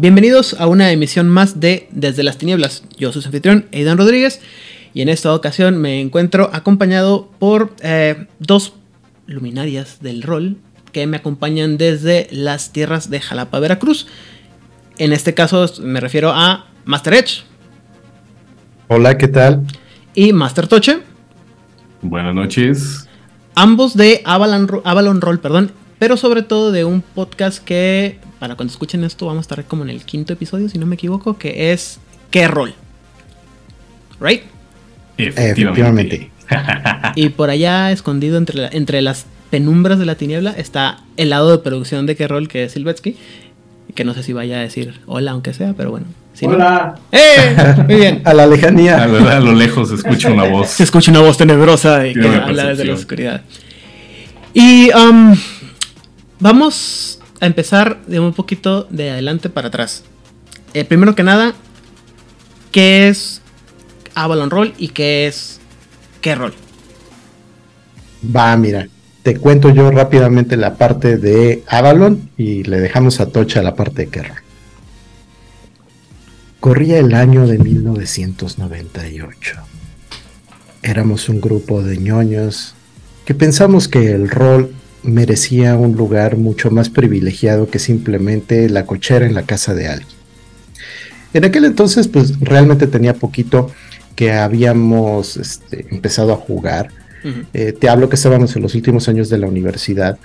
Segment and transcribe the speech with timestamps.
[0.00, 2.84] Bienvenidos a una emisión más de Desde las Tinieblas.
[2.96, 4.40] Yo soy su anfitrión, Aidan Rodríguez,
[4.94, 8.72] y en esta ocasión me encuentro acompañado por eh, dos
[9.26, 10.56] luminarias del rol
[10.92, 14.06] que me acompañan desde las tierras de Jalapa, Veracruz.
[14.96, 17.42] En este caso me refiero a Master Edge.
[18.88, 19.66] Hola, ¿qué tal?
[20.14, 21.00] Y Master Toche.
[22.00, 23.06] Buenas noches.
[23.54, 28.72] Ambos de Avalon, Avalon Roll, perdón, pero sobre todo de un podcast que para cuando
[28.72, 31.72] escuchen esto vamos a estar como en el quinto episodio, si no me equivoco, que
[31.72, 32.74] es ¿Qué rol?
[34.18, 34.42] ¿Right?
[35.18, 36.30] Efectivamente.
[37.16, 41.58] y por allá, escondido entre, entre las penumbras de la tiniebla, está el lado de
[41.58, 42.48] producción de ¿Qué rol?
[42.48, 43.16] que es Silvetsky.
[43.94, 46.06] Que no sé si vaya a decir hola, aunque sea, pero bueno.
[46.42, 46.94] ¡Hola!
[47.12, 47.56] ¡Eh!
[47.86, 48.22] Muy bien.
[48.24, 49.02] a la lejanía.
[49.02, 50.70] A, a, lo lejos se escucha una voz.
[50.70, 53.42] Se escucha una voz tenebrosa y que habla desde la oscuridad.
[54.54, 55.36] Y um,
[56.38, 60.04] vamos a empezar de un poquito de adelante para atrás.
[60.74, 61.54] Eh, primero que nada,
[62.70, 63.40] ¿qué es
[64.14, 65.60] Avalon Roll y qué es
[66.20, 66.54] qué rol?
[68.24, 68.86] Va, mira,
[69.22, 74.04] te cuento yo rápidamente la parte de Avalon y le dejamos a Tocha la parte
[74.04, 74.38] de qué rol.
[76.60, 79.56] Corría el año de 1998.
[80.82, 82.74] Éramos un grupo de ñoños
[83.24, 89.26] que pensamos que el rol merecía un lugar mucho más privilegiado que simplemente la cochera
[89.26, 90.20] en la casa de alguien.
[91.32, 93.70] En aquel entonces, pues realmente tenía poquito
[94.16, 96.88] que habíamos este, empezado a jugar.
[97.52, 100.18] Eh, te hablo que estábamos en los últimos años de la universidad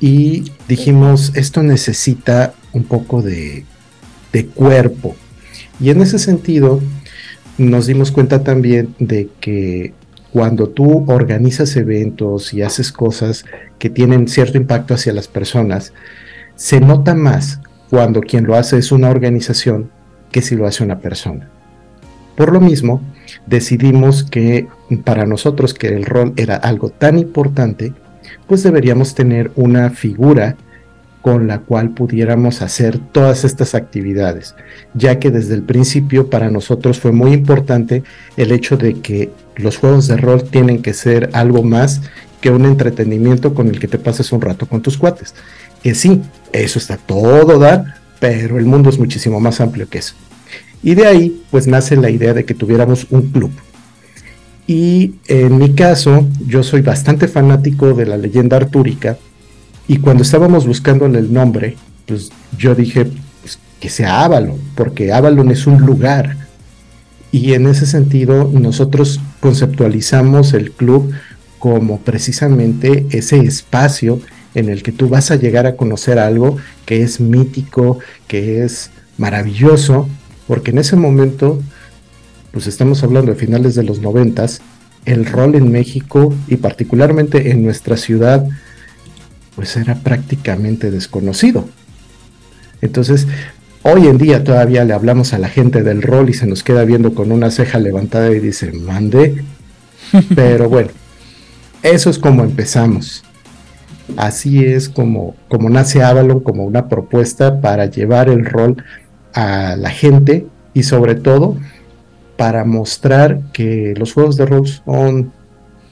[0.00, 3.64] y dijimos, esto necesita un poco de,
[4.32, 5.14] de cuerpo.
[5.78, 6.80] Y en ese sentido,
[7.58, 9.92] nos dimos cuenta también de que
[10.32, 13.44] cuando tú organizas eventos y haces cosas
[13.78, 15.92] que tienen cierto impacto hacia las personas,
[16.54, 17.60] se nota más
[17.90, 19.90] cuando quien lo hace es una organización
[20.30, 21.48] que si lo hace una persona.
[22.36, 23.02] Por lo mismo,
[23.46, 24.68] decidimos que
[25.04, 27.92] para nosotros que el rol era algo tan importante,
[28.46, 30.56] pues deberíamos tener una figura
[31.22, 34.54] con la cual pudiéramos hacer todas estas actividades,
[34.94, 38.02] ya que desde el principio para nosotros fue muy importante
[38.36, 42.00] el hecho de que los juegos de rol tienen que ser algo más
[42.40, 45.34] que un entretenimiento con el que te pases un rato con tus cuates.
[45.82, 46.22] Que sí,
[46.52, 50.14] eso está todo dar, pero el mundo es muchísimo más amplio que eso.
[50.82, 53.50] Y de ahí pues nace la idea de que tuviéramos un club.
[54.66, 59.18] Y en mi caso, yo soy bastante fanático de la leyenda artúrica,
[59.90, 65.50] y cuando estábamos buscándole el nombre, pues yo dije pues, que sea Avalon, porque Avalon
[65.50, 66.36] es un lugar.
[67.32, 71.12] Y en ese sentido nosotros conceptualizamos el club
[71.58, 74.20] como precisamente ese espacio
[74.54, 78.92] en el que tú vas a llegar a conocer algo que es mítico, que es
[79.18, 80.08] maravilloso,
[80.46, 81.60] porque en ese momento,
[82.52, 84.60] pues estamos hablando de finales de los noventas,
[85.04, 88.46] el rol en México y particularmente en nuestra ciudad
[89.54, 91.68] pues era prácticamente desconocido.
[92.80, 93.26] Entonces,
[93.82, 96.84] hoy en día todavía le hablamos a la gente del rol y se nos queda
[96.84, 99.44] viendo con una ceja levantada y dice, mande.
[100.34, 100.90] Pero bueno,
[101.82, 103.24] eso es como empezamos.
[104.16, 108.82] Así es como, como nace Avalon como una propuesta para llevar el rol
[109.32, 111.56] a la gente y sobre todo
[112.36, 115.32] para mostrar que los juegos de rol son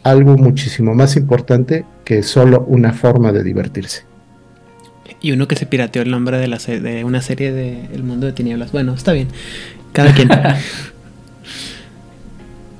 [0.02, 4.04] algo muchísimo más importante que solo una forma de divertirse.
[5.20, 8.24] Y uno que se pirateó el nombre de, la de una serie de El Mundo
[8.24, 8.72] de Tinieblas.
[8.72, 9.28] Bueno, está bien.
[9.92, 10.30] Cada quien.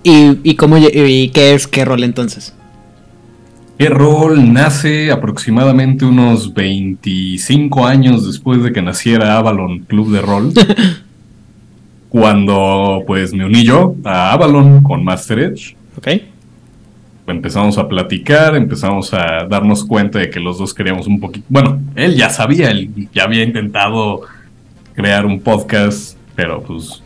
[0.02, 2.54] ¿Y, y, cómo, y qué es qué rol entonces?
[3.76, 10.54] ¿Qué rol nace aproximadamente unos 25 años después de que naciera Avalon Club de Rol?
[12.08, 15.76] cuando pues me uní yo a Avalon con Master Edge.
[15.98, 16.08] Ok
[17.32, 21.46] empezamos a platicar, empezamos a darnos cuenta de que los dos queríamos un poquito.
[21.48, 24.22] Bueno, él ya sabía, él ya había intentado
[24.94, 27.02] crear un podcast, pero pues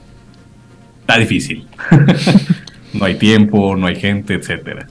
[1.01, 1.67] está difícil.
[2.95, 4.87] no hay tiempo, no hay gente, etcétera.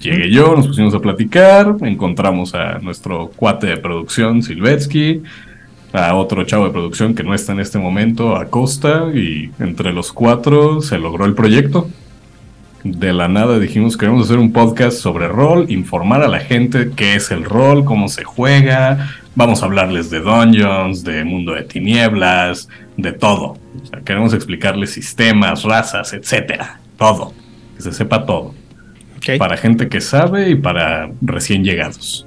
[0.00, 5.22] Llegué yo, nos pusimos a platicar, encontramos a nuestro cuate de producción, Silvetsky,
[5.92, 10.12] a otro chavo de producción que no está en este momento, Acosta, y entre los
[10.12, 11.88] cuatro se logró el proyecto
[12.84, 16.90] de la nada dijimos que queremos hacer un podcast sobre rol, informar a la gente
[16.94, 21.62] qué es el rol, cómo se juega, vamos a hablarles de dungeons, de mundo de
[21.62, 23.58] tinieblas, de todo.
[24.04, 27.32] queremos explicarles sistemas, razas, etcétera, todo,
[27.76, 28.54] que se sepa todo.
[29.38, 32.26] Para gente que sabe y para recién llegados.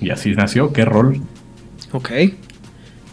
[0.00, 1.20] Y así nació, ¿qué rol?
[1.92, 2.10] Ok.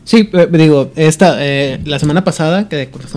[0.05, 3.07] Sí, eh, digo, esta, eh, la semana pasada, que de, cuando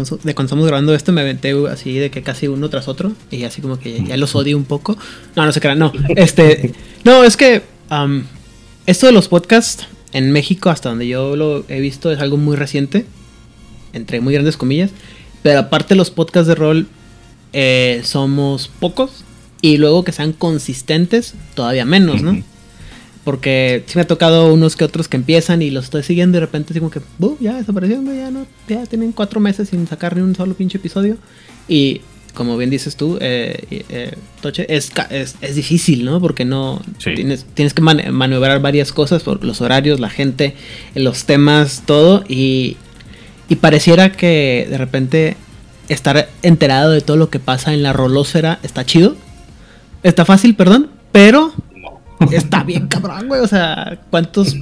[0.43, 3.79] estamos grabando esto, me aventé así de que casi uno tras otro, y así como
[3.79, 4.97] que ya, los odio un poco.
[5.35, 5.93] No, no se crean, no.
[6.09, 6.73] Este,
[7.05, 7.62] no, es que
[8.87, 12.56] esto de los podcasts en México, hasta donde yo lo he visto, es algo muy
[12.56, 13.05] reciente,
[13.93, 14.91] entre muy grandes comillas,
[15.43, 16.87] pero aparte los podcasts de rol
[17.53, 19.25] eh, somos pocos,
[19.61, 22.41] y luego que sean consistentes, todavía menos, ¿no?
[23.26, 26.40] Porque sí me ha tocado unos que otros que empiezan y los estoy siguiendo y
[26.40, 27.00] de repente digo que,
[27.40, 31.17] ya desaparecieron, ya no, ya tienen cuatro meses sin sacar ni un solo pinche episodio.
[31.67, 32.02] Y
[32.34, 36.20] como bien dices tú, eh, eh, Toche, es, es, difícil, ¿no?
[36.20, 40.55] Porque no tienes, tienes que maniobrar varias cosas, por los horarios, la gente,
[40.94, 42.22] los temas, todo.
[42.29, 42.76] Y,
[43.49, 45.37] y pareciera que de repente
[45.88, 49.17] estar enterado de todo lo que pasa en la rolósfera está chido.
[50.05, 51.52] Está fácil, perdón, pero
[52.31, 53.41] Está bien cabrón, güey.
[53.41, 54.57] O sea, ¿cuántos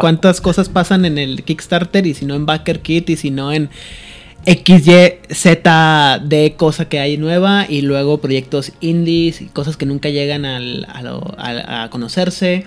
[0.00, 3.52] cuántas cosas pasan en el Kickstarter y si no en Backer Kit y si no
[3.52, 3.70] en
[4.44, 5.58] XYZ
[6.56, 11.88] cosa que hay nueva y luego proyectos indies y cosas que nunca llegan al, a,
[11.90, 12.66] conocerse.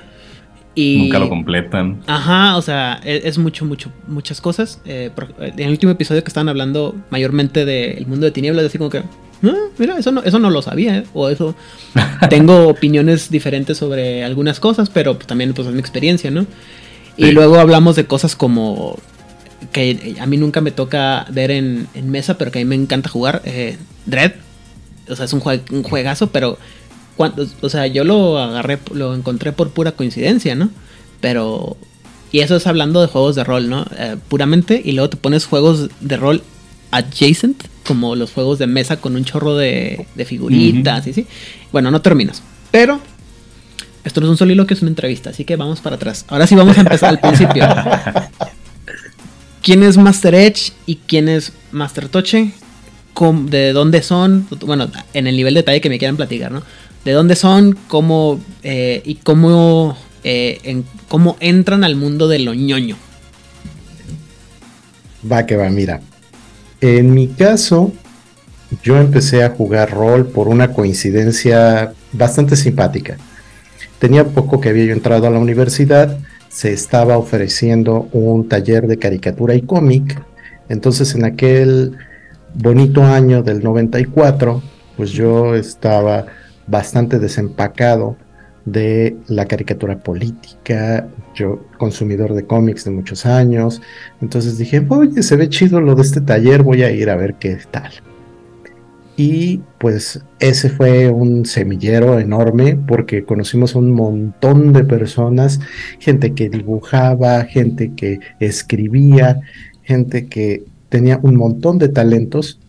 [0.78, 2.02] Y, nunca lo completan.
[2.06, 4.82] Ajá, o sea, e, es, mucho, mucho, muchas cosas.
[4.86, 5.10] Eh,
[5.40, 9.02] en el último episodio que estaban hablando mayormente del mundo de tinieblas, así como que
[9.45, 11.03] Ah, mira, eso no, eso no lo sabía, ¿eh?
[11.13, 11.56] o eso.
[12.30, 16.45] Tengo opiniones diferentes sobre algunas cosas, pero pues, también pues, es mi experiencia, ¿no?
[17.18, 18.97] Y luego hablamos de cosas como
[19.71, 23.09] que a mí nunca me toca ver en, mesa, pero que a mí me encanta
[23.09, 23.42] jugar.
[23.45, 24.33] Eh, Dread.
[25.09, 26.57] O sea, es un, un juegazo, pero.
[27.15, 30.69] Cuando, o sea, yo lo agarré, lo encontré por pura coincidencia, ¿no?
[31.21, 31.77] Pero.
[32.31, 33.86] Y eso es hablando de juegos de rol, ¿no?
[33.97, 34.81] Eh, puramente.
[34.83, 36.44] Y luego te pones juegos de rol
[36.92, 41.28] adjacent como los juegos de mesa con un chorro de, figuritas y sí.
[41.72, 42.42] Bueno, no terminas.
[42.72, 43.00] Pero
[44.04, 46.26] esto no es un soliloquio, es una entrevista, así que vamos para atrás.
[46.28, 47.66] Ahora sí vamos a empezar al principio.
[49.64, 52.52] ¿Quién es Master Edge y quién es Master Toche?
[53.46, 54.46] ¿De dónde son?
[54.66, 56.62] Bueno, en el nivel de detalle que me quieran platicar, ¿no?
[57.06, 57.78] ¿De dónde son?
[57.88, 58.42] ¿Cómo?
[58.62, 62.98] Eh, y cómo, eh, en, cómo entran al mundo de lo ñoño.
[65.31, 66.02] Va que va, mira.
[66.88, 67.92] En mi caso,
[68.84, 73.18] yo empecé a jugar rol por una coincidencia bastante simpática.
[73.98, 79.00] Tenía poco que había yo entrado a la universidad, se estaba ofreciendo un taller de
[79.00, 80.22] caricatura y cómic,
[80.70, 81.98] entonces en aquel
[82.54, 84.62] bonito año del 94,
[84.96, 86.28] pues yo estaba
[86.68, 88.16] bastante desempacado
[88.66, 93.82] de la caricatura política, yo consumidor de cómics de muchos años,
[94.22, 97.36] entonces dije, oye, se ve chido lo de este taller, voy a ir a ver
[97.36, 97.92] qué tal.
[99.18, 105.59] Y pues ese fue un semillero enorme porque conocimos un montón de personas,
[106.00, 109.40] gente que dibujaba, gente que escribía,
[109.83, 112.59] gente que tenía un montón de talentos.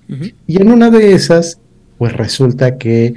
[0.47, 1.59] Y en una de esas,
[1.99, 3.15] pues resulta que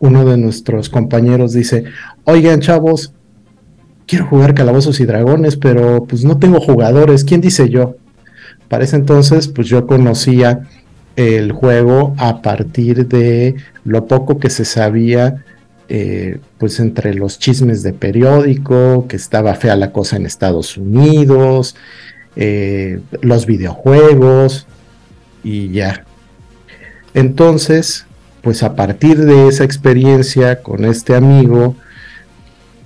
[0.00, 1.84] uno de nuestros compañeros dice,
[2.24, 3.14] oigan chavos,
[4.12, 7.96] quiero jugar calabozos y dragones, pero pues no tengo jugadores, ¿quién dice yo?
[8.68, 10.68] Para ese entonces, pues yo conocía
[11.16, 13.54] el juego a partir de
[13.86, 15.42] lo poco que se sabía,
[15.88, 21.74] eh, pues entre los chismes de periódico, que estaba fea la cosa en Estados Unidos,
[22.36, 24.66] eh, los videojuegos
[25.42, 26.04] y ya.
[27.14, 28.04] Entonces,
[28.42, 31.76] pues a partir de esa experiencia con este amigo,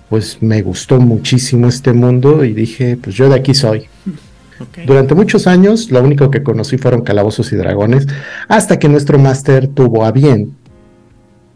[0.08, 3.86] pues me gustó muchísimo este mundo y dije, pues yo de aquí soy.
[4.86, 8.06] Durante muchos años lo único que conocí fueron calabozos y dragones,
[8.48, 10.56] hasta que nuestro máster tuvo a bien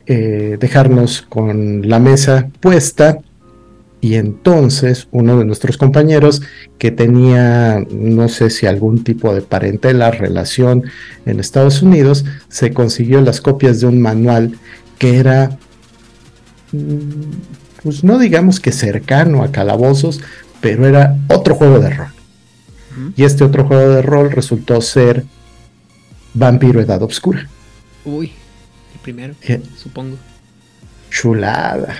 [0.07, 3.19] eh, dejarnos con la mesa puesta
[4.01, 6.43] y entonces uno de nuestros compañeros
[6.79, 10.85] que tenía, no sé si algún tipo de parentela, relación
[11.27, 14.59] en Estados Unidos, se consiguió las copias de un manual
[14.99, 15.59] que era,
[16.73, 20.21] mm, pues no digamos que cercano a calabozos,
[20.61, 22.09] pero era otro juego de rol.
[23.17, 25.25] Y este otro juego de rol resultó ser
[26.35, 27.49] Vampiro Edad Obscura.
[28.05, 28.33] Uy,
[28.95, 29.35] el primero,
[29.77, 30.17] supongo.
[31.11, 31.97] Chulada.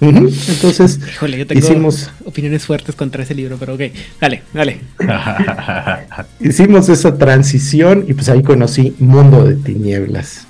[0.00, 3.82] Entonces, Híjole, yo tengo hicimos opiniones fuertes contra ese libro, pero ok,
[4.20, 4.80] dale, dale.
[6.40, 10.46] hicimos esa transición y pues ahí conocí Mundo de Tinieblas.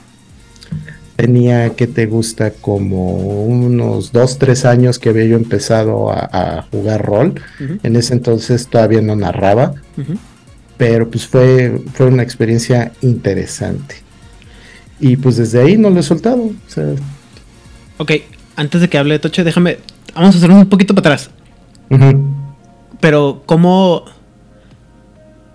[1.16, 7.04] Tenía que te gusta como unos dos, tres años que había yo empezado a, jugar
[7.04, 7.34] rol.
[7.82, 9.74] En ese entonces todavía no narraba,
[10.76, 13.96] pero pues fue, fue una experiencia interesante.
[14.98, 16.42] Y pues desde ahí no lo he soltado.
[16.42, 18.12] O Ok,
[18.56, 19.78] antes de que hable de Toche, déjame.
[20.14, 21.30] Vamos a hacer un poquito para atrás.
[23.00, 24.04] Pero, ¿cómo.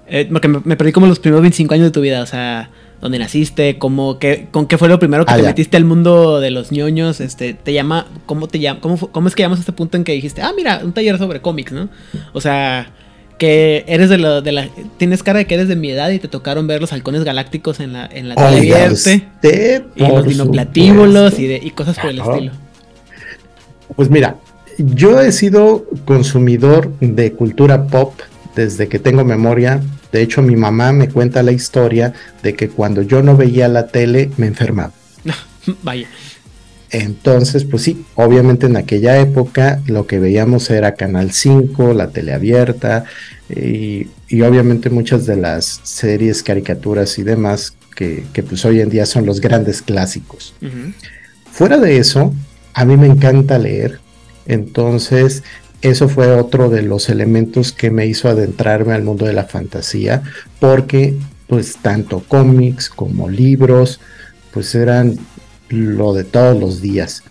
[0.07, 2.69] Eh, porque me, me perdí como los primeros 25 años de tu vida, o sea,
[3.01, 5.47] dónde naciste, cómo, qué, con qué fue lo primero que Ah, te ya.
[5.49, 9.35] metiste al mundo de los ñoños, este, te llama, cómo te llama, cómo, cómo es
[9.35, 11.89] que llamas a este punto en que dijiste, ah, mira, un taller sobre cómics, ¿no?
[12.33, 12.91] O sea,
[13.37, 16.19] que eres de, lo, de la, tienes cara de que eres de mi edad y
[16.19, 19.21] te tocaron ver los halcones galácticos en la, en la Oiga usted,
[19.95, 22.31] y los dinoplatíbulos y, de, y cosas por el Ajá.
[22.33, 22.51] estilo.
[23.95, 24.35] Pues mira,
[24.77, 28.19] yo he sido consumidor de cultura pop
[28.55, 29.81] desde que tengo memoria.
[30.11, 32.13] De hecho, mi mamá me cuenta la historia
[32.43, 34.91] de que cuando yo no veía la tele me enfermaba.
[35.83, 36.07] Vaya.
[36.91, 42.33] Entonces, pues sí, obviamente en aquella época lo que veíamos era Canal 5, la tele
[42.33, 43.05] abierta
[43.47, 48.89] y, y obviamente muchas de las series, caricaturas y demás que, que pues hoy en
[48.89, 50.55] día son los grandes clásicos.
[51.51, 52.33] Fuera de eso,
[52.73, 53.99] a mí me encanta leer,
[54.47, 55.43] entonces
[55.81, 60.23] eso fue otro de los elementos que me hizo adentrarme al mundo de la fantasía,
[60.59, 61.15] porque
[61.47, 63.99] pues tanto cómics como libros,
[64.51, 65.17] pues eran
[65.69, 67.23] lo de todos los días.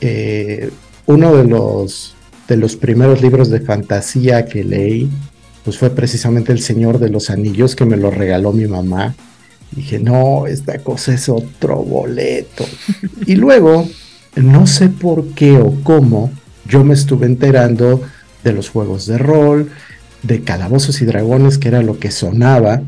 [0.00, 0.70] Eh,
[1.06, 2.14] uno de los,
[2.48, 5.10] de los primeros libros de fantasía que leí,
[5.64, 9.14] pues fue precisamente El Señor de los Anillos, que me lo regaló mi mamá.
[9.72, 12.64] Dije, no, esta cosa es otro boleto.
[13.26, 13.88] y luego,
[14.36, 16.30] no sé por qué o cómo,
[16.70, 18.00] yo me estuve enterando
[18.44, 19.68] de los juegos de rol,
[20.22, 22.80] de calabozos y dragones, que era lo que sonaba,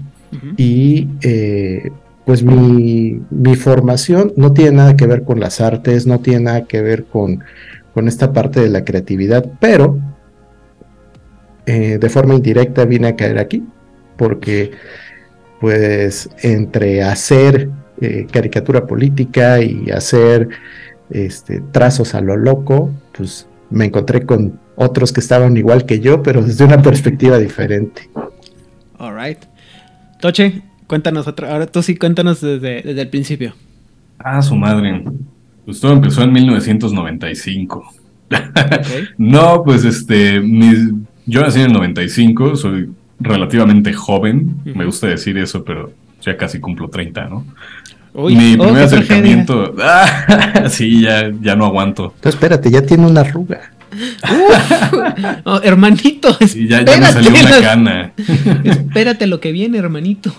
[0.56, 1.90] y eh,
[2.24, 6.64] pues mi, mi formación no tiene nada que ver con las artes, no tiene nada
[6.64, 7.44] que ver con,
[7.92, 9.98] con esta parte de la creatividad, pero
[11.66, 13.62] eh, de forma indirecta vine a caer aquí,
[14.16, 14.70] porque
[15.60, 17.68] pues entre hacer
[18.00, 20.48] eh, caricatura política y hacer
[21.10, 26.22] este, trazos a lo loco, pues me encontré con otros que estaban igual que yo,
[26.22, 28.08] pero desde una perspectiva diferente.
[28.98, 29.38] Alright.
[30.20, 31.52] Toche, cuéntanos otra.
[31.52, 33.54] Ahora tú sí, cuéntanos desde, desde el principio.
[34.18, 35.02] Ah, su madre.
[35.64, 37.78] Pues todo empezó en 1995.
[37.78, 37.92] Ok.
[39.18, 40.92] No, pues este, mis-
[41.26, 46.58] yo nací en el 95, soy relativamente joven, me gusta decir eso, pero ya casi
[46.58, 47.44] cumplo 30, ¿no?
[48.14, 52.12] Uy, Mi oh, primer acercamiento, ah, sí, ya, ya no aguanto.
[52.16, 53.60] Entonces, espérate, ya tiene una arruga.
[55.44, 58.12] Oh, hermanito, Sí, ya, ya me salió una cana.
[58.64, 60.32] espérate lo que viene, hermanito.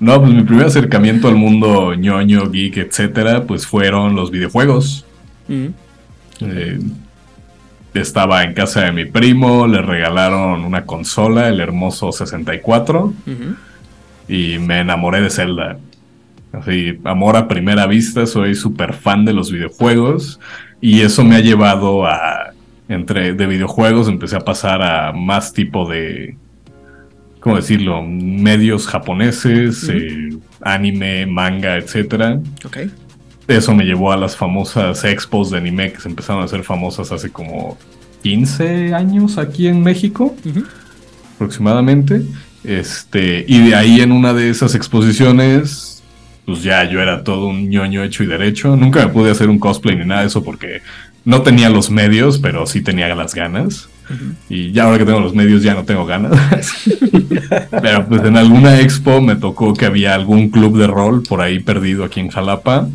[0.00, 5.04] no, pues mi primer acercamiento al mundo ñoño, geek, etcétera, pues fueron los videojuegos.
[5.48, 5.66] Mm,
[6.40, 6.78] Eh,
[7.94, 13.56] estaba en casa de mi primo, le regalaron una consola, el hermoso 64, ujú.
[14.28, 15.78] y me enamoré de Zelda.
[16.52, 20.40] Así, amor a primera vista, soy súper fan de los videojuegos,
[20.80, 22.52] y eso me ha llevado a,
[22.88, 26.36] entre de videojuegos, empecé a pasar a más tipo de,
[27.40, 28.02] ¿cómo decirlo?
[28.02, 30.30] Medios japoneses, eh,
[30.62, 32.40] anime, manga, etcétera.
[32.64, 32.78] Ok.
[33.46, 37.12] Eso me llevó a las famosas expos de anime que se empezaron a hacer famosas
[37.12, 37.78] hace como
[38.22, 40.36] 15 años aquí en México,
[41.34, 42.22] aproximadamente.
[42.64, 45.97] Este, y de ahí en una de esas exposiciones,
[46.48, 48.74] pues ya yo era todo un ñoño hecho y derecho.
[48.74, 50.80] Nunca me pude hacer un cosplay ni nada de eso porque
[51.26, 53.90] no tenía los medios, pero sí tenía las ganas.
[54.48, 56.32] Y ya ahora que tengo los medios ya no tengo ganas.
[57.82, 61.58] Pero pues en alguna expo me tocó que había algún club de rol por ahí
[61.58, 62.88] perdido aquí en Jalapa.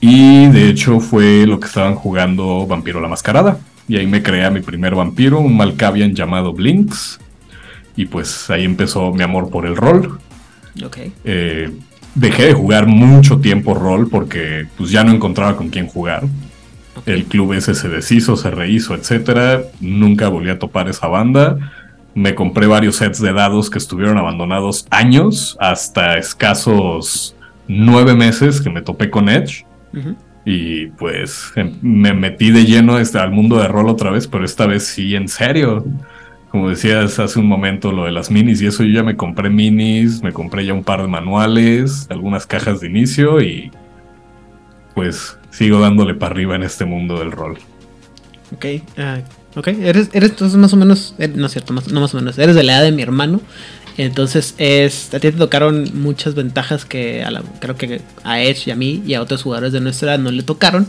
[0.00, 3.60] Y de hecho fue lo que estaban jugando Vampiro la Mascarada.
[3.86, 7.20] Y ahí me creé a mi primer vampiro, un Malkavian llamado Blinks.
[7.94, 10.18] Y pues ahí empezó mi amor por el rol.
[10.84, 10.98] Ok.
[11.24, 11.70] Eh,
[12.14, 16.24] dejé de jugar mucho tiempo rol porque pues ya no encontraba con quién jugar.
[17.06, 19.62] El club ese se deshizo, se rehizo, etcétera.
[19.80, 21.56] Nunca volví a topar esa banda.
[22.14, 27.36] Me compré varios sets de dados que estuvieron abandonados años, hasta escasos
[27.68, 29.64] nueve meses que me topé con Edge.
[30.44, 34.44] Y pues em- me metí de lleno este, al mundo de rol otra vez, pero
[34.44, 35.84] esta vez sí, en serio.
[36.50, 39.50] Como decías hace un momento, lo de las minis y eso, yo ya me compré
[39.50, 43.70] minis, me compré ya un par de manuales, algunas cajas de inicio y
[44.94, 47.58] pues sigo dándole para arriba en este mundo del rol.
[48.54, 48.64] Ok,
[48.96, 49.18] ah,
[49.56, 52.16] ok, eres, eres entonces más o menos, eh, no es cierto, más- no más o
[52.16, 53.42] menos, eres de la edad de mi hermano,
[53.98, 58.68] entonces es, a ti te tocaron muchas ventajas que a la- creo que a Edge
[58.68, 60.86] y a mí y a otros jugadores de nuestra edad no le tocaron,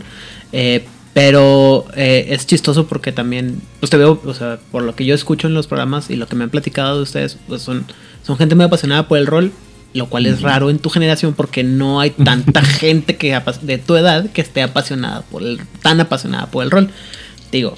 [0.52, 5.04] eh, pero eh, es chistoso porque también, pues te veo, o sea, por lo que
[5.04, 7.84] yo escucho en los programas y lo que me han platicado de ustedes, pues son,
[8.24, 9.52] son gente muy apasionada por el rol,
[9.92, 13.96] lo cual es raro en tu generación porque no hay tanta gente que de tu
[13.96, 16.90] edad que esté apasionada por el, tan apasionada por el rol.
[17.50, 17.76] Digo,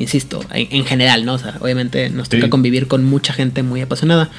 [0.00, 1.34] insisto, en, en general, ¿no?
[1.34, 2.50] O sea, obviamente nos toca Sí.
[2.50, 4.30] convivir con mucha gente muy apasionada.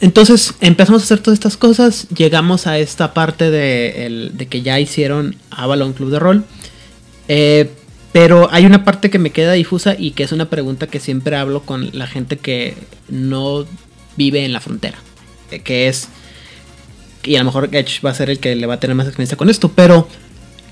[0.00, 4.80] Entonces empezamos a hacer todas estas cosas, llegamos a esta parte de, de que ya
[4.80, 6.44] hicieron Avalon Club de Rol.
[7.28, 7.70] Eh,
[8.14, 11.34] pero hay una parte que me queda difusa y que es una pregunta que siempre
[11.34, 12.76] hablo con la gente que
[13.08, 13.66] no
[14.16, 14.98] vive en la frontera.
[15.50, 16.08] Eh, que es,
[17.24, 19.06] y a lo mejor Edge va a ser el que le va a tener más
[19.06, 20.06] experiencia con esto, pero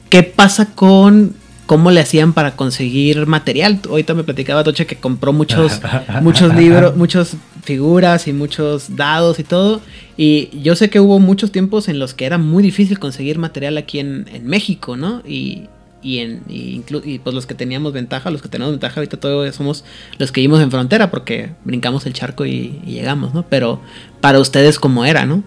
[0.08, 1.34] ¿qué pasa con
[1.66, 3.80] cómo le hacían para conseguir material?
[3.88, 5.80] Ahorita me platicaba Toche que compró muchos,
[6.22, 9.80] muchos libros, muchas figuras y muchos dados y todo.
[10.16, 13.78] Y yo sé que hubo muchos tiempos en los que era muy difícil conseguir material
[13.78, 15.22] aquí en, en México, ¿no?
[15.26, 15.66] Y,
[16.02, 16.80] y, en, y,
[17.20, 19.84] pues los que teníamos ventaja, los que tenemos ventaja ahorita todos somos
[20.18, 23.44] los que vivimos en frontera porque brincamos el charco y, llegamos, ¿no?
[23.44, 23.80] Pero
[24.20, 25.42] para ustedes cómo era, ¿no?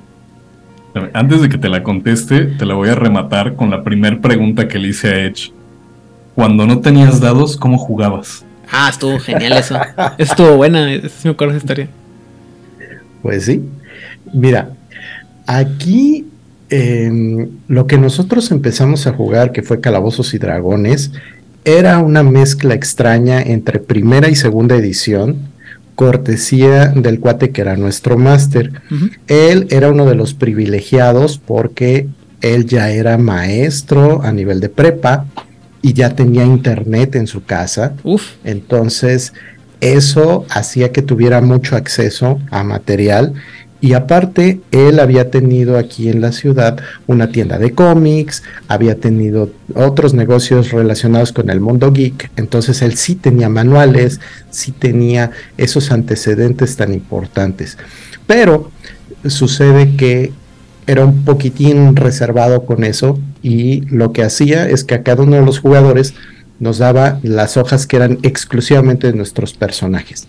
[1.14, 4.68] Antes de que te la conteste, te la voy a rematar con la primera pregunta
[4.68, 5.52] que le hice a Edge.
[6.36, 8.46] Cuando no tenías dados, ¿cómo jugabas?
[8.72, 9.78] Ah, estuvo genial eso.
[10.18, 11.90] estuvo buena, si me acuerdo esa historia.
[13.22, 13.62] Pues sí.
[14.34, 14.70] Mira,
[15.46, 16.26] aquí
[16.78, 21.12] Em, lo que nosotros empezamos a jugar, que fue Calabozos y Dragones,
[21.64, 25.38] era una mezcla extraña entre primera y segunda edición,
[25.96, 28.82] cortesía del cuate que era nuestro máster.
[29.28, 32.10] Él era uno de los privilegiados porque
[32.42, 35.28] él ya era maestro a nivel de prepa
[35.82, 37.94] y ya tenía internet en su casa.
[38.44, 39.32] Entonces,
[39.80, 43.34] eso hacía que tuviera mucho acceso a material
[43.86, 49.52] y aparte, él había tenido aquí en la ciudad una tienda de cómics, había tenido
[49.76, 54.20] otros negocios relacionados con el mundo geek, entonces él sí tenía manuales,
[54.50, 57.78] sí tenía esos antecedentes tan importantes.
[58.26, 58.72] Pero
[59.28, 60.32] sucede que
[60.88, 65.36] era un poquitín reservado con eso y lo que hacía es que a cada uno
[65.36, 66.16] de los jugadores
[66.60, 70.28] nos daba las hojas que eran exclusivamente de nuestros personajes.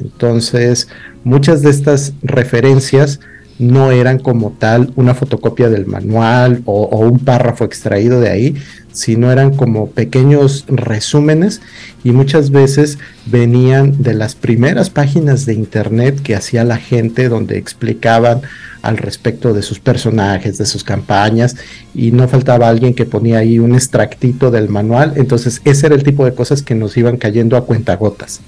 [0.00, 0.88] Entonces,
[1.24, 3.20] muchas de estas referencias
[3.58, 8.54] no eran como tal una fotocopia del manual o, un párrafo extraído de ahí,
[8.92, 11.60] sino eran como pequeños resúmenes
[12.04, 17.58] y muchas veces venían de las primeras páginas de internet que hacía la gente donde
[17.58, 18.42] explicaban
[18.82, 21.56] al respecto de sus personajes, de sus campañas
[21.94, 26.04] y no faltaba alguien que ponía ahí un extractito del manual, entonces ese era el
[26.04, 28.40] tipo de cosas que nos iban cayendo a cuentagotas.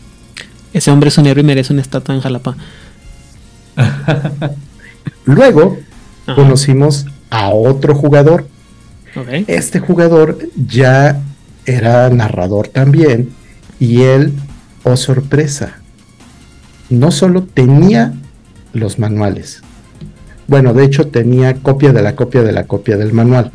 [0.72, 2.56] Ese hombre es un héroe y merece una estatua en Jalapa.
[5.24, 5.78] Luego
[6.34, 8.46] conocimos a otro jugador.
[9.46, 11.20] Este jugador ya
[11.66, 13.30] era narrador también
[13.80, 14.32] y él,
[14.84, 15.78] oh sorpresa,
[16.90, 18.12] no solo tenía
[18.72, 19.62] los manuales.
[20.46, 23.50] Bueno, de hecho tenía copia de la copia de la copia del manual.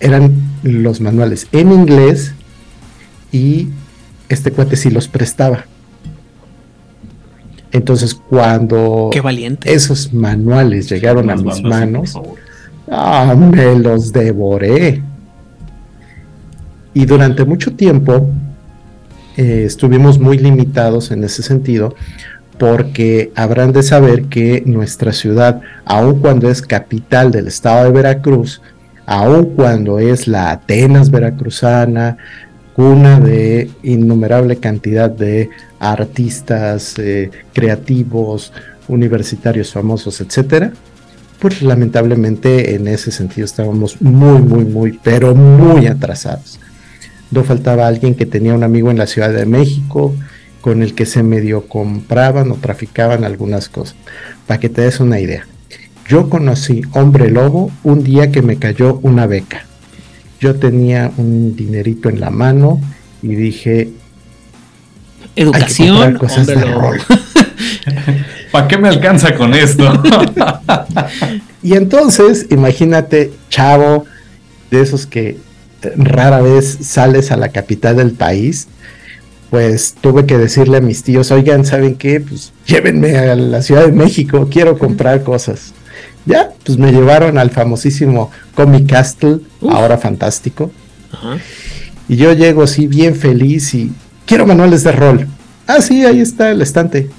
[0.00, 2.34] Eran los manuales en inglés
[3.30, 3.68] y
[4.32, 5.64] este cuate sí los prestaba.
[7.72, 9.10] Entonces, cuando
[9.64, 12.18] esos manuales llegaron a mis manos,
[12.90, 15.02] ah, me los devoré.
[16.92, 18.28] Y durante mucho tiempo
[19.38, 21.94] eh, estuvimos muy limitados en ese sentido,
[22.58, 28.60] porque habrán de saber que nuestra ciudad, aun cuando es capital del estado de Veracruz,
[29.06, 32.18] aun cuando es la Atenas veracruzana,
[32.74, 38.52] cuna de innumerable cantidad de artistas, eh, creativos,
[38.88, 40.72] universitarios famosos, etcétera,
[41.38, 46.58] pues lamentablemente en ese sentido estábamos muy, muy, muy, pero muy atrasados.
[47.30, 50.14] No faltaba alguien que tenía un amigo en la Ciudad de México
[50.60, 53.96] con el que se medio compraban o traficaban algunas cosas.
[54.46, 55.46] Para que te des una idea.
[56.08, 59.66] Yo conocí Hombre Lobo un día que me cayó una beca
[60.42, 62.80] yo tenía un dinerito en la mano
[63.22, 63.90] y dije,
[65.36, 67.00] educación, cosas de rol.
[68.50, 70.02] ¿Para qué me alcanza con esto?
[71.62, 74.04] y entonces, imagínate, chavo,
[74.72, 75.38] de esos que
[75.96, 78.66] rara vez sales a la capital del país,
[79.48, 82.18] pues tuve que decirle a mis tíos, oigan, ¿saben qué?
[82.18, 85.72] Pues llévenme a la Ciudad de México, quiero comprar cosas.
[86.24, 90.70] Ya, pues me llevaron al famosísimo Comic Castle, ahora fantástico.
[92.08, 93.92] Y yo llego así bien feliz y
[94.26, 95.26] quiero manuales de rol.
[95.66, 97.10] Ah, sí, ahí está el estante.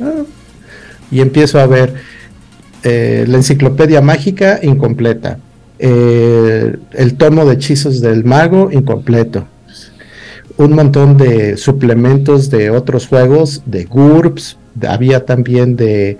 [0.00, 0.22] Ah.
[1.10, 1.94] Y empiezo a ver
[2.82, 5.38] eh, la enciclopedia mágica incompleta.
[5.78, 9.46] Eh, el tomo de hechizos del mago incompleto.
[10.56, 16.18] Un montón de suplementos de otros juegos, de GURPS, había también de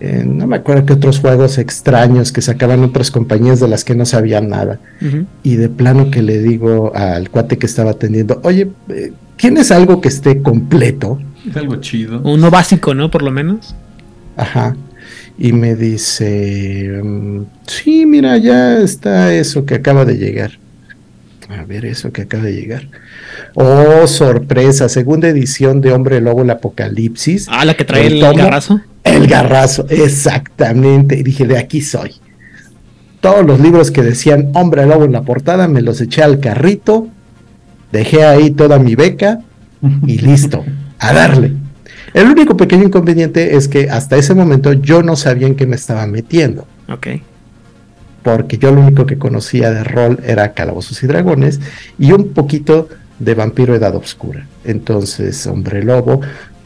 [0.00, 3.94] eh, no me acuerdo qué otros juegos extraños que sacaban otras compañías de las que
[3.94, 4.78] no sabían nada.
[5.42, 10.00] Y de plano que le digo al cuate que estaba atendiendo, oye, eh, ¿tienes algo
[10.00, 11.18] que esté completo?
[11.48, 12.20] Es algo chido.
[12.24, 13.10] Uno básico, ¿no?
[13.10, 13.74] Por lo menos.
[14.36, 14.76] Ajá.
[15.38, 20.52] Y me dice, mm, sí, mira, ya está eso que acaba de llegar.
[21.48, 22.88] A ver, eso que acaba de llegar.
[23.54, 27.46] Oh, sorpresa, segunda edición de Hombre Lobo el Apocalipsis.
[27.50, 28.80] Ah, la que trae el, tomo- garrazo.
[29.10, 31.18] El garrazo, exactamente.
[31.18, 32.12] Y dije, de aquí soy.
[33.20, 37.08] Todos los libros que decían Hombre Lobo en la portada, me los eché al carrito,
[37.92, 39.40] dejé ahí toda mi beca
[40.06, 40.64] y listo,
[40.98, 41.52] a darle.
[42.14, 45.76] El único pequeño inconveniente es que hasta ese momento yo no sabía en qué me
[45.76, 47.06] estaba metiendo, Ok.
[48.22, 51.60] porque yo lo único que conocía de rol era Calabozos y Dragones
[51.98, 54.46] y un poquito de Vampiro Edad Obscura.
[54.64, 56.20] Entonces, Hombre Lobo,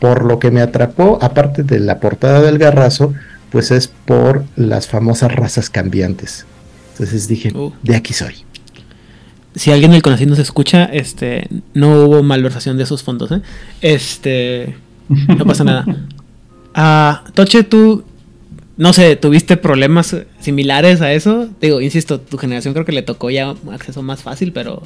[0.04, 3.14] por lo que me atrapó, aparte de la portada del garrazo,
[3.50, 6.44] pues es por las famosas razas cambiantes.
[6.92, 7.72] Entonces dije, Uh.
[7.82, 8.34] de aquí soy.
[9.54, 13.40] Si alguien del Conacid nos escucha, este, no hubo malversación de esos fondos, ¿eh?
[13.80, 14.76] Este,
[15.08, 15.86] no pasa nada.
[16.74, 18.04] Ah, Toche, tú,
[18.76, 21.48] no sé, ¿tuviste problemas similares a eso?
[21.62, 24.82] Digo, insisto, tu generación creo que le tocó ya acceso más fácil, pero,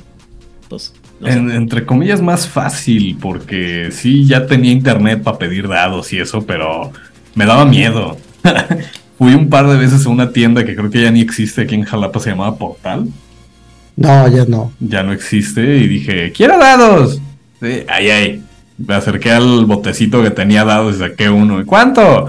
[0.69, 1.33] pues, no sé.
[1.33, 6.43] En- entre comillas más fácil, porque sí, ya tenía internet para pedir dados y eso,
[6.47, 6.93] pero
[7.35, 8.17] me daba miedo.
[9.19, 11.75] Fui un par de veces a una tienda que creo que ya ni existe aquí
[11.75, 13.07] en Jalapa, se llamaba Portal.
[13.97, 14.73] No, ya no.
[14.79, 17.21] Ya no existe y dije, quiero dados.
[17.61, 18.43] Sí, ay, ay.
[18.77, 21.61] Me acerqué al botecito que tenía dados y saqué uno.
[21.61, 22.29] ¿Y cuánto?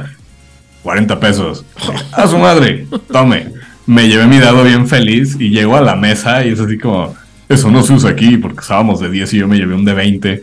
[0.82, 1.63] 40 pesos.
[2.12, 3.49] A su madre, tome.
[3.86, 7.13] Me llevé mi dado bien feliz y llego a la mesa y es así como,
[7.50, 9.94] eso no se usa aquí porque estábamos de 10 y yo me llevé un de
[9.94, 10.42] 20.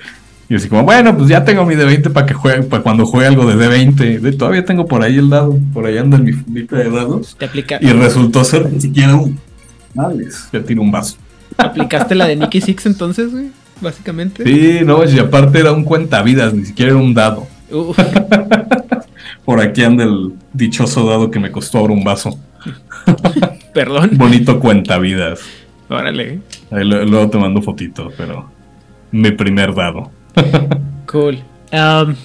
[0.48, 3.06] Y así como, bueno, pues ya tengo mi de 20 para que juegue, para cuando
[3.06, 4.20] juegue algo de D20.
[4.20, 7.36] De, todavía tengo por ahí el dado, por ahí anda mi fundita de dados.
[7.38, 9.38] Te aplica, Y resultó ser ni siquiera un...
[9.94, 11.16] Madres, ya tiro un vaso.
[11.56, 14.44] aplicaste la de Nicky Six entonces, güey, básicamente.
[14.44, 17.46] Sí, no, y aparte era un cuentavidas, ni siquiera era un dado.
[17.70, 17.98] Uf,
[19.44, 22.38] Por aquí anda el dichoso dado que me costó ahora un vaso.
[23.72, 24.10] perdón.
[24.14, 25.40] Bonito cuentavidas.
[25.88, 26.40] Órale.
[26.70, 28.50] Ahí lo- luego te mando fotito, pero
[29.12, 30.10] mi primer dado.
[31.06, 31.38] Cool.
[31.72, 32.16] Um,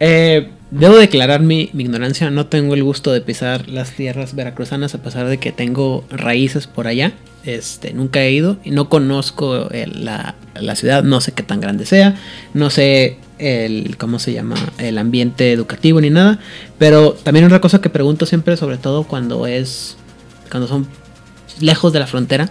[0.00, 2.30] eh, debo declarar mi, mi ignorancia.
[2.30, 6.66] No tengo el gusto de pisar las tierras veracruzanas a pesar de que tengo raíces
[6.68, 7.12] por allá.
[7.44, 11.02] Este, nunca he ido y no conozco el- la, la ciudad.
[11.02, 12.14] No sé qué tan grande sea.
[12.54, 16.38] No sé el cómo se llama el ambiente educativo ni nada.
[16.78, 19.96] Pero también otra cosa que pregunto siempre, sobre todo cuando es
[20.50, 20.86] cuando son
[21.60, 22.50] lejos de la frontera,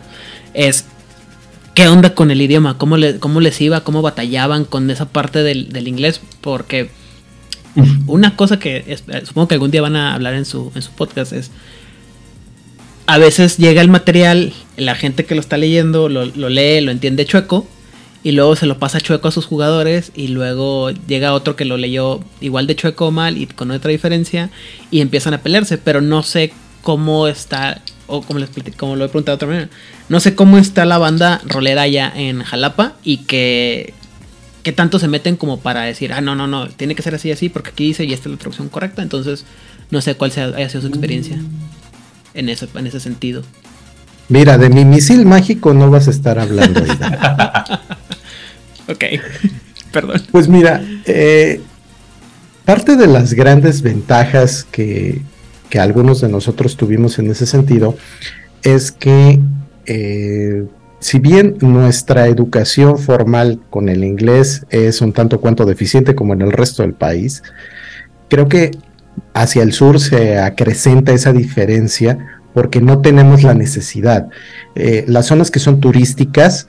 [0.54, 0.86] es
[1.76, 2.78] ¿Qué onda con el idioma?
[2.78, 3.84] ¿Cómo, le- cómo les iba?
[3.84, 6.22] ¿Cómo batallaban con esa parte del, del inglés?
[6.39, 6.92] Porque
[8.06, 10.92] una cosa que es- supongo que algún día van a hablar en su, en su
[10.92, 11.50] podcast es...
[13.08, 16.92] A veces llega el material, la gente que lo está leyendo lo, lo lee, lo
[16.92, 17.68] entiende chueco,
[18.24, 21.78] y luego se lo pasa chueco a sus jugadores, y luego llega otro que lo
[21.78, 24.52] leyó igual de chueco o mal y con otra diferencia,
[24.92, 29.06] y empiezan a pelearse, pero no sé cómo está, o como, les, plati- como lo
[29.06, 29.70] he preguntado de otra manera,
[30.10, 33.94] no sé cómo está la banda rolera allá en Jalapa y que,
[34.63, 37.32] que tanto se meten como para decir, ah, no, no, no, tiene que ser así,
[37.32, 39.46] así, porque aquí dice y esta es la traducción correcta, entonces
[39.92, 41.38] no sé cuál sea, haya sido su experiencia
[42.34, 43.44] en ese, en ese sentido.
[44.30, 46.82] Mira, de mi misil mágico no vas a estar hablando.
[48.88, 49.04] Ok,
[49.92, 50.22] perdón.
[50.32, 51.62] Pues mira, eh,
[52.66, 55.22] parte de las grandes ventajas que,
[55.74, 57.98] que algunos de nosotros tuvimos en ese sentido
[58.62, 59.40] es que
[59.88, 60.68] eh,
[61.00, 66.44] si bien nuestra educación formal con el inglés es un tanto cuanto deficiente como en
[66.44, 67.42] el resto del país,
[68.30, 68.70] creo que
[69.34, 72.20] hacia el sur se acrecenta esa diferencia
[72.54, 74.28] porque no tenemos la necesidad.
[74.76, 76.68] Eh, las zonas que son turísticas,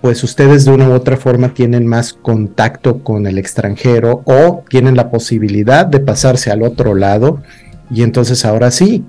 [0.00, 4.94] pues ustedes de una u otra forma tienen más contacto con el extranjero o tienen
[4.94, 7.42] la posibilidad de pasarse al otro lado
[7.90, 9.04] y entonces ahora sí,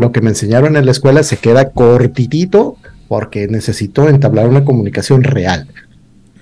[0.00, 2.76] lo que me enseñaron en la escuela se queda cortitito
[3.08, 5.68] porque necesito entablar una comunicación real.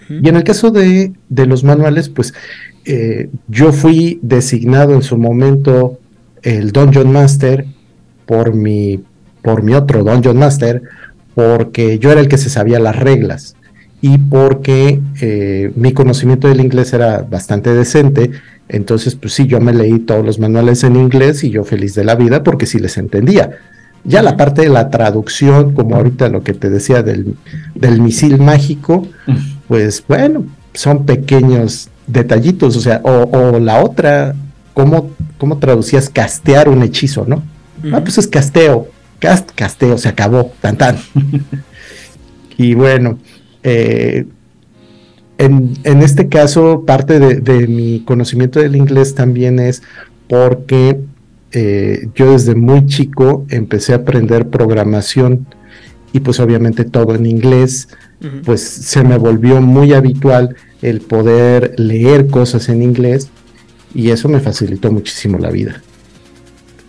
[0.09, 2.35] Y en el caso de, de los manuales, pues
[2.85, 5.99] eh, yo fui designado en su momento
[6.43, 7.67] el Dungeon Master
[8.27, 9.03] por mi,
[9.43, 10.83] por mi otro Dungeon Master,
[11.35, 13.57] porque yo era el que se sabía las reglas
[14.03, 18.33] y porque eh, mi conocimiento del inglés era bastante decente.
[18.69, 22.05] Entonces, pues sí, yo me leí todos los manuales en inglés y yo feliz de
[22.05, 23.59] la vida porque sí les entendía.
[24.05, 27.37] Ya la parte de la traducción, como ahorita lo que te decía del,
[27.77, 29.07] del misil mágico,
[29.69, 34.35] pues bueno, son pequeños detallitos, o sea, o, o la otra,
[34.75, 37.45] ¿cómo, ¿cómo traducías castear un hechizo, no?
[37.93, 38.89] Ah, pues es casteo,
[39.21, 40.97] cast, casteo, se acabó, tan tan.
[42.59, 43.19] y bueno,
[43.63, 44.27] eh,
[45.39, 49.83] en, este caso, parte de, mi conocimiento del inglés también es
[50.29, 51.01] porque
[51.51, 55.47] eh, yo desde muy chico empecé a aprender programación
[56.13, 57.89] y pues obviamente todo en inglés,
[58.45, 63.29] pues se me volvió muy habitual el poder leer cosas en inglés
[63.95, 65.83] y eso me facilitó muchísimo la vida.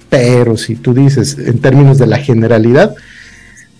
[0.09, 2.93] Pero si tú dices en términos de la generalidad,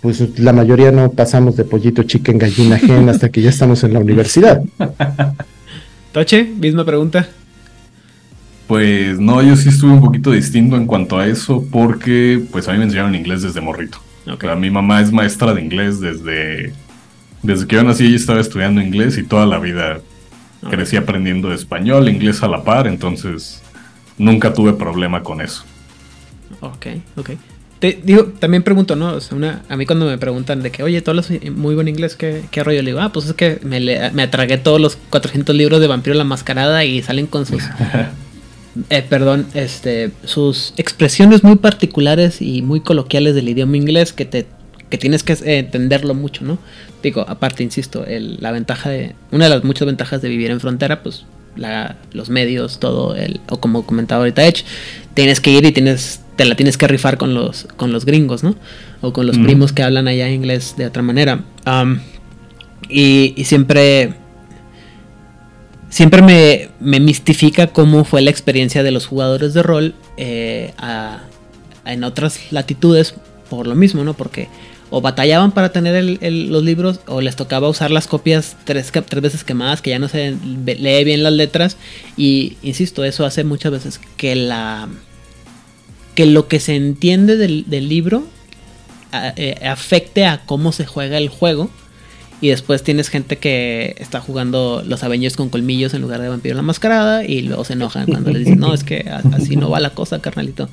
[0.03, 3.93] pues la mayoría no pasamos de pollito chicken gallina gen hasta que ya estamos en
[3.93, 4.61] la universidad.
[6.11, 7.25] Toche, misma pregunta.
[8.67, 12.73] Pues no, yo sí estuve un poquito distinto en cuanto a eso porque pues a
[12.73, 13.97] mí me enseñaron inglés desde morrito.
[14.57, 16.73] mi mamá es maestra de inglés desde,
[17.41, 20.01] desde que yo nací ella estaba estudiando inglés y toda la vida
[20.69, 23.61] crecí aprendiendo español, inglés a la par, entonces
[24.17, 25.63] nunca tuve problema con eso.
[26.59, 27.29] Ok, ok
[27.91, 29.17] digo, también pregunto, ¿no?
[29.69, 32.63] a mí cuando me preguntan de que, oye, tú hablas muy buen inglés, ¿qué, qué
[32.63, 32.81] rollo?
[32.81, 36.15] Le digo, ah, pues es que me, me atragué todos los 400 libros de Vampiro
[36.15, 37.63] la Mascarada y salen con sus...
[38.89, 44.47] Eh, perdón, este, sus expresiones muy particulares y muy coloquiales del idioma inglés que te
[44.89, 46.59] que tienes que entenderlo mucho, ¿no?
[47.01, 51.01] Digo, aparte, insisto, la ventaja de, una de las muchas ventajas de vivir en frontera,
[51.01, 54.65] pues la, los medios, todo, el, o como comentaba ahorita Edge,
[55.15, 58.43] tienes que ir y tienes te la tienes que rifar con los, con los gringos,
[58.43, 58.55] ¿no?
[59.01, 61.43] O con los primos que hablan allá inglés de otra manera.
[62.89, 64.15] y, siempre.
[65.89, 70.73] Siempre me, me, mistifica cómo fue la experiencia de los jugadores de rol eh,
[71.85, 73.13] en otras latitudes
[73.47, 74.15] por lo mismo, ¿no?
[74.15, 74.49] Porque
[74.89, 79.43] o batallaban para tener los libros o les tocaba usar las copias tres, tres veces
[79.43, 81.77] quemadas que ya no se lee bien las letras
[82.15, 84.87] y insisto eso hace muchas veces que la
[86.15, 88.23] que lo que se entiende del, libro
[89.11, 91.69] eh, afecte a cómo se juega el juego.
[92.41, 96.53] Y después tienes gente que está jugando los Avengers con colmillos en lugar de vampiro
[96.53, 97.23] en la mascarada.
[97.23, 100.19] Y luego se enojan cuando les dicen, no, es que así no va la cosa,
[100.19, 100.67] carnalito.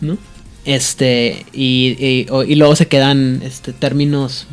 [0.00, 0.18] ¿No?
[0.64, 4.46] Este, y, y, luego se quedan este, términos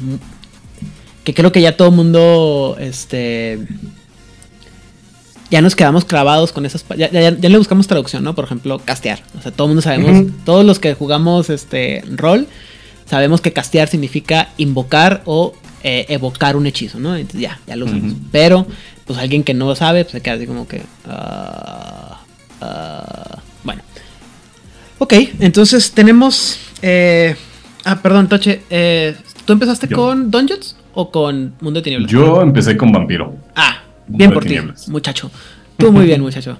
[1.24, 3.60] que creo que ya todo el mundo este,
[5.52, 6.84] ya nos quedamos clavados con esas.
[6.98, 8.34] Ya, ya, le buscamos traducción, ¿no?
[8.34, 9.22] Por ejemplo, castear.
[9.38, 12.48] O sea, todo el mundo sabemos, todos los que jugamos este rol,
[13.06, 17.18] sabemos que castear significa invocar o eh, evocar un hechizo, ¿no?
[17.18, 18.14] Entonces ya, ya lo usamos.
[18.32, 18.66] Pero,
[19.06, 20.84] pues alguien que no lo sabe, pues se queda así como que.
[21.06, 22.22] Ah,
[22.62, 23.82] ah, bueno.
[25.00, 26.60] Ok, entonces tenemos.
[26.82, 27.36] Eh,
[27.84, 28.62] ah, perdón, Toche.
[28.70, 32.10] Eh, ¿Tú empezaste con Dungeons o con Mundo de Tinieblas?
[32.10, 33.36] Yo empecé con Vampiro.
[33.54, 33.81] Ah,
[34.18, 35.32] Bien por ti, muchacho.
[35.78, 36.58] Tú muy bien, muchacho.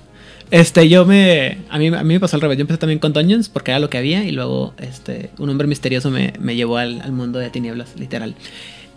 [0.52, 1.60] Este, yo me.
[1.70, 2.58] A mí, a mí me pasó al revés.
[2.58, 4.26] Yo empecé también con Dungeons porque era lo que había.
[4.26, 8.36] Y luego, este, un hombre misterioso me, llevó al, mundo de tinieblas, literal.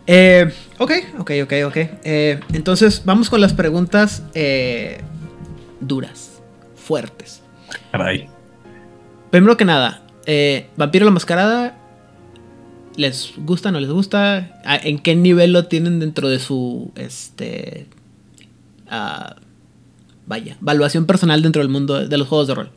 [0.07, 1.77] Eh, ok, ok, ok, ok.
[2.05, 5.01] Eh, entonces, vamos con las preguntas eh,
[5.81, 6.43] duras,
[6.75, 7.41] fuertes.
[7.93, 8.29] Caray.
[9.31, 10.03] Primero que nada,
[10.77, 11.79] Vampiro la Mascarada.
[12.97, 13.73] ¿Les gusta?
[13.73, 14.61] ¿No les gusta?
[14.65, 17.89] ¿En qué nivel lo tienen dentro de su este
[18.89, 22.71] vaya, evaluación personal dentro del mundo de los juegos de rol?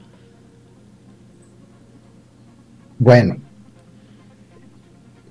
[2.99, 3.37] Bueno,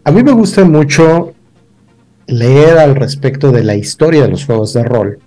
[0.05, 1.35] a mí me gusta mucho
[2.29, 5.19] leer al respecto de la historia de los juegos de rol.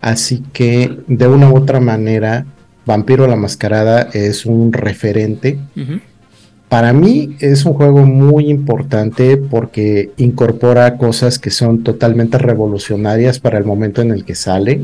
[0.00, 2.46] Así que de una u otra manera,
[2.86, 5.58] Vampiro la Mascarada es un referente.
[6.72, 13.58] Para mí es un juego muy importante porque incorpora cosas que son totalmente revolucionarias para
[13.58, 14.80] el momento en el que sale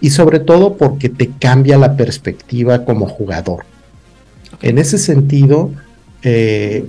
[0.00, 3.64] y sobre todo porque te cambia la perspectiva como jugador.
[4.62, 5.72] En ese sentido,
[6.22, 6.84] eh,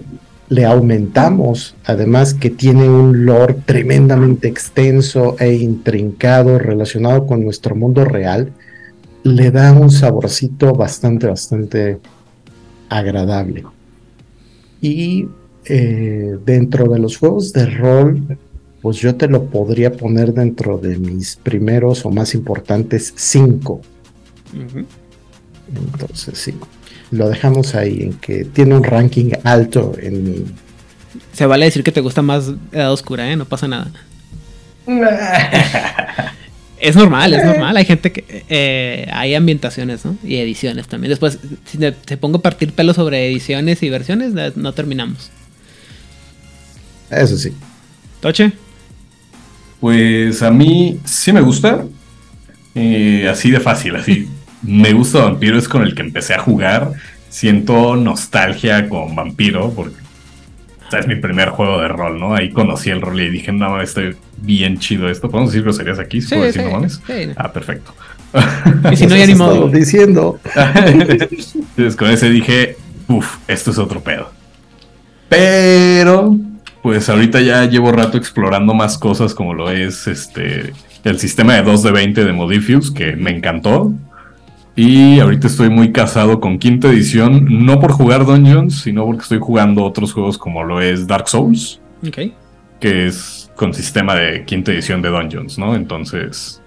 [0.50, 8.06] le aumentamos, además que tiene un lore tremendamente extenso e intrincado relacionado con nuestro mundo
[8.06, 8.52] real,
[9.23, 11.97] le da un saborcito bastante, bastante
[12.88, 13.63] agradable.
[14.82, 15.28] Y
[15.66, 18.38] eh, dentro de los juegos de rol,
[18.82, 23.82] pues yo te lo podría poner dentro de mis primeros o más importantes cinco.
[25.76, 26.54] Entonces sí,
[27.12, 30.46] lo dejamos ahí en que tiene un ranking alto en mi...
[31.34, 33.36] Se vale decir que te gusta más Edad Oscura, ¿eh?
[33.36, 33.92] No pasa nada.
[36.80, 37.76] Es normal, es normal.
[37.78, 38.46] Hay gente que.
[38.50, 40.18] Eh, hay ambientaciones, ¿no?
[40.24, 41.10] Y ediciones también.
[41.10, 45.32] Después, si te, pongo a partir pelo sobre ediciones y versiones, no terminamos.
[47.10, 47.54] Eso sí.
[48.20, 48.52] ¿Toche?
[49.80, 51.86] Pues a mí sí me gusta.
[52.76, 54.28] Eh, así de fácil, así.
[54.62, 56.94] me gusta Vampiro, es con el que empecé a jugar.
[57.30, 59.98] Siento nostalgia con Vampiro, porque
[60.88, 62.34] O sea, es mi primer juego de rol, ¿no?
[62.34, 65.30] Ahí conocí el rol y dije, no, estoy bien chido esto.
[65.30, 66.21] ¿Podemos decir groserías aquí?
[66.21, 67.02] ¿Se Sí, decir sí, no mames?
[67.06, 67.30] sí.
[67.36, 67.93] Ah, perfecto.
[68.91, 69.54] Y si no, modo.
[69.54, 70.39] estado diciendo.
[70.56, 74.32] Entonces con ese dije, uff, esto es otro pedo.
[75.30, 76.38] Pero,
[76.82, 80.73] pues ahorita ya llevo rato explorando más cosas como lo es este
[81.04, 83.93] el sistema de 2 de 20 de Modifius, que me encantó.
[84.78, 89.40] Y ahorita estoy muy casado con quinta edición, no por jugar Dungeons, sino porque estoy
[89.40, 92.20] jugando otros juegos como lo es Dark Souls, Ok.
[92.80, 95.76] que es con sistema de quinta edición de Dungeons, ¿no?
[95.76, 96.62] Entonces,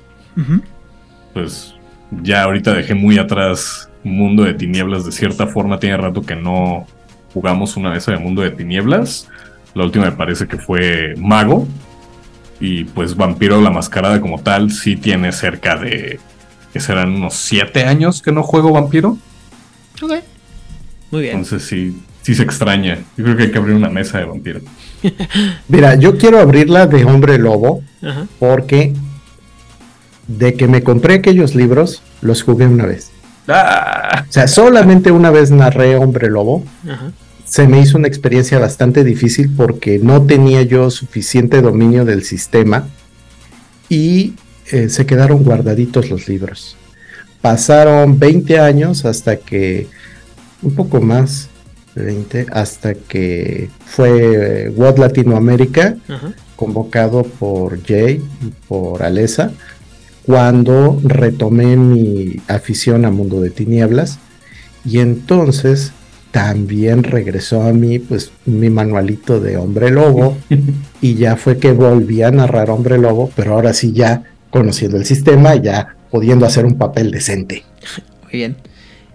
[1.33, 1.75] pues
[2.23, 5.79] ya ahorita dejé muy atrás Mundo de Tinieblas de cierta forma.
[5.79, 6.87] Tiene rato que no
[7.33, 9.29] jugamos una mesa de Mundo de Tinieblas.
[9.75, 11.69] La última me parece que fue Mago.
[12.59, 16.19] Y pues Vampiro la Mascarada como tal sí tiene cerca de...
[16.73, 19.19] que serán unos 7 años que no juego Vampiro.
[20.03, 20.13] Ok.
[21.11, 21.39] Muy bien.
[21.39, 22.99] Entonces sí, sí se extraña.
[23.17, 24.61] Yo creo que hay que abrir una mesa de Vampiro.
[25.69, 28.27] Mira, yo quiero abrirla de hombre lobo Ajá.
[28.39, 28.95] porque
[30.27, 33.11] de que me compré aquellos libros, los jugué una vez.
[33.49, 34.25] ¡Ah!
[34.29, 36.65] O sea, solamente una vez narré Hombre Lobo.
[36.89, 37.13] Ajá.
[37.45, 42.87] Se me hizo una experiencia bastante difícil porque no tenía yo suficiente dominio del sistema
[43.89, 44.35] y
[44.73, 46.77] eh, se quedaron guardaditos los libros.
[47.41, 49.87] Pasaron 20 años hasta que,
[50.63, 51.49] un poco más,
[51.95, 55.97] de 20, hasta que fue eh, WOD Latinoamérica
[56.57, 59.53] convocado por Jay y por Alesa,
[60.27, 64.19] cuando retomé mi afición a Mundo de Tinieblas
[64.85, 65.93] y entonces
[66.31, 70.37] también regresó a mí pues mi manualito de Hombre Lobo
[71.01, 75.05] y ya fue que volví a narrar Hombre Lobo, pero ahora sí ya conociendo el
[75.05, 77.65] sistema, ya pudiendo hacer un papel decente.
[78.25, 78.57] Muy bien.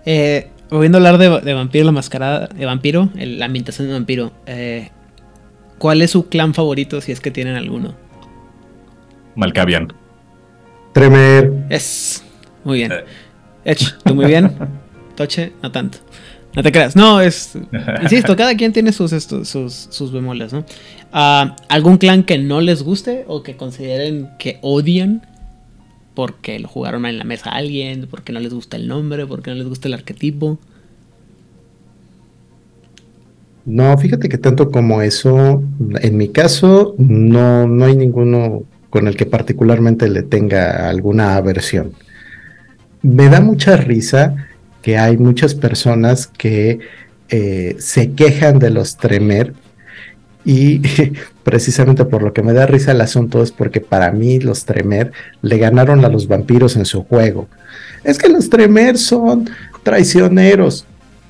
[0.06, 3.94] Eh, volviendo a hablar de, de vampiro, la mascarada de vampiro, el- la ambientación de
[3.94, 4.32] vampiro.
[4.46, 4.90] eh,
[5.78, 7.96] ¿Cuál es su clan favorito si es que tienen alguno?
[9.36, 9.90] Malkavian.
[10.94, 12.24] Tremer, Es.
[12.64, 12.92] Muy bien.
[12.94, 13.04] Eh.
[13.66, 14.56] Ech, tú muy bien.
[15.16, 15.98] Toche, no tanto.
[16.56, 16.96] No te creas.
[16.96, 17.58] No, es.
[18.02, 20.66] Insisto, cada quien tiene sus, estos- sus, sus bemoles, ¿no?
[21.12, 25.22] Ah, ¿Algún clan que no les guste o que consideren que odian
[26.14, 29.50] porque lo jugaron en la mesa a alguien, porque no les gusta el nombre, porque
[29.52, 30.58] no les gusta el arquetipo?
[33.66, 35.64] No, fíjate que tanto como eso,
[36.02, 41.94] en mi caso, no, no hay ninguno con el que particularmente le tenga alguna aversión.
[43.02, 44.36] Me da mucha risa
[44.86, 46.78] que hay muchas personas que
[47.30, 49.56] eh, se quejan de los Tremer
[50.46, 50.80] y
[51.44, 55.12] precisamente por lo que me da risa el asunto es porque para mí los Tremer
[55.42, 57.48] le ganaron a los vampiros en su juego.
[58.04, 59.50] Es que los Tremer son
[59.82, 60.86] traicioneros.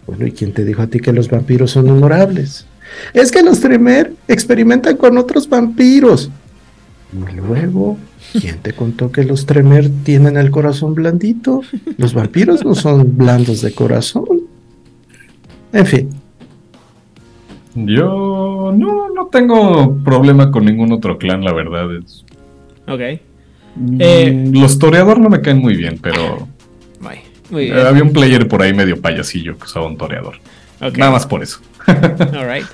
[0.06, 2.66] Bueno, ¿y quién te dijo a ti que los vampiros son honorables?
[3.14, 6.30] Es que los Tremer experimentan con otros vampiros.
[7.14, 7.98] Y luego,
[8.40, 11.62] ¿quién te contó que los Tremer tienen el corazón blandito?
[11.98, 14.26] Los vampiros no son blandos de corazón.
[15.74, 16.10] En fin,
[17.76, 21.94] Yo no, no tengo problema con ningún otro clan, la verdad.
[21.98, 22.24] Es-
[22.88, 23.02] Ok.
[23.76, 26.48] Mm, Eh, los toreador no me caen muy bien, pero
[27.02, 27.22] Bye.
[27.50, 27.78] Muy bien.
[27.86, 30.36] había un player por ahí medio payasillo que usaba un toreador.
[30.98, 31.60] Nada más por eso.
[31.88, 32.66] Alright.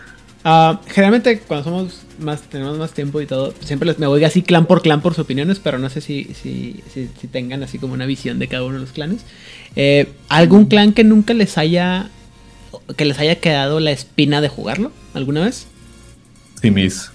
[0.43, 4.41] Ah, generalmente cuando somos más, tenemos más tiempo y todo, siempre les- me voy así
[4.41, 7.77] clan por clan por sus opiniones, pero no sé si, si, si, si tengan así
[7.77, 9.21] como una visión de cada uno de los clanes.
[9.75, 12.09] Eh, ¿Algún clan que nunca les haya
[12.97, 15.67] que les haya quedado la espina de jugarlo alguna vez?
[16.61, 17.11] Sí, mis.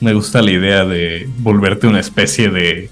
[0.00, 2.90] Me gusta la idea de volverte una especie de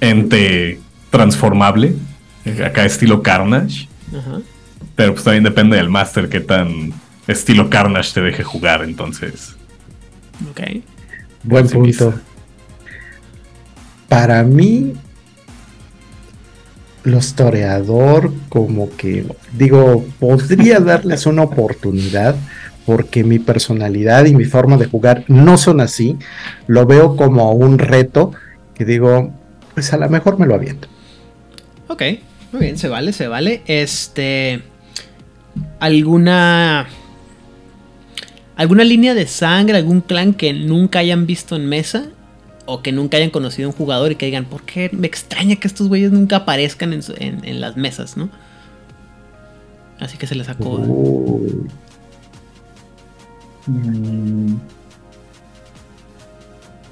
[0.00, 0.80] ente
[1.10, 1.94] transformable.
[2.44, 3.88] eh, Acá estilo Carnage.
[4.16, 4.40] Ajá.
[4.94, 6.92] Pero pues también depende del máster que tan
[7.26, 8.82] estilo Carnage te deje jugar.
[8.82, 9.56] Entonces.
[10.50, 10.60] Ok.
[11.42, 12.14] buen punto.
[14.08, 14.94] Para mí,
[17.02, 22.36] los toreador, como que, digo, podría darles una oportunidad
[22.84, 26.16] porque mi personalidad y mi forma de jugar no son así.
[26.68, 28.32] Lo veo como un reto
[28.74, 29.32] que digo,
[29.74, 30.88] pues a lo mejor me lo aviento.
[31.88, 32.02] Ok.
[32.52, 33.62] Muy bien, se vale, se vale.
[33.66, 34.62] Este.
[35.80, 36.86] ¿Alguna.
[38.56, 42.06] ¿Alguna línea de sangre, algún clan que nunca hayan visto en mesa?
[42.64, 45.56] O que nunca hayan conocido a un jugador y que digan, ¿por qué me extraña
[45.56, 48.28] que estos güeyes nunca aparezcan en, su- en- en las mesas, no?
[50.00, 50.70] Así que se les sacó.
[50.70, 51.68] Uy,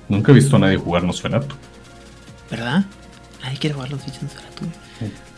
[0.08, 1.54] Nunca he visto a nadie jugar Nosferatu.
[2.50, 2.84] ¿Verdad?
[3.42, 4.53] Nadie quiere jugar los fichas en Nosferatu.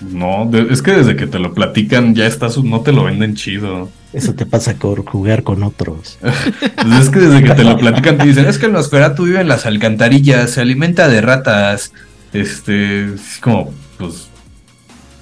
[0.01, 3.35] No, de- es que desde que te lo platican ya estás, no te lo venden
[3.35, 3.89] chido.
[4.13, 6.19] Eso te pasa por jugar con otros.
[6.23, 9.41] pues es que desde que te lo platican te dicen, es que el Nosferatu vive
[9.41, 11.93] en las alcantarillas, se alimenta de ratas.
[12.33, 14.29] Este, es como, pues,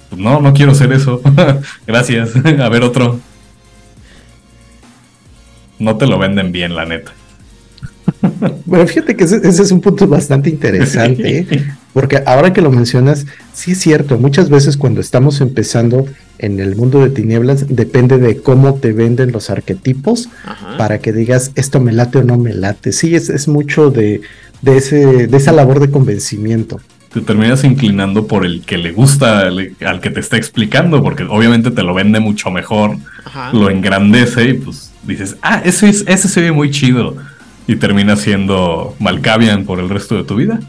[0.09, 1.21] pues no, no quiero ser eso.
[1.87, 2.31] Gracias.
[2.35, 3.19] A ver otro.
[5.79, 7.11] No te lo venden bien, la neta.
[8.65, 11.73] Bueno, fíjate que ese, es un punto bastante interesante, ¿eh?
[11.95, 16.05] porque ahora que lo mencionas, sí es cierto, muchas veces cuando estamos empezando
[16.39, 20.27] en el mundo de tinieblas, depende de cómo te venden los arquetipos
[20.77, 22.91] para que digas esto me late o no me late.
[22.91, 24.19] Sí, es, es mucho de,
[24.61, 26.81] de, ese, de esa labor de convencimiento.
[27.13, 31.71] Te terminas inclinando por el que le gusta al, que te está explicando, porque obviamente
[31.71, 32.97] te lo vende mucho mejor,
[33.53, 37.15] lo engrandece y pues dices, ah, ese, ese se ve muy chido
[37.67, 40.59] y termina siendo Malkavian por el resto de tu vida.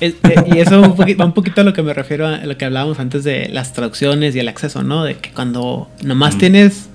[0.00, 0.14] Eh,
[0.54, 0.88] y eso va
[1.24, 4.36] un, poquito, a lo que me refiero a lo que hablábamos antes de las traducciones
[4.36, 5.04] y el acceso, ¿no?
[5.04, 6.88] De que cuando nomás tienes.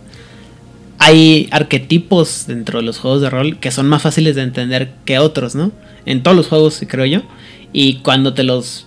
[1.00, 5.20] Hay arquetipos dentro de los juegos de rol que son más fáciles de entender que
[5.20, 5.72] otros, ¿no?
[6.06, 7.24] En todos los juegos, creo yo.
[7.74, 8.86] Y cuando te los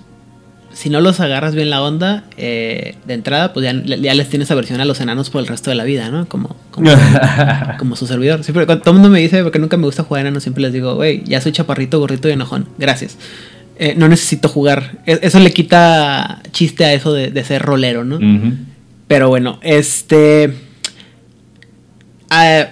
[0.77, 4.79] si no los agarras bien la onda, eh, de entrada, pues ya, les tienes aversión
[4.79, 6.29] a los enanos por el resto de la vida, ¿no?
[6.29, 8.45] Como, como, su servidor.
[8.45, 10.75] Siempre, cuando todo el mundo me dice, porque nunca me gusta jugar enanos, siempre les
[10.75, 12.69] digo, güey, ya soy chaparrito, gorrito y enojón.
[12.77, 13.17] Gracias.
[13.79, 14.99] Eh, no necesito jugar.
[15.07, 18.19] E, eso le quita chiste a eso de, ser rolero, ¿no?
[19.09, 20.53] Pero bueno, este...
[22.29, 22.71] Ah,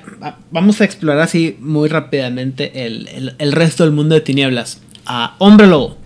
[0.51, 4.81] vamos a explorar así muy rápidamente el, resto del mundo de tinieblas.
[5.07, 5.97] a hombre lobo.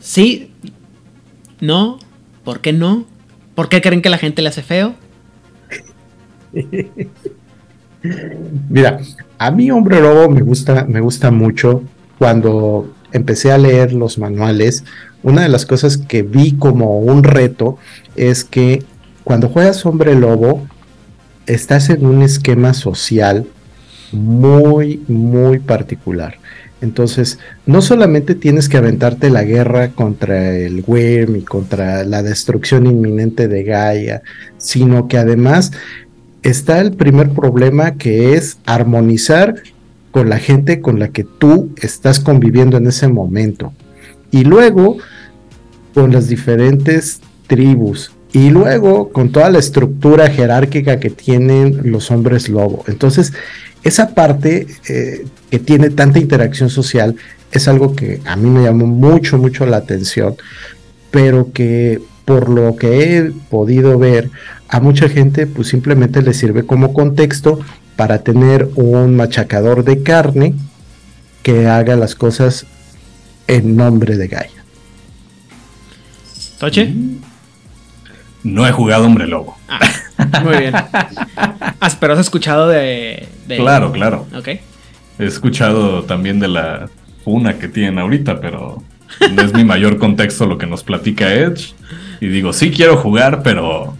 [0.00, 0.50] Sí,
[1.62, 1.98] ¿No?
[2.42, 3.04] ¿Por qué no?
[3.54, 4.96] ¿Por qué creen que la gente le hace feo?
[8.68, 8.98] Mira,
[9.38, 11.84] a mí Hombre Lobo me gusta, me gusta mucho.
[12.18, 14.84] Cuando empecé a leer los manuales,
[15.22, 17.78] una de las cosas que vi como un reto
[18.16, 18.82] es que
[19.24, 20.66] cuando juegas Hombre Lobo,
[21.46, 23.46] estás en un esquema social
[24.12, 26.38] muy, muy particular.
[26.80, 32.86] Entonces, no solamente tienes que aventarte la guerra contra el Wyrm y contra la destrucción
[32.86, 34.22] inminente de Gaia,
[34.58, 35.70] sino que además
[36.42, 39.54] está el primer problema que es armonizar
[40.12, 43.72] con la gente con la que tú estás conviviendo en ese momento.
[44.30, 44.98] Y luego
[45.94, 48.12] con las diferentes tribus.
[48.32, 52.84] Y luego con toda la estructura jerárquica que tienen los hombres lobo.
[52.86, 53.32] Entonces,
[53.82, 57.16] esa parte eh, que tiene tanta interacción social
[57.50, 60.36] es algo que a mí me llamó mucho, mucho la atención,
[61.10, 64.30] pero que por lo que he podido ver,
[64.68, 67.60] a mucha gente pues simplemente le sirve como contexto
[68.02, 70.54] para tener un machacador de carne
[71.44, 72.66] que haga las cosas
[73.46, 74.64] en nombre de Gaia.
[76.58, 76.92] ¿Toche?
[78.42, 79.56] No he jugado Hombre Lobo.
[79.68, 79.78] Ah.
[80.42, 80.74] Muy bien.
[81.84, 84.26] Ah, pero has escuchado de, Claro, claro.
[84.36, 84.48] Ok.
[84.48, 84.60] He
[85.24, 86.88] escuchado también de la
[87.24, 88.82] una que tienen ahorita, pero
[89.32, 91.74] no es mi mayor contexto lo que nos platica Edge.
[92.20, 93.96] Y digo, sí quiero jugar, pero.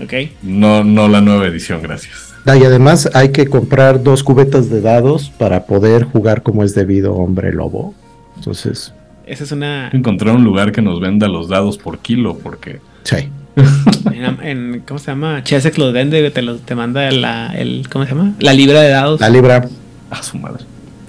[0.00, 0.14] Ok.
[0.42, 2.29] No, no la nueva edición, gracias.
[2.46, 6.74] Ah, y además hay que comprar dos cubetas de dados para poder jugar como es
[6.74, 7.94] debido hombre lobo.
[8.36, 8.94] Entonces.
[9.26, 9.90] Esa es una.
[9.92, 12.80] Encontrar un lugar que nos venda los dados por kilo, porque.
[13.04, 13.28] Sí.
[14.42, 15.42] en, ¿cómo se llama?
[15.44, 18.32] Chessex los vende, te, lo, te manda la, el, ¿cómo se llama?
[18.38, 19.20] La libra de dados.
[19.20, 19.68] La libra.
[20.10, 20.64] A su madre.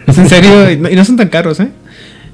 [0.05, 1.71] Es en serio, y no, son tan caros, ¿eh?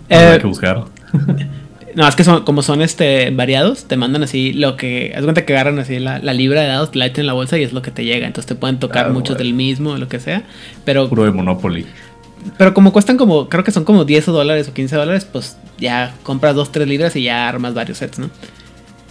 [0.09, 0.85] hay eh, que buscar.
[1.97, 5.13] no, es que son, como son este variados, te mandan así lo que.
[5.15, 7.63] Haz cuenta que agarran así la, libra de dados, la meten en la bolsa y
[7.63, 8.27] es lo que te llega.
[8.27, 10.43] Entonces te pueden tocar ah, muchos del mismo, lo que sea.
[10.85, 11.09] Pero.
[11.09, 11.87] Puro de Monopoly.
[12.55, 16.13] Pero como cuestan como, creo que son como 10 dólares o 15 dólares, pues ya
[16.21, 18.27] compras 2, 3 libras y ya armas varios sets, ¿no?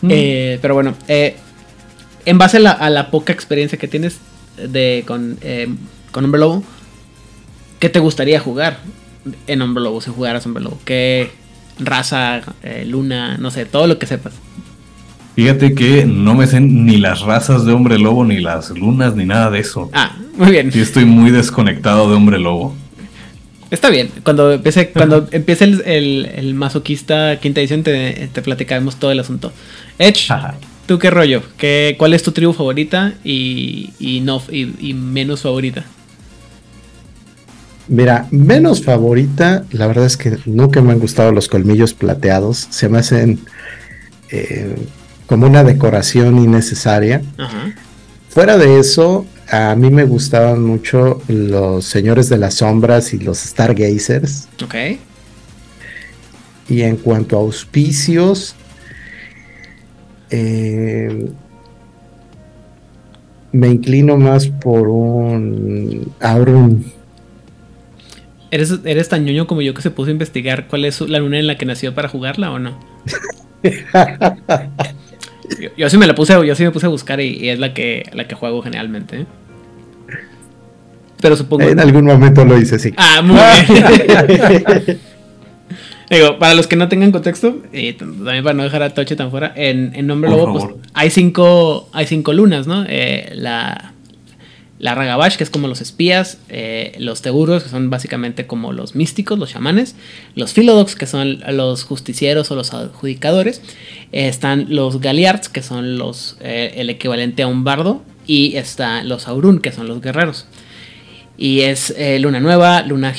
[0.02, 0.08] Mm.
[0.08, 1.34] Eh, pero bueno, eh,
[2.24, 4.20] en base a la, poca experiencia que tienes
[4.64, 5.66] de, con, eh,
[6.12, 6.62] con Hombre Lobo,
[7.80, 8.78] ¿qué te gustaría jugar
[9.48, 10.78] en Hombre Lobo si jugaras Hombre Lobo?
[10.84, 11.32] ¿Qué
[11.78, 12.42] raza,
[12.86, 14.34] luna, no sé, todo lo que sepas?
[15.36, 19.26] Fíjate que no me sé ni las razas de hombre lobo, ni las lunas, ni
[19.26, 19.90] nada de eso.
[19.92, 20.72] Ah, muy bien.
[20.72, 22.74] Sí, estoy muy desconectado de hombre lobo.
[23.70, 24.10] Está bien.
[24.22, 29.52] Cuando empiece, cuando empiece el, masoquista quinta edición, te, te platicaremos todo el asunto.
[29.98, 30.32] Edge,
[30.86, 31.42] ¿tú qué rollo?
[31.58, 35.84] ¿Qué, ¿Cuál es tu tribu favorita y, no, y, menos favorita?
[37.88, 42.66] Mira, menos favorita, la verdad es que nunca me han gustado los colmillos plateados.
[42.70, 43.38] Se me hacen
[44.30, 44.74] eh,
[45.26, 47.22] como una decoración innecesaria.
[48.28, 53.38] Fuera de eso, a mí me gustaban mucho los Señores de las Sombras y los
[53.38, 54.48] Stargazers.
[54.64, 54.74] Ok.
[56.68, 58.56] Y en cuanto a auspicios,
[60.30, 61.30] eh,
[63.52, 66.95] me inclino más por un Auron.
[68.50, 71.38] ¿Eres, ¿Eres tan ñoño como yo que se puso a investigar cuál es la luna
[71.38, 72.78] en la que nació para jugarla o no?
[75.76, 78.08] yo, sí me la puse, yo sí me puse a buscar y, es la que,
[78.12, 79.20] la que juego generalmente.
[79.20, 79.26] ¿eh?
[81.20, 81.68] Pero supongo.
[81.68, 82.92] En algún momento lo hice, sí.
[82.96, 83.38] Ah, muy
[83.68, 85.00] bien.
[86.10, 89.32] Digo, para los que no tengan contexto, y también para no dejar a Toche tan
[89.32, 92.84] fuera, en, en Nombre Lobo, pues hay cinco, hay cinco lunas, ¿no?
[92.88, 93.92] Eh, la,
[94.78, 98.94] la Ragabash, que es como los espías, eh, los Teuros, que son básicamente como los
[98.94, 99.96] místicos, los chamanes,
[100.34, 103.62] los Philodox, que son los justicieros o los adjudicadores,
[104.12, 109.28] eh, están los Galiards, que son los, el equivalente a un bardo, y están los
[109.28, 110.46] Aurun, que son los guerreros.
[111.38, 113.14] Y es eh, luna nueva, luna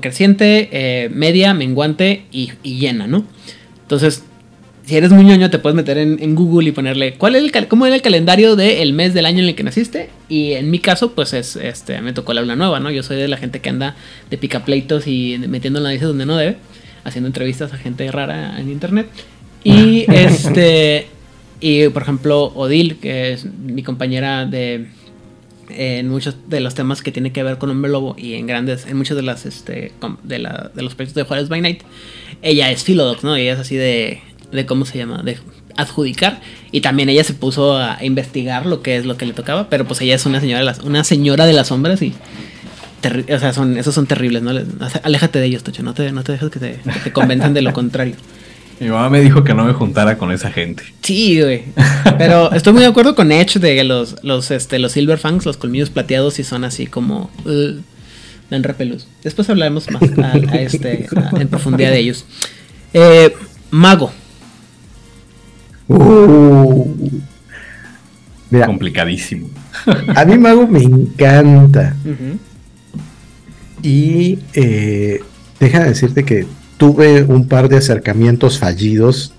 [0.00, 3.24] creciente, eh, media, menguante y, llena, ¿no?
[3.82, 4.24] Entonces,
[4.92, 7.86] si eres muy ñoño, te puedes meter en, Google y ponerle cuál es el cómo
[7.86, 10.10] era el calendario del mes del año en el que naciste.
[10.28, 12.90] Y en mi caso, pues es este me tocó la luna nueva, ¿no?
[12.90, 13.96] Yo soy de la gente que anda
[14.28, 16.58] de picapleitos y metiendo la narices donde no debe,
[17.04, 19.06] haciendo entrevistas a gente rara en internet.
[19.64, 21.06] Y este.
[21.58, 24.88] Y por ejemplo, Odil, que es mi compañera de
[25.70, 28.84] en muchos de los temas que tiene que ver con Hombre Lobo y en grandes,
[28.86, 31.80] en muchos de las este de, la, de los proyectos de Juárez by Night,
[32.42, 33.36] ella es Philodox, ¿no?
[33.36, 34.20] Ella es así de,
[34.52, 35.38] de cómo se llama, de
[35.76, 36.40] adjudicar
[36.70, 39.86] y también ella se puso a investigar lo que es lo que le tocaba, pero
[39.86, 42.14] pues ella es una señora de las, una señora de las sombras y
[43.34, 44.52] o sea, son, esos son terribles, ¿no?
[45.02, 47.62] Aléjate de ellos, Tocho, no te, no te dejes que te, que te convenzan de
[47.62, 48.14] lo contrario.
[48.80, 50.82] Mi mamá me dijo que no me juntara con esa gente.
[51.02, 51.62] Sí, güey.
[52.18, 55.56] Pero estoy muy de acuerdo con Edge de los, los, este, los Silver Fangs, los
[55.56, 57.30] colmillos plateados, y son así como.
[57.44, 57.80] Uh,
[58.50, 59.06] dan repelús.
[59.22, 60.02] Después hablaremos más
[60.54, 61.06] este,
[61.38, 62.24] en profundidad de ellos.
[62.92, 63.32] Eh,
[63.70, 64.12] Mago.
[65.88, 66.86] Uh,
[68.66, 69.48] Complicadísimo.
[70.14, 71.96] A mí Mago me encanta.
[73.82, 75.20] Y eh,
[75.58, 79.32] deja de decirte que tuve un par de acercamientos fallidos.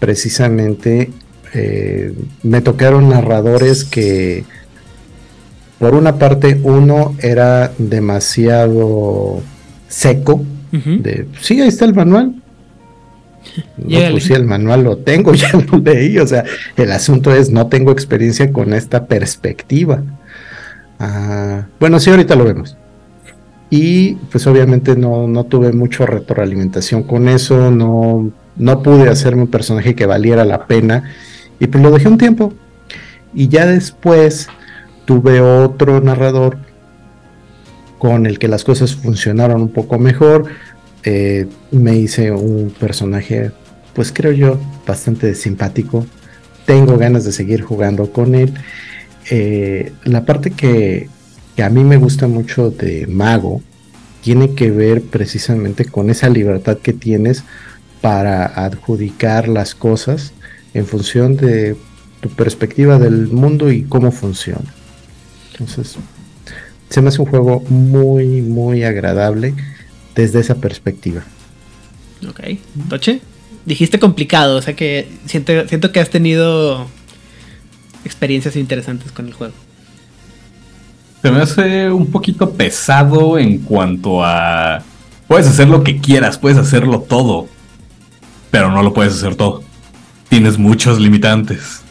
[0.00, 1.10] Precisamente
[1.52, 4.44] eh, me tocaron narradores que,
[5.78, 9.42] por una parte, uno era demasiado
[9.88, 10.44] seco.
[10.72, 12.35] de, sí, ahí está el manual.
[13.76, 16.18] No, pues sí, el manual lo tengo, ya lo leí.
[16.18, 16.44] O sea,
[16.76, 20.02] el asunto es, no tengo experiencia con esta perspectiva.
[20.98, 22.76] Ah, bueno, sí, ahorita lo vemos.
[23.68, 29.96] Y pues obviamente no, tuve mucho retroalimentación con eso, no, no pude hacerme un personaje
[29.96, 31.10] que valiera la pena
[31.58, 32.52] y pues lo dejé un tiempo.
[33.34, 34.48] Y ya después
[35.04, 36.58] tuve otro narrador
[37.98, 40.46] con el que las cosas funcionaron un poco mejor.
[41.08, 43.52] Eh, me hice un personaje,
[43.94, 46.04] pues creo yo, bastante simpático.
[46.66, 48.52] Tengo ganas de seguir jugando con él.
[49.30, 51.08] Eh, la parte que,
[51.54, 53.62] que a mí me gusta mucho de Mago
[54.20, 57.44] tiene que ver precisamente con esa libertad que tienes
[58.00, 60.32] para adjudicar las cosas
[60.74, 61.76] en función de
[62.20, 64.74] tu perspectiva del mundo y cómo funciona.
[65.52, 65.94] Entonces,
[66.90, 69.54] se me hace un juego muy, muy agradable
[70.16, 71.22] desde esa perspectiva.
[72.28, 72.40] Ok.
[72.88, 73.20] Toche,
[73.64, 76.88] dijiste complicado, o sea que siento, siento que has tenido
[78.04, 79.54] experiencias interesantes con el juego
[81.26, 84.84] se me hace un poquito pesado en cuanto a...
[85.26, 87.48] Puedes hacer lo que quieras, puedes hacerlo todo,
[88.52, 89.64] pero no lo puedes hacer todo.
[90.28, 91.82] Tienes muchos limitantes.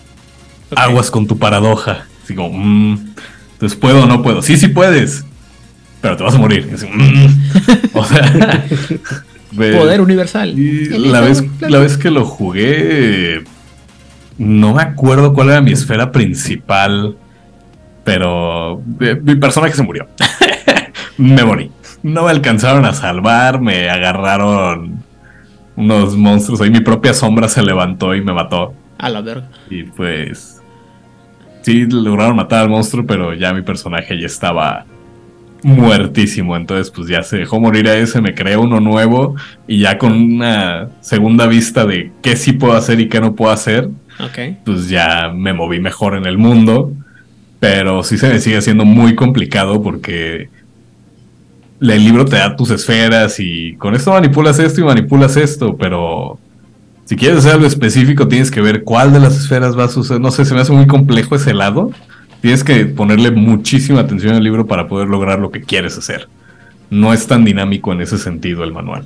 [0.74, 2.08] Aguas con tu paradoja.
[2.30, 2.98] Digo, mmm,
[3.54, 4.42] entonces puedo o no puedo.
[4.42, 5.26] Sí, sí puedes,
[6.06, 6.68] pero te vas a morir.
[6.68, 7.98] Mm".
[7.98, 8.64] o sea,
[9.80, 10.54] poder universal.
[10.56, 13.44] la vez, la vez que lo jugué,
[14.38, 17.16] no me acuerdo cuál era mi esfera principal
[18.06, 20.08] pero eh, mi personaje se murió.
[21.18, 21.72] me morí.
[22.04, 25.04] No me alcanzaron a salvar, me agarraron
[25.76, 26.62] unos monstruos.
[26.62, 28.76] Ahí mi propia sombra se levantó y me mató.
[29.00, 29.50] A la verga.
[29.72, 30.62] Y pues.
[31.64, 34.86] Sí, lograron matar al monstruo, pero ya mi personaje ya estaba
[35.66, 36.56] muertísimo.
[36.56, 39.36] Entonces, pues ya se dejó morir a ese, me creé uno nuevo.
[39.68, 43.52] Y ya con una segunda vista de qué sí puedo hacer y qué no puedo
[43.52, 43.90] hacer.
[44.64, 46.94] Pues ya me moví mejor en el mundo.
[47.60, 50.50] Pero sí se me sigue siendo muy complicado porque
[51.82, 56.40] el libro te da tus esferas y con esto manipulas esto y manipulas esto, pero
[57.06, 60.22] si quieres hacer algo específico tienes que ver cuál de las esferas vas a usar.
[60.22, 61.92] No sé, se me hace muy complejo ese lado.
[62.46, 66.28] Tienes que ponerle muchísima atención al libro para poder lograr lo que quieres hacer.
[66.92, 69.04] No es tan dinámico en ese sentido el manual.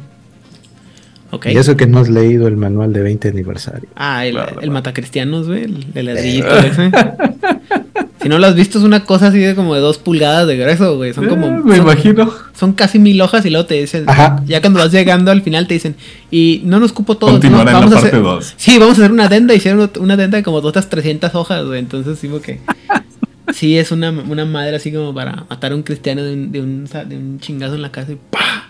[1.46, 3.88] Y eso que no has leído el manual de 20 aniversario.
[3.96, 6.92] Ah, el, matacristianos, güey, el, ladrillito ese.
[8.22, 10.58] Si no lo has visto, es una cosa así de como de dos pulgadas de
[10.58, 11.14] grueso, güey.
[11.14, 11.48] Son como.
[11.48, 12.34] Eh, me son- imagino.
[12.54, 14.04] Son casi mil hojas y luego te dicen.
[14.10, 14.44] Ajá.
[14.46, 15.96] Ya cuando vas llegando al final te dicen.
[16.30, 17.32] Y no nos cupo todo.
[17.32, 17.84] Continuará ¿no?
[17.84, 18.54] en la a parte hacer- 2.
[18.58, 19.54] Sí, vamos a hacer una adenda.
[19.54, 21.80] Hicieron una adenda de como otras 300 hojas, güey.
[21.80, 22.60] Entonces, sí, que.
[23.54, 26.62] Sí, es una, una madre así como para matar a un cristiano de un, de
[26.62, 28.68] un, de un chingazo en la casa y ¡pah!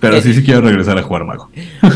[0.00, 0.22] Pero Eh.
[0.22, 1.50] sí, sí quiero regresar a jugar mago.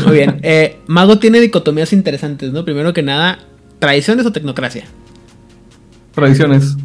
[0.05, 0.39] Muy bien.
[0.43, 2.65] Eh, Mago tiene dicotomías interesantes, ¿no?
[2.65, 3.39] Primero que nada,
[3.79, 4.83] tradiciones o tecnocracia.
[6.13, 6.75] Tradiciones.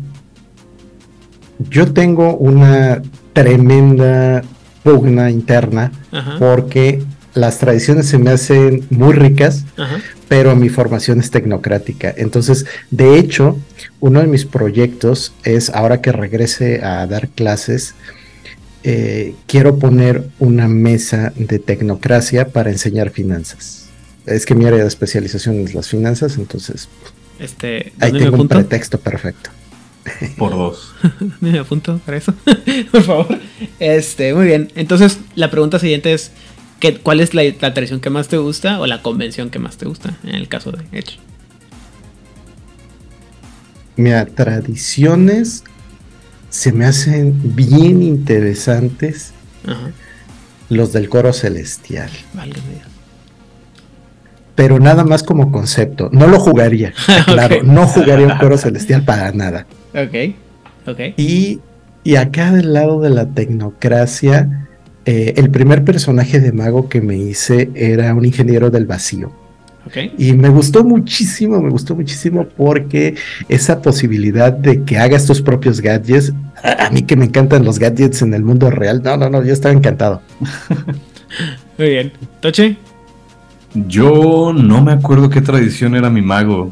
[1.70, 3.02] Yo tengo una
[3.32, 4.42] tremenda
[4.84, 6.36] pugna interna Ajá.
[6.38, 7.02] porque
[7.38, 10.00] las tradiciones se me hacen muy ricas, Ajá.
[10.28, 12.12] pero mi formación es tecnocrática.
[12.16, 13.56] Entonces, de hecho,
[14.00, 17.94] uno de mis proyectos es, ahora que regrese a dar clases,
[18.82, 23.88] eh, quiero poner una mesa de tecnocracia para enseñar finanzas.
[24.26, 26.88] Es que mi área de especialización es las finanzas, entonces
[27.38, 29.50] Este, ahí ¿dónde me tengo un pretexto perfecto.
[30.36, 30.94] Por dos.
[31.20, 32.34] ¿Dónde me apunto para eso?
[32.92, 33.38] Por favor.
[33.78, 34.72] Este, muy bien.
[34.74, 36.30] Entonces, la pregunta siguiente es:
[36.80, 39.76] ¿qué, ¿cuál es la, la tradición que más te gusta o la convención que más
[39.76, 41.18] te gusta en el caso de Edge?
[43.96, 45.64] Mira, tradiciones
[46.50, 49.32] se me hacen bien interesantes
[49.66, 49.90] Ajá.
[50.68, 52.86] los del coro celestial, Válgame Dios.
[54.54, 56.08] pero nada más como concepto.
[56.12, 56.92] No lo jugaría,
[57.26, 59.66] claro, no jugaría un coro celestial para nada.
[59.94, 60.34] Ok.
[60.86, 61.00] Ok.
[61.16, 61.60] Y,
[62.04, 64.67] y acá del lado de la tecnocracia,
[65.04, 69.32] eh, el primer personaje de mago que me hice era un ingeniero del vacío.
[70.18, 73.14] Y me gustó muchísimo, me gustó muchísimo porque
[73.48, 76.32] esa posibilidad de que hagas tus propios gadgets,
[76.62, 79.42] a, a mí que me encantan los gadgets en el mundo real, no, no, no,
[79.42, 80.20] yo estaba encantado.
[81.78, 82.12] Muy bien.
[82.40, 82.76] ¿Toche?
[83.74, 86.70] Yo no me acuerdo qué tradición era mi mago.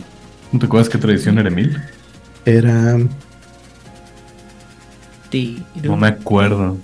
[0.53, 1.77] ¿No te acuerdas qué tradición era Emil?
[2.45, 2.99] Era...
[5.83, 6.79] No me acuerdo.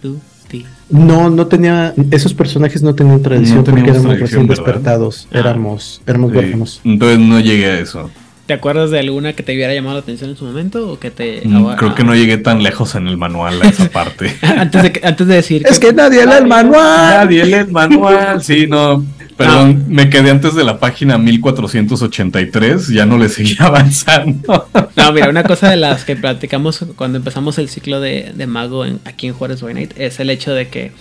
[0.52, 0.66] Ti.
[0.90, 4.64] No, no tenía, esos personajes no tenían tradición No porque éramos tradición, recién ¿verdad?
[4.64, 5.38] despertados, Ah.
[5.38, 6.80] éramos, éramos Sí, huérfanos.
[6.84, 8.10] Entonces no llegué a eso.
[8.46, 11.10] ¿Te acuerdas de alguna que te hubiera llamado la atención en su momento o que
[11.10, 14.36] te Mm, Creo que no llegué tan lejos en el manual a esa parte.
[14.42, 17.14] antes de que- antes de decir Es que nadie lee el manual.
[17.26, 18.42] Nadie lee el manual.
[18.42, 19.04] Sí, no.
[19.46, 22.88] Perdón, me quedé antes de la página 1483.
[22.88, 24.68] Ya no le seguí avanzando.
[24.96, 28.84] No, mira, una cosa de las que platicamos cuando empezamos el ciclo de, de Mago
[28.84, 30.92] en- aquí en Juárez by Night es el hecho de que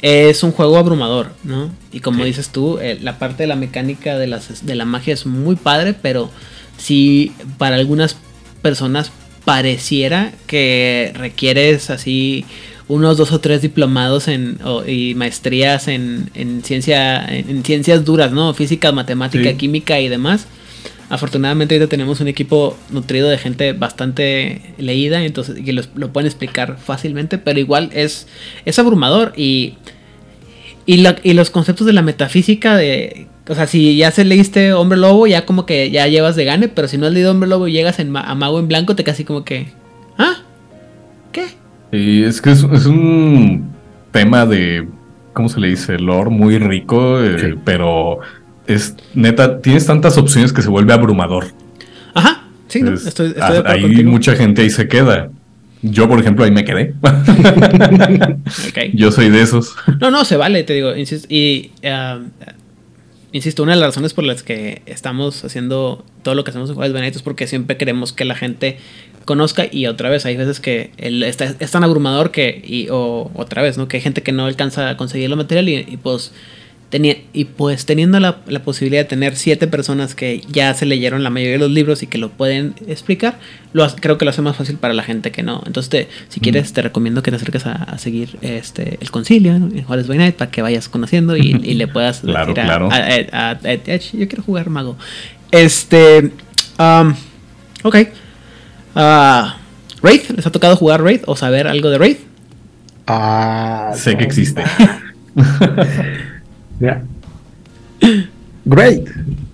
[0.00, 1.70] es un juego abrumador, ¿no?
[1.92, 2.26] Y como Sí.
[2.26, 5.56] dices tú, eh, la parte de la mecánica de, las, de la magia es muy
[5.56, 6.30] padre, pero
[6.76, 8.16] sí para algunas
[8.62, 9.10] personas
[9.44, 12.44] pareciera que requieres así
[12.88, 18.04] unos dos o tres diplomados en, o- y maestrías en, en ciencia en, en ciencias
[18.04, 18.54] duras, ¿no?
[18.54, 19.56] Física, matemática, Sí.
[19.56, 20.46] química y demás.
[21.10, 26.26] Afortunadamente ahorita tenemos un equipo nutrido de gente bastante leída, entonces que los- lo pueden
[26.26, 28.26] explicar fácilmente, pero igual es,
[28.66, 29.74] es abrumador y,
[30.86, 33.26] y, la- y los conceptos de la metafísica de...
[33.50, 36.68] O sea, si ya se leíste Hombre Lobo, ya como que ya llevas de gane,
[36.68, 38.94] pero si no has leído Hombre Lobo y llegas en, ma- a Mago en Blanco,
[38.94, 39.68] te casi como que...
[40.18, 40.42] ¿Ah?
[41.92, 43.70] Y es que es, es un
[44.12, 44.86] tema de,
[45.32, 45.98] ¿cómo se le dice?
[45.98, 47.46] Lore muy rico, eh, Sí.
[47.64, 48.18] pero
[48.66, 51.46] es neta, tienes tantas opciones que se vuelve abrumador.
[52.14, 54.10] Ajá, sí, no, Es- estoy, estoy ah, de acuerdo ahí contigo.
[54.10, 55.30] mucha gente ahí se queda.
[55.80, 56.92] Yo, por ejemplo, ahí me quedé.
[58.94, 59.76] Yo soy de esos.
[60.00, 60.94] No, no, se vale, te digo.
[60.96, 62.18] insisto, y ah,
[63.32, 66.76] insisto, una de las razones por las que estamos haciendo todo lo que hacemos en
[66.76, 68.78] Jueves Benito es porque siempre queremos que la gente
[69.24, 73.30] conozca y otra vez hay veces que el, está- es tan abrumador que, y, o
[73.34, 73.86] otra vez, ¿no?
[73.88, 76.32] Que hay gente que no alcanza a conseguir el material y, y pues...
[76.90, 81.22] Tenía, y pues teniendo la, la posibilidad de tener siete personas que ya se leyeron
[81.22, 83.38] la mayoría de los libros y que lo pueden explicar,
[83.74, 85.62] lo creo que lo hace más fácil para la gente que no.
[85.66, 89.58] Entonces, te- si quieres, te recomiendo que te acerques a, a seguir este el concilio
[89.58, 89.66] ¿no?
[89.66, 92.64] en Juárez by Night para que vayas conociendo y, y le puedas Claro, decir a,
[92.64, 92.88] claro.
[92.90, 94.96] a- a- a- a Edge, yo quiero jugar mago.
[95.50, 96.32] Este,
[96.78, 97.14] um,
[97.82, 97.96] ok.
[98.94, 99.58] Ah,
[100.02, 102.16] Raid, ¿les ha tocado jugar Raid o saber algo de Raid?
[103.06, 104.62] Ah, sé que existe.
[108.64, 109.08] Great.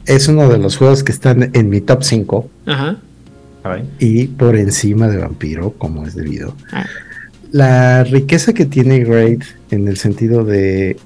[0.06, 2.98] Es uno de los juegos que están en mi top 5 Ajá.
[3.98, 6.54] Y por encima de Vampiro, como es debido.
[6.70, 6.86] Ah,
[7.50, 10.98] La riqueza que tiene Great en el sentido de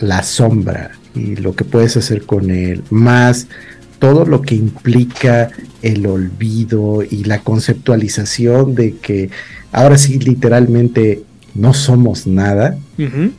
[0.00, 3.46] la sombra y lo que puedes hacer con él, más
[3.98, 5.50] todo lo que implica
[5.82, 9.30] el olvido y la conceptualización de que
[9.72, 11.22] ahora sí literalmente
[11.54, 13.32] no somos nada, ujú.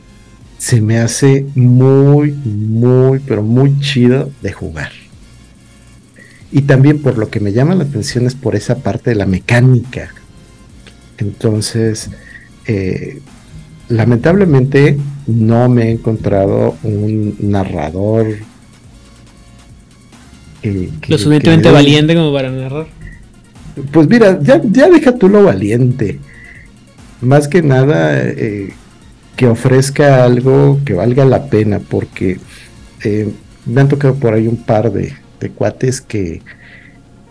[0.60, 4.92] Se me hace muy, muy, pero muy chido de jugar.
[6.52, 9.24] Y también por lo que me llama la atención es por esa parte de la
[9.24, 10.12] mecánica.
[11.16, 12.10] Entonces,
[12.66, 13.22] eh,
[13.88, 18.26] lamentablemente no me he encontrado un narrador
[20.62, 22.86] lo suficientemente valiente como para narrar.
[23.92, 26.20] Pues mira, ya, ya deja tú lo valiente.
[27.22, 28.74] Más que nada eh,
[29.40, 32.38] que ofrezca algo que valga la pena, porque
[33.02, 33.32] eh,
[33.64, 35.14] me han tocado por ahí un par de,
[35.54, 36.42] cuates que,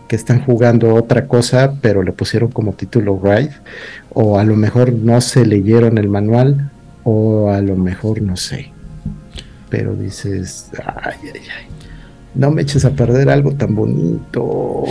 [0.08, 3.52] que están jugando otra cosa, pero le pusieron como título Ride,
[4.10, 6.72] o a lo mejor no se leyeron el manual,
[7.04, 8.72] o a lo mejor no sé.
[9.70, 11.68] Pero dices, ay, ay, ay
[12.34, 14.86] no me eches a perder algo tan bonito.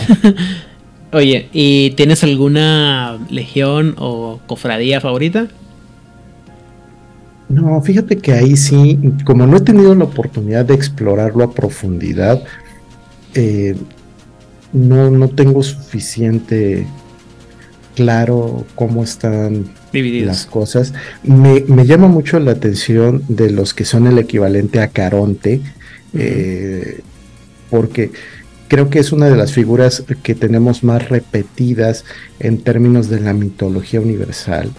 [1.12, 5.48] Oye, ¿y tienes alguna legión o cofradía favorita?
[7.48, 12.42] No, fíjate que ahí sí, como no he tenido la oportunidad de explorarlo a profundidad,
[13.34, 13.74] eh,
[14.72, 16.86] no, no tengo suficiente
[17.94, 20.92] claro cómo están las cosas.
[21.22, 25.62] Me, me, llama mucho la atención de los que son el equivalente a Caronte
[27.70, 28.10] porque
[28.68, 32.04] creo que es una de las figuras que tenemos más repetidas
[32.38, 34.70] en términos de la mitología universal.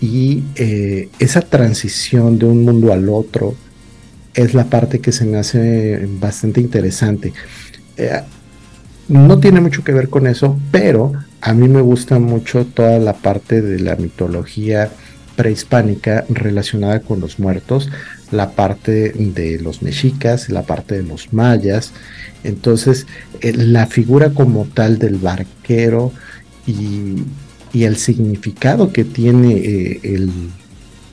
[0.00, 3.54] Y eh, esa transición de un mundo al otro
[4.34, 7.32] es la parte que se me hace bastante interesante.
[7.96, 8.20] Eh,
[9.08, 13.12] no tiene mucho que ver con eso, pero a mí me gusta mucho toda la
[13.14, 14.90] parte de la mitología
[15.36, 17.90] prehispánica relacionada con los muertos,
[18.30, 21.92] la parte de los mexicas, la parte de los mayas.
[22.44, 23.06] Entonces,
[23.40, 26.12] eh, la figura como tal del barquero
[26.66, 27.16] y,
[27.82, 30.00] el significado que tiene eh,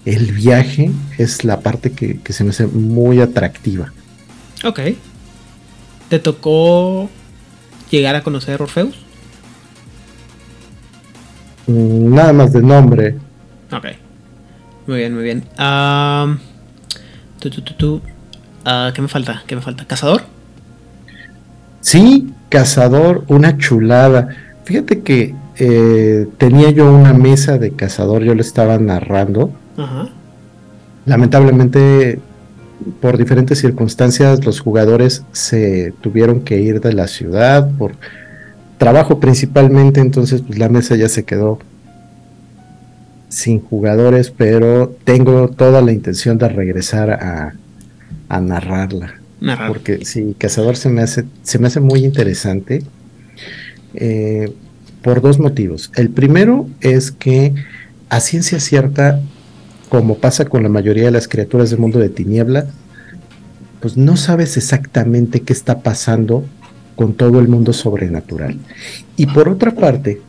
[0.05, 3.91] el, viaje es la parte que, se me hace muy atractiva.
[4.63, 4.79] Ok.
[6.09, 7.09] ¿Te tocó
[7.89, 8.95] llegar a conocer Orfeus?
[11.65, 13.15] Mm, nada más de nombre.
[13.71, 13.87] Ok.
[14.85, 15.43] Muy bien, muy bien.
[17.39, 18.01] tú,
[18.65, 19.43] ah, ¿Qué me falta?
[19.47, 19.85] ¿Qué me falta?
[19.85, 20.25] ¿Cazador?
[21.79, 24.29] Sí, Cazador, una chulada.
[24.65, 29.51] Fíjate que eh, tenía yo una mesa de Cazador, yo le estaba narrando.
[31.05, 32.19] Lamentablemente,
[32.99, 37.93] por diferentes circunstancias, los jugadores se tuvieron que ir de la ciudad por
[38.77, 41.59] trabajo principalmente, entonces pues, la mesa ya se quedó
[43.29, 47.53] sin jugadores, pero tengo toda la intención de regresar a,
[48.39, 49.15] narrarla.
[49.67, 52.83] Porque sí, Cazador se me hace, se me hace muy interesante
[53.93, 54.53] eh,
[55.01, 55.91] por dos motivos.
[55.95, 57.53] El primero es que
[58.09, 59.19] a ciencia cierta,
[59.89, 62.65] como pasa con la mayoría de las criaturas del mundo de tiniebla,
[63.79, 66.45] pues no sabes exactamente qué está pasando
[66.95, 68.57] con todo el mundo sobrenatural.
[69.17, 70.21] Y por otra parte,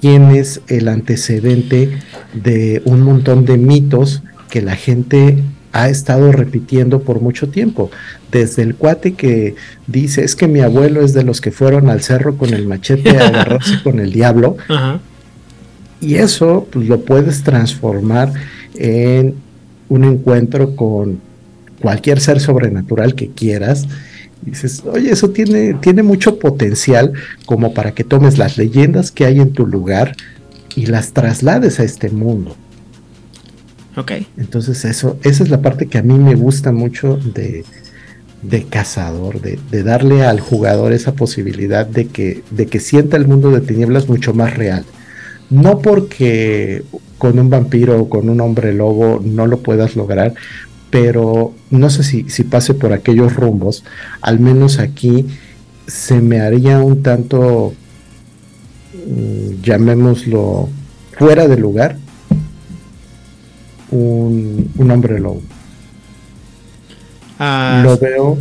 [0.00, 1.90] tienes el antecedente
[2.34, 5.38] de un montón de mitos que la gente
[5.72, 7.90] ha estado repitiendo por mucho tiempo.
[8.30, 9.54] Desde el cuate que
[9.86, 13.18] dice, es que mi abuelo es de los que fueron al cerro con el machete
[13.18, 14.56] a agarrarse con el diablo.
[16.00, 18.32] Y eso pues, lo puedes transformar
[18.74, 19.34] en
[19.88, 21.20] un encuentro con
[21.80, 23.86] cualquier ser sobrenatural que quieras
[24.42, 27.12] dices, oye, eso tiene, tiene mucho potencial
[27.46, 30.16] como para que tomes las leyendas que hay en tu lugar
[30.74, 32.56] y las traslades a este mundo.
[34.36, 37.64] Entonces eso, esa es la parte que a mí me gusta mucho de,
[38.42, 43.26] de cazador, de, de, darle al jugador esa posibilidad de que, de que sienta el
[43.26, 44.84] mundo de tinieblas mucho más real.
[45.50, 46.82] No porque
[47.18, 50.34] con un vampiro o con un hombre lobo no lo puedas lograr,
[50.90, 53.84] pero no sé si, si pase por aquellos rumbos,
[54.20, 55.26] al menos aquí
[55.86, 57.74] se me haría un tanto,
[59.06, 60.68] mm, llamémoslo,
[61.16, 61.96] fuera de lugar,
[63.92, 65.42] un, hombre lobo.
[67.38, 68.38] Ah, lo veo,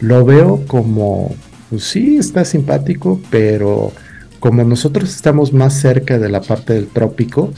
[0.00, 1.34] lo veo como,
[1.68, 3.92] pues sí, está simpático, pero
[4.38, 7.52] como nosotros estamos más cerca de la parte del trópico,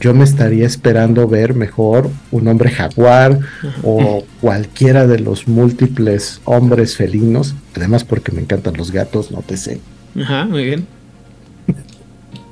[0.00, 3.38] yo me estaría esperando ver mejor un hombre jaguar
[3.82, 9.56] o cualquiera de los múltiples hombres felinos, además porque me encantan los gatos, no te
[9.56, 9.80] sé.
[10.20, 10.86] Ajá, muy bien.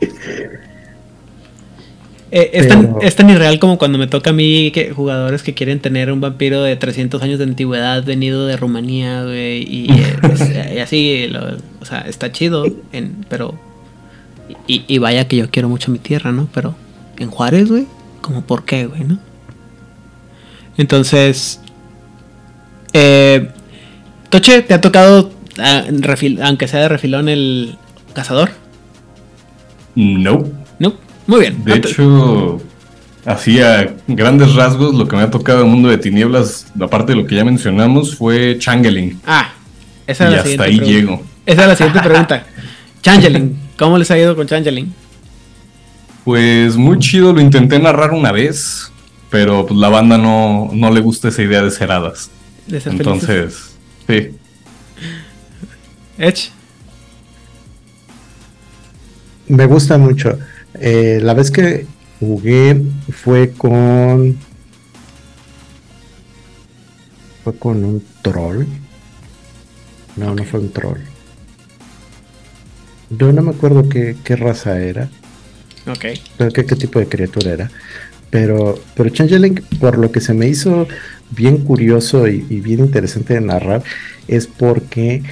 [2.34, 2.50] Eh,
[3.02, 6.22] es, tan, irreal como cuando me toca a mí que jugadores que quieren tener un
[6.22, 11.30] vampiro de 300 años de antigüedad venido de Rumanía, y, eh, así,
[11.80, 12.64] o sea, está chido,
[13.28, 13.54] pero...
[14.66, 16.48] Y, y, vaya que yo quiero mucho mi tierra, ¿no?
[16.52, 16.74] Pero
[17.18, 17.86] en Juárez, güey.
[18.20, 19.18] Como por qué, güey, ¿no?
[20.76, 21.60] Entonces,
[22.92, 23.48] eh,
[24.30, 27.76] Toche, ¿te ha tocado Ah, refil- aunque sea de refilón el
[28.14, 28.50] cazador.
[29.94, 30.44] No.
[30.78, 30.94] No,
[31.32, 31.64] muy bien.
[31.64, 32.60] De hecho,
[33.24, 37.12] así a grandes rasgos, lo que me ha tocado en el mundo de tinieblas, aparte
[37.12, 39.18] de lo que ya mencionamos, fue Changeling.
[39.26, 39.50] Ah,
[40.06, 40.98] esa Y era la hasta siguiente ahí pregunta.
[41.00, 41.22] llego.
[41.46, 42.46] Esa es la siguiente pregunta.
[43.02, 44.92] Changeling, ¿cómo les ha ido con Changeling?
[46.24, 48.92] Pues muy chido, lo intenté narrar una vez,
[49.30, 52.30] pero pues la banda no, no le gusta esa idea de ser hadas.
[52.66, 53.06] De ser felices.
[53.06, 53.70] Entonces,
[54.06, 54.36] sí.
[56.18, 56.50] Edge.
[59.48, 60.38] Me gusta mucho.
[60.74, 61.86] Eh, la vez que
[62.20, 64.36] jugué fue con.
[67.44, 68.66] Fue con un troll.
[70.16, 71.00] No, no fue un troll.
[73.10, 75.08] Yo no me acuerdo qué, qué raza era.
[75.86, 76.04] Ok.
[76.36, 77.70] pero qué, qué tipo de criatura era.
[78.30, 80.86] Pero, pero Changeling, por lo que se me hizo
[81.30, 83.82] bien curioso y, y bien interesante de narrar,
[84.28, 85.22] es porque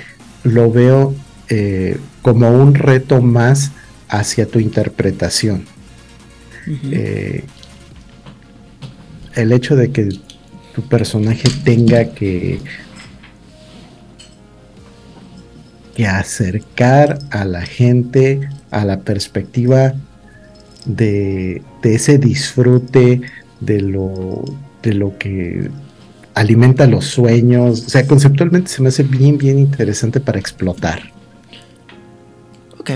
[0.42, 1.14] lo veo
[1.48, 3.72] eh, como un reto más
[4.10, 5.64] hacia tu interpretación.
[6.92, 7.44] Eh,
[9.34, 10.08] el hecho de que
[10.74, 12.60] tu personaje tenga que,
[15.96, 19.94] que acercar a la gente a la perspectiva
[20.84, 23.22] de, de ese disfrute
[23.60, 24.44] de lo,
[24.82, 25.70] de lo que
[26.34, 27.84] alimenta los sueños.
[27.86, 31.00] O sea, conceptualmente se me hace bien, bien interesante para explotar.
[32.78, 32.90] Ok.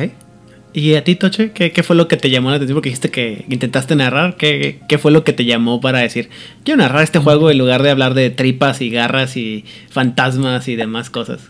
[0.77, 1.53] ¿Y a ti, Toche?
[1.53, 2.75] ¿Qué, qué fue lo que te llamó la atención?
[2.75, 4.37] Porque dijiste que intentaste narrar.
[4.37, 6.31] ¿Qué, qué fue lo que te llamó para decir,
[6.65, 10.75] quiero narrar este juego en lugar de hablar de tripas y garras y fantasmas y
[10.75, 11.43] demás cosas?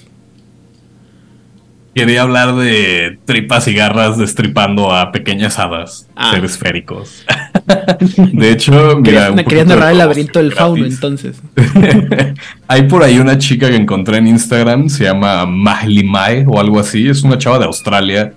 [1.95, 6.33] Quería hablar de tripas y garras destripando a pequeñas hadas, Ah.
[6.35, 7.25] seres esféricos.
[8.33, 9.31] de hecho, mira.
[9.31, 11.37] de narrar el laberinto del fauno, entonces.
[12.69, 17.09] Hay por ahí una chica que encontré en Instagram, se llama Mahlimae o algo así.
[17.09, 18.33] Es una chava de Australia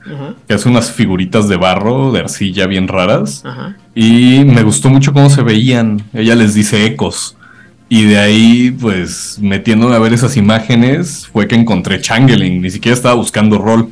[0.47, 3.43] que hace unas figuritas de barro, de arcilla bien raras.
[3.45, 3.75] ajá.
[3.99, 6.03] Y me gustó mucho cómo se veían.
[6.13, 7.35] Ella les dice ecos.
[7.89, 12.61] Y de ahí, pues, metiéndome a ver esas imágenes, fue que encontré Changeling.
[12.61, 13.89] Ni siquiera estaba buscando rol.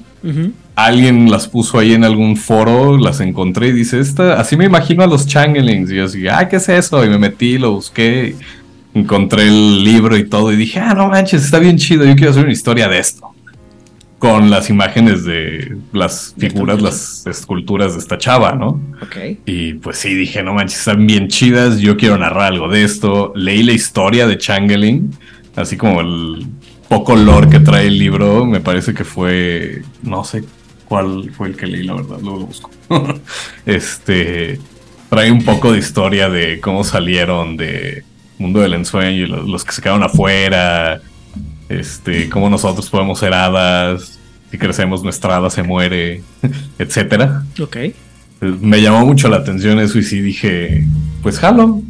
[0.76, 5.04] Alguien las puso ahí en algún foro, las encontré y dice, esta, así me imagino
[5.04, 5.90] a los Changelings.
[5.90, 7.04] Y yo así, ah, ¿qué es eso?
[7.06, 8.36] Y me metí, lo busqué,
[8.94, 10.52] encontré el libro y todo.
[10.52, 13.32] Y dije, ah, no manches, está bien chido, yo quiero hacer una historia de esto.
[14.20, 18.82] Con las imágenes de las figuras, las esculturas de esta chava, ¿no?
[19.02, 19.38] Ok.
[19.46, 23.32] Y pues sí, dije, no manches, están bien chidas, yo quiero narrar algo de esto.
[23.36, 25.12] Leí la historia de Changeling,
[25.56, 26.48] así como el
[26.90, 30.44] poco lore que trae el libro, me parece que fue, no sé
[30.86, 32.70] cuál fue el que leí, la verdad, luego lo busco.
[33.66, 34.60] este,
[35.10, 38.04] trae un poco de historia de cómo salieron de
[38.38, 41.02] Mundo del Ensueño y los, los que se quedaron afuera,
[41.70, 44.20] este, cómo nosotros podemos ser hadas,
[44.52, 46.22] si crecemos nuestra hada se muere,
[46.80, 47.44] etcétera.
[47.62, 47.78] Ok.
[48.42, 50.86] Me llamó mucho la atención eso y sí dije,
[51.24, 51.82] pues jalo.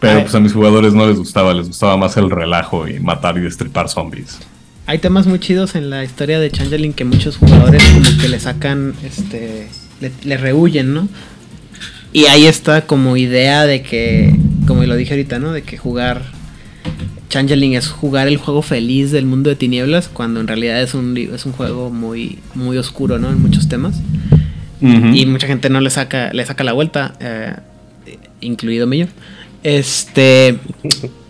[0.00, 3.36] Pero pues a mis jugadores no les gustaba, les gustaba más el relajo y matar
[3.36, 4.40] y destripar zombies.
[4.86, 8.40] Hay temas muy chidos en la historia de Changeling que muchos jugadores como que le
[8.40, 9.68] sacan, este,
[10.00, 11.08] le, le rehuyen, ¿no?
[12.12, 14.34] Y ahí está como idea de que,
[14.66, 15.52] como lo dije ahorita, ¿no?
[15.52, 16.22] De que jugar
[17.32, 21.16] Changeling es jugar el juego feliz del mundo de tinieblas, cuando en realidad es un,
[21.16, 23.30] es un juego muy, muy oscuro, ¿no?
[23.30, 24.02] En muchos temas.
[24.82, 27.54] Y mucha gente no le saca, le saca la vuelta, eh,
[28.40, 29.06] incluido Millo.
[29.62, 30.58] Este.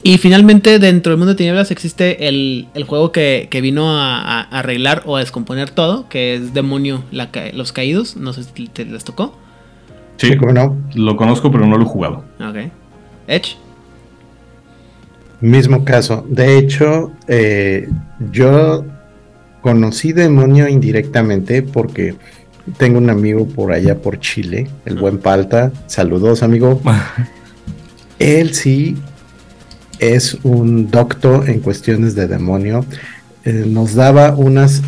[0.02, 4.20] Y finalmente, dentro del mundo de tinieblas existe el, el juego que, que vino a,
[4.20, 8.16] a arreglar o a descomponer todo, que es Demonio la Los Caídos.
[8.16, 9.36] No sé si te les tocó.
[10.16, 10.76] Sí, Sí, ¿cómo no?
[10.94, 12.24] lo conozco pero no lo he jugado.
[12.40, 12.70] Ok.
[13.28, 13.56] Edge.
[15.40, 16.24] Mismo caso.
[16.28, 17.88] De hecho, eh,
[18.30, 18.84] yo
[19.60, 22.14] conocí Demonio indirectamente porque
[22.76, 25.72] tengo un amigo por allá por Chile, el buen Palta.
[25.86, 26.80] Saludos, amigo.
[28.22, 28.96] Él sí
[29.98, 32.86] es un docto en cuestiones de demonio.
[33.44, 34.80] Eh, nos daba unas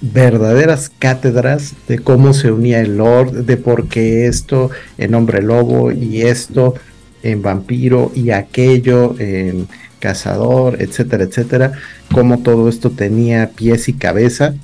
[0.00, 5.92] verdaderas cátedras de cómo se unía el Lord, de por qué esto en Hombre Lobo
[5.92, 6.76] y esto
[7.22, 9.68] en Vampiro y aquello en
[9.98, 11.72] Cazador, etcétera, etcétera.
[12.10, 14.54] Cómo todo esto tenía pies y cabeza.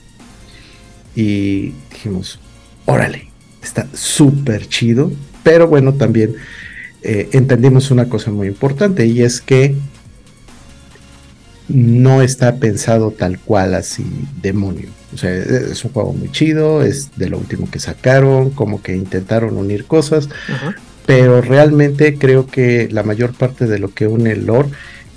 [1.15, 2.41] Y dijimos,
[2.87, 3.29] órale,
[3.63, 5.13] está súper chido.
[5.43, 6.37] Pero bueno, también
[7.05, 9.77] eh, entendimos una cosa muy importante y es que
[11.69, 14.07] no está pensado tal cual así
[14.41, 14.89] demonio.
[15.13, 18.97] O sea, es un juego muy chido, es de lo último que sacaron, como que
[18.97, 20.31] intentaron unir cosas,
[21.05, 24.71] pero realmente creo que la mayor parte de lo que une el lore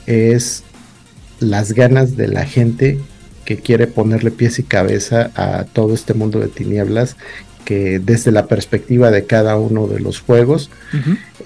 [0.07, 0.63] es
[1.39, 2.99] las ganas de la gente
[3.45, 7.15] que quiere ponerle pies y cabeza a todo este mundo de tinieblas
[7.67, 10.69] que desde la perspectiva de cada uno de los juegos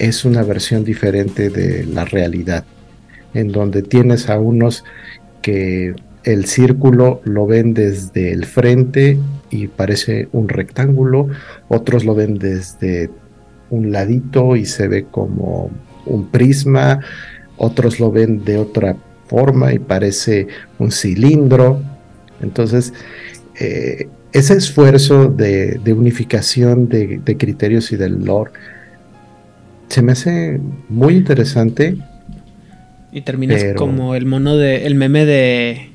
[0.02, 2.66] es una versión diferente de la realidad,
[3.36, 4.84] en donde tienes a unos
[5.44, 5.94] que
[6.24, 9.20] el círculo lo ven desde el frente
[9.52, 11.28] y parece un rectángulo,
[11.68, 13.12] otros lo ven desde
[13.70, 15.70] un ladito y se ve como
[16.08, 17.02] un prisma,
[17.58, 18.96] otros lo ven de otra
[19.28, 20.48] forma y parece
[20.80, 21.80] un cilindro.
[22.42, 22.92] Entonces,
[23.60, 28.52] eh, ese esfuerzo de, unificación de, criterios y del lore
[29.92, 31.98] se me hace muy interesante.
[33.12, 35.90] Y terminas como el mono de, el meme de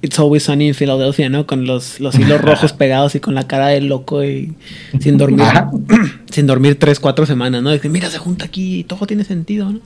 [0.00, 1.46] It's Always Sunny in Philadelphia, ¿no?
[1.46, 4.54] Con los, los hilos rojos pegados y con la cara de loco y
[4.98, 5.46] sin dormir,
[6.30, 7.70] sin dormir tres, cuatro semanas, ¿no?
[7.70, 9.80] Dice, mira, se junta aquí y todo tiene sentido, ¿no?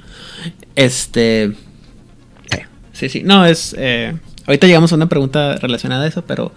[0.76, 1.52] Este,
[2.92, 4.14] sí, sí, no, es, eh,
[4.46, 6.52] ahorita llegamos a una pregunta relacionada a eso, pero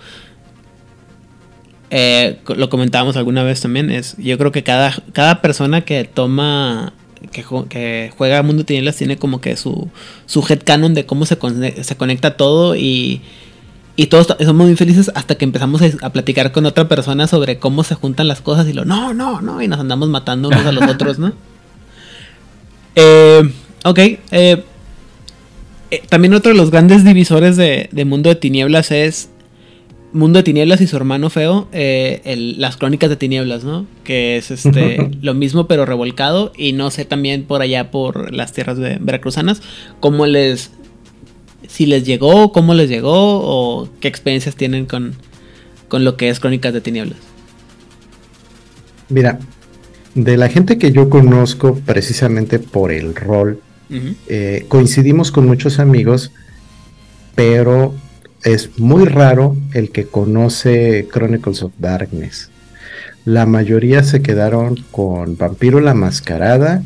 [1.94, 6.94] eh, lo comentábamos alguna vez también, es yo creo que cada, cada persona que toma,
[7.34, 9.90] que, que juega Mundo Tinieblas tiene como que su,
[10.26, 11.38] su headcanon de cómo se,
[11.84, 13.22] se conecta todo y,
[13.98, 17.84] y todos somos muy felices hasta que empezamos a, platicar con otra persona sobre cómo
[17.84, 20.72] se juntan las cosas y lo, no, no, no, y nos andamos matando unos a
[20.72, 21.34] los otros, ¿no?
[22.96, 23.52] Eh,
[23.84, 24.00] ok,
[24.32, 24.64] eh,
[26.08, 29.30] también otro de los grandes divisores de, de Mundo de Tinieblas es
[30.14, 32.22] Mundo de Tinieblas y su hermano feo, eh,
[32.58, 33.86] las crónicas de Tinieblas, ¿no?
[34.04, 38.52] Que es este lo mismo pero revolcado y no sé también por allá por las
[38.52, 39.62] tierras de veracruzanas
[40.00, 40.72] cómo les
[41.68, 45.14] si les llegó, cómo les llegó o qué experiencias tienen con,
[45.88, 47.20] con lo que es Crónicas de Tinieblas.
[49.08, 49.40] Mira,
[50.16, 53.62] de la gente que yo conozco precisamente por el rol,
[54.28, 56.32] eh, coincidimos con muchos amigos,
[57.36, 57.94] pero
[58.44, 62.50] es muy raro el que conoce Chronicles of Darkness.
[63.26, 66.84] La mayoría se quedaron con Vampiro la Mascarada.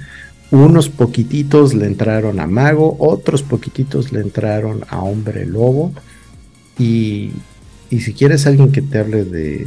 [0.52, 5.94] Unos poquititos le entraron a Mago, otros poquititos le entraron a Hombre Lobo.
[6.78, 7.32] Y,
[7.90, 9.66] y si quieres alguien que te hable de,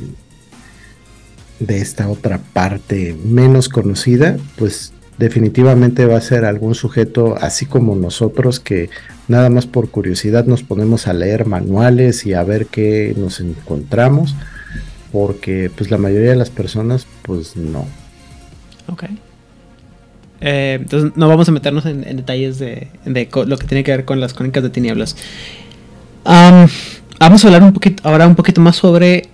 [1.58, 7.96] de esta otra parte menos conocida, pues definitivamente va a ser algún sujeto así como
[7.96, 8.88] nosotros que
[9.26, 14.34] nada más por curiosidad nos ponemos a leer manuales y a ver qué nos encontramos
[15.12, 17.86] porque pues la mayoría de las personas pues no.
[18.86, 19.04] Ok.
[20.40, 24.20] Eh, entonces no vamos a meternos en, detalles de, lo que tiene que ver con
[24.20, 25.16] las crónicas de tinieblas.
[26.24, 29.28] vamos a hablar un poquito ahora un poquito más sobre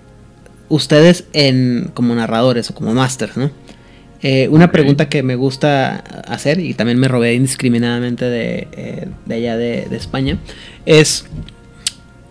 [0.71, 3.51] ustedes en como narradores o como masters, ¿no?
[4.27, 5.97] Eh, una pregunta que me gusta
[6.27, 10.39] hacer, y también me robé indiscriminadamente de, eh, allá de, España,
[10.87, 11.27] es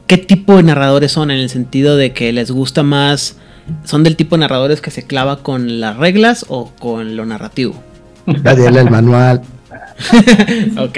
[0.08, 3.38] qué tipo de narradores son en el sentido de que les gusta más,
[3.84, 7.76] son del tipo de narradores que se clava con las reglas o con lo narrativo.
[8.26, 9.44] Dale el manual.
[10.80, 10.98] ok.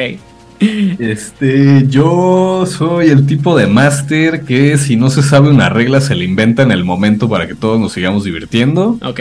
[1.00, 6.16] Este, yo soy el tipo de máster que si no se sabe una regla se
[6.16, 8.98] la inventa en el momento para que todos nos sigamos divirtiendo.
[9.04, 9.20] Ok.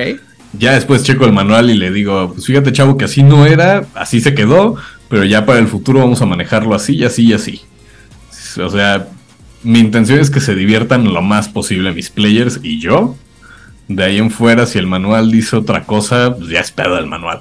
[0.59, 3.87] Ya después checo el manual y le digo, pues fíjate chavo que así no era,
[3.95, 4.77] así se quedó,
[5.09, 7.63] pero ya para el futuro vamos a manejarlo así y así y así.
[8.59, 9.09] O sea,
[9.63, 13.17] mi intención es que se diviertan lo más posible mis players y yo.
[13.89, 17.07] De ahí en fuera, si el manual dice otra cosa, pues ya es pedo el
[17.07, 17.41] manual.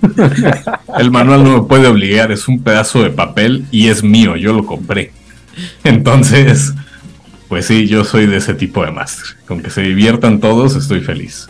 [0.98, 4.52] el manual no me puede obligar, es un pedazo de papel y es mío, yo
[4.52, 5.12] lo compré.
[5.84, 6.72] Entonces,
[7.48, 9.36] pues sí, yo soy de ese tipo de máster.
[9.46, 11.48] Con que se diviertan todos, estoy feliz.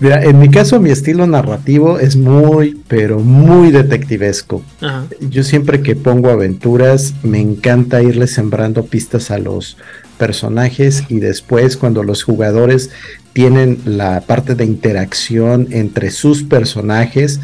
[0.00, 4.62] Mira, en mi caso mi estilo narrativo es muy, pero muy detectivesco.
[5.20, 9.76] Yo siempre que pongo aventuras me encanta irle sembrando pistas a los
[10.18, 12.90] personajes y después cuando los jugadores
[13.32, 17.40] tienen la parte de interacción entre sus personajes,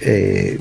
[0.00, 0.58] eh,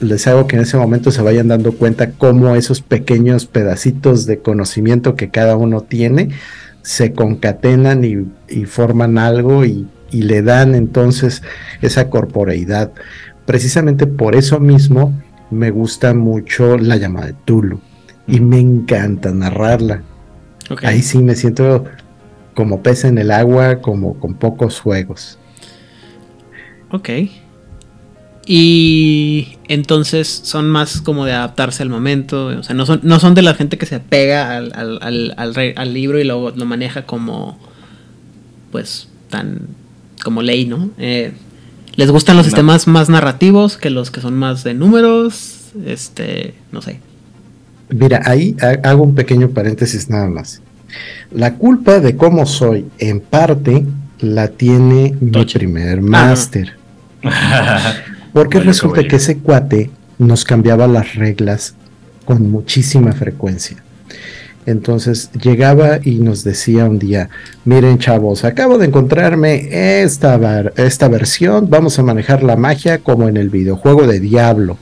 [0.00, 4.38] les hago que en ese momento se vayan dando cuenta cómo esos pequeños pedacitos de
[4.38, 6.30] conocimiento que cada uno tiene
[6.82, 11.42] se concatenan y, y forman algo y y le dan entonces
[11.82, 12.92] esa corporeidad.
[13.46, 15.12] Precisamente por eso mismo
[15.50, 17.80] me gusta mucho la llamada de Tulu
[18.26, 20.02] y me encanta narrarla.
[20.82, 21.86] Ahí sí me siento
[22.54, 25.38] como pez en el agua, como con pocos juegos.
[26.90, 27.08] Ok.
[28.50, 32.46] Y entonces son más como de adaptarse al momento.
[32.46, 35.94] O sea, no son, no son de la gente que se pega al, al, al
[35.94, 37.58] libro y lo, lo, maneja como
[38.72, 39.60] pues tan
[40.18, 40.90] como ley, ¿no?
[40.98, 41.32] Eh,
[41.96, 46.80] les gustan los sistemas más narrativos que los que son más de números, este, no
[46.80, 47.00] sé.
[47.90, 48.54] Mira, ahí
[48.84, 50.60] hago un pequeño paréntesis nada más.
[51.32, 53.84] La culpa de cómo soy, en parte,
[54.20, 56.76] la tiene mi primer máster.
[58.32, 61.74] Porque resulta que ese cuate nos cambiaba las reglas
[62.24, 63.82] con muchísima frecuencia.
[64.68, 67.30] Entonces llegaba y nos decía un día,
[67.64, 70.38] miren chavos, acabo de encontrarme esta,
[70.76, 74.76] esta versión, vamos a manejar la magia como en el videojuego de Diablo.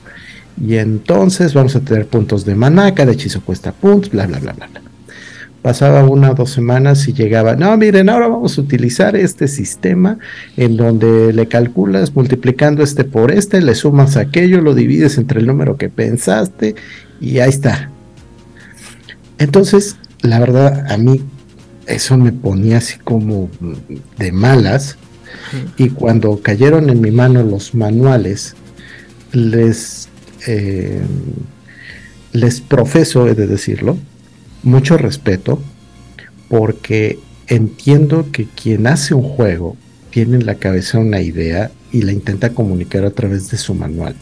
[0.61, 4.51] Y entonces vamos a tener puntos de maná, cada hechizo cuesta puntos, bla, bla, bla,
[4.51, 4.69] bla.
[5.61, 10.19] Pasaba una o dos semanas y llegaba, no, miren, ahora vamos a utilizar este sistema
[10.57, 15.47] en donde le calculas multiplicando este por este, le sumas aquello, lo divides entre el
[15.47, 16.75] número que pensaste
[17.21, 17.89] y ahí está.
[19.39, 21.21] Entonces, la verdad, a mí
[21.87, 23.49] eso me ponía así como
[24.17, 24.97] de malas.
[25.77, 28.55] Y cuando cayeron en mi mano los manuales,
[29.31, 30.09] les,
[30.47, 31.01] eh,
[32.33, 33.97] les profeso, he de decirlo,
[34.63, 35.61] mucho respeto,
[36.49, 39.77] porque entiendo que quien hace un juego
[40.09, 44.15] tiene en la cabeza una idea y la intenta comunicar a través de su manual.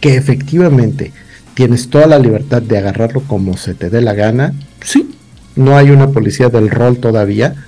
[0.00, 1.12] Que efectivamente
[1.58, 4.54] tienes toda la libertad de agarrarlo como se te dé la gana.
[4.80, 5.10] Sí,
[5.56, 7.66] no hay una policía del rol todavía.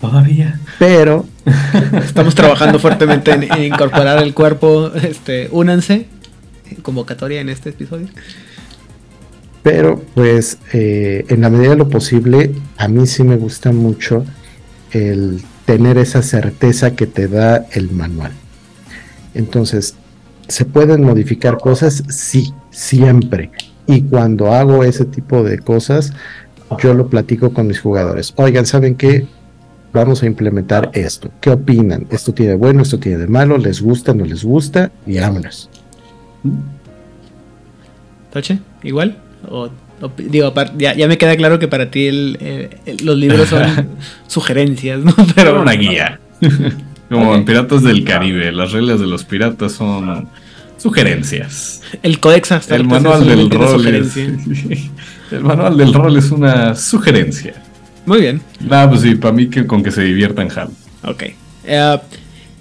[0.00, 0.60] Todavía.
[0.78, 1.26] Pero
[2.04, 4.92] estamos trabajando fuertemente en, incorporar el cuerpo.
[4.94, 6.06] Este, únanse.
[6.82, 8.06] Convocatoria en este episodio.
[9.64, 14.24] Pero pues eh, en la medida de lo posible, a mí sí me gusta mucho
[14.92, 18.30] el tener esa certeza que te da el manual.
[19.34, 19.96] Entonces,
[20.48, 22.02] ¿se pueden modificar cosas?
[22.08, 23.50] Sí, siempre.
[23.86, 26.12] Y cuando hago ese tipo de cosas,
[26.78, 28.32] yo lo platico con mis jugadores.
[28.36, 29.26] Oigan, ¿saben qué?
[29.92, 31.30] Vamos a implementar esto.
[31.40, 32.06] ¿Qué opinan?
[32.10, 32.82] ¿Esto tiene de bueno?
[32.82, 33.56] ¿Esto tiene de malo?
[33.56, 34.12] ¿Les gusta?
[34.12, 34.90] ¿No les gusta?
[35.06, 35.70] Y vámonos.
[38.32, 38.58] ¿Toche?
[38.82, 39.16] ¿Igual?
[39.48, 39.70] O,
[40.18, 42.10] digo, ya, me queda claro que para ti
[43.02, 43.88] los libros son
[44.26, 45.14] sugerencias, ¿no?
[45.34, 46.20] Pero una guía.
[47.08, 50.28] Como en Piratas del Caribe, las reglas de los piratas son
[50.76, 51.82] sugerencias.
[52.02, 54.16] El Codex hasta el manual del rol es,
[55.30, 57.62] El manual del rol es una sugerencia.
[58.04, 58.40] Muy bien.
[58.60, 60.70] Nada, pues sí, para mí que con que se diviertan HAL.
[61.04, 61.24] Ok.
[61.64, 61.98] Eh,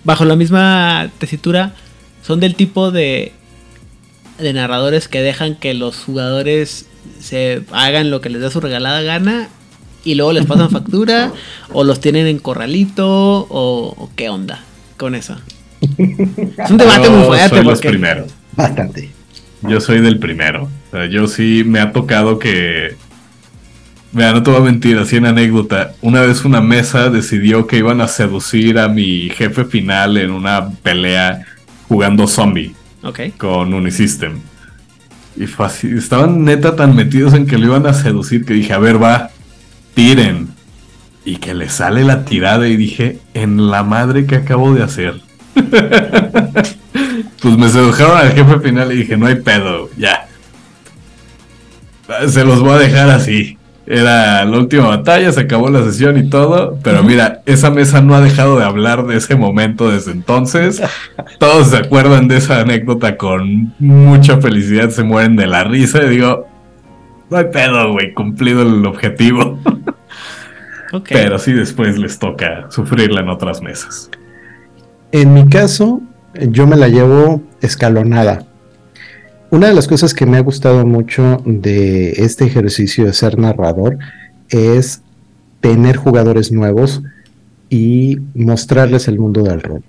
[0.03, 1.73] bajo la misma tesitura,
[2.23, 3.33] son del tipo de,
[4.39, 6.87] de narradores que dejan que los jugadores
[7.19, 9.49] se hagan lo que les da su regalada gana
[10.05, 11.33] y luego les pasan factura
[11.73, 14.63] o los tienen en corralito o qué onda
[14.97, 15.35] con eso.
[15.81, 17.49] Es un debate muy fuerte.
[17.49, 18.31] Soy los primeros.
[18.53, 19.11] Bastante.
[19.63, 20.63] Yo soy del primero.
[20.63, 22.95] O sea, yo sí me ha tocado que.
[24.11, 25.93] Mira, no te voy a mentir, así en anécdota.
[26.01, 30.69] Una vez una mesa decidió que iban a seducir a mi jefe final en una
[30.69, 31.45] pelea
[31.89, 32.73] jugando zombie.
[33.03, 33.19] Ok.
[33.37, 34.39] Con Unisystem.
[35.35, 38.77] Y fue Estaban neta tan metidos en que lo iban a seducir que dije, a
[38.77, 39.31] ver, va,
[39.95, 40.49] tiren.
[41.25, 45.15] Y que le sale la tirada y dije, en la madre que acabo de hacer.
[47.41, 50.27] pues me sedujeron al jefe final y dije, no hay pedo, ya.
[52.27, 53.57] Se los voy a dejar así.
[53.87, 58.15] Era la última batalla, se acabó la sesión y todo, pero mira, esa mesa no
[58.15, 60.81] ha dejado de hablar de ese momento desde entonces.
[61.39, 66.09] Todos se acuerdan de esa anécdota con mucha felicidad, se mueren de la risa y
[66.09, 66.47] digo,
[67.29, 69.59] no hay pedo, güey, cumplido el objetivo.
[71.09, 74.09] Pero sí después les toca sufrirla en otras mesas.
[75.11, 76.01] En mi caso,
[76.49, 78.45] yo me la llevo escalonada.
[79.49, 83.97] Una de las cosas que me ha gustado mucho de este ejercicio de ser narrador
[84.49, 85.01] es
[85.61, 87.01] tener jugadores nuevos
[87.69, 89.83] y mostrarles el mundo del rol.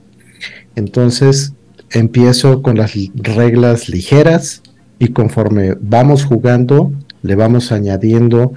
[0.75, 1.53] Entonces,
[1.91, 4.63] empiezo con las reglas ligeras
[4.99, 6.93] y conforme vamos jugando,
[7.23, 8.53] le vamos añadiendo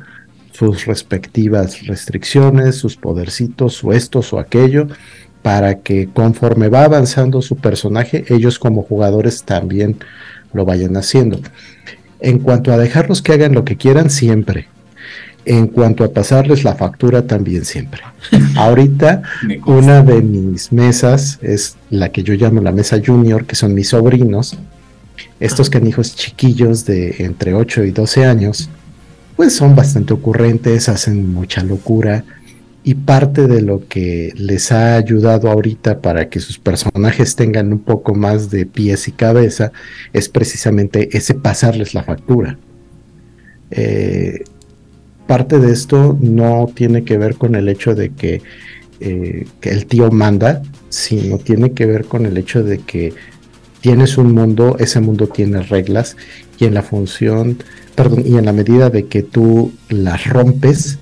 [0.52, 4.88] sus respectivas restricciones, sus podercitos, o esto o aquello,
[5.41, 9.98] para que conforme va avanzando su personaje, ellos como jugadores también
[10.53, 11.40] lo vayan haciendo.
[12.19, 14.68] En cuanto a dejarlos que hagan lo que quieran, siempre.
[15.45, 18.02] En cuanto a pasarles la factura, también siempre.
[18.57, 19.22] Ahorita,
[19.65, 23.90] una de mis mesas es la que yo llamo la mesa junior, que son mis
[23.90, 24.57] sobrinos.
[25.39, 28.69] Estos canijos chiquillos de entre 8 y 12 años,
[29.35, 32.23] pues son bastante ocurrentes, hacen mucha locura,
[32.83, 37.79] y parte de lo que les ha ayudado ahorita para que sus personajes tengan un
[37.79, 39.71] poco más de pies y cabeza
[40.13, 42.57] es precisamente ese pasarles la factura.
[43.71, 44.43] Eh,
[45.27, 48.41] parte de esto no tiene que ver con el hecho de que,
[48.99, 53.13] eh, que, el tío manda, sino tiene que ver con el hecho de que
[53.81, 56.18] tienes un mundo, ese mundo tiene reglas
[56.60, 57.57] y en la función
[57.99, 60.99] perdón, y en la medida de que tú las rompes,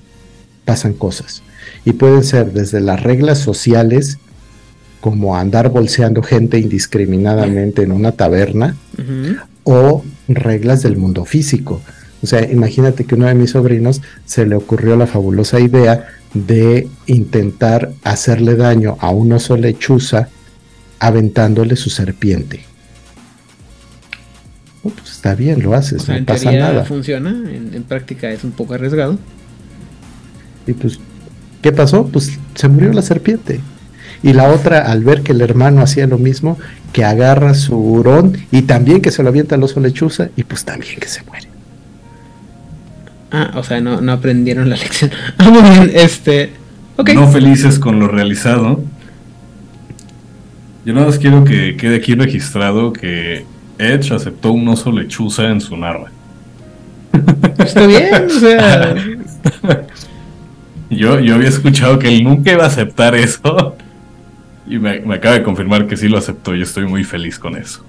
[0.64, 1.44] pasan cosas.
[1.84, 4.18] Y pueden ser desde las reglas sociales,
[5.00, 8.74] como andar bolseando gente indiscriminadamente en una taberna,
[9.62, 11.80] o reglas del mundo físico.
[12.20, 16.88] O sea, imagínate que uno de mis sobrinos se le ocurrió la fabulosa idea de
[17.06, 20.30] intentar hacerle daño a un oso lechuza
[20.98, 22.64] aventándole su serpiente.
[24.82, 26.84] Oh, pues está bien, lo haces, no pasa nada.
[26.84, 29.18] Funciona, en, práctica es un poco arriesgado.
[30.66, 31.00] Y pues,
[31.62, 32.06] ¿qué pasó?
[32.06, 33.60] Pues se murió la serpiente.
[34.22, 36.58] Y la otra, al ver que el hermano hacía lo mismo,
[36.92, 40.64] que agarra su hurón y también que se lo avienta al oso lechuza y pues
[40.64, 41.48] también que se muere.
[43.30, 45.10] Ah, o sea, no, no aprendieron la lección.
[45.36, 46.52] Ah, muy bien, este.
[47.14, 48.82] No felices con lo realizado.
[50.88, 53.44] Yo nada más quiero que quede aquí registrado que
[53.76, 56.10] Edge aceptó un oso lechuza en su narra.
[57.58, 58.94] Está bien, o sea.
[60.88, 63.76] yo, yo había escuchado que él nunca iba a aceptar eso.
[64.66, 67.84] Y me, acaba de confirmar que sí lo aceptó y estoy muy feliz con eso.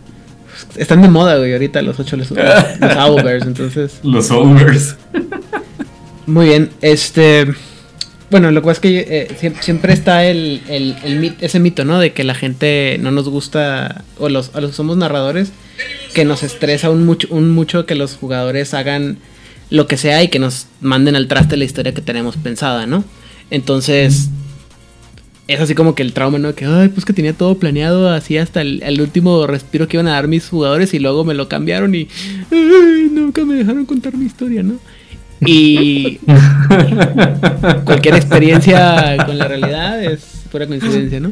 [0.76, 2.38] Están de moda, güey, ahorita los ocho los, los
[2.98, 4.02] Owlbears, entonces.
[4.04, 4.98] Los Owlbears.
[6.26, 7.48] Muy bien, este.
[8.32, 12.00] Bueno, lo que pasa es que eh, siempre está el, el, ese mito, ¿no?
[12.00, 15.52] De que la gente no nos gusta, o los, a los somos narradores,
[16.14, 19.18] que nos estresa un mucho, un mucho que los jugadores hagan
[19.72, 23.04] lo que sea y que nos manden al traste la historia que tenemos pensada, ¿no?
[23.50, 24.30] Entonces,
[25.48, 26.54] es así como que el trauma, ¿no?
[26.54, 30.12] Que, ay, pues que tenía todo planeado así hasta el, último respiro que iban a
[30.12, 32.08] dar mis jugadores y luego me lo cambiaron y,
[32.52, 34.80] ay, nunca me dejaron contar mi historia, ¿no?
[35.46, 36.20] Y
[37.86, 41.32] cualquier experiencia con la realidad es pura coincidencia, ¿no?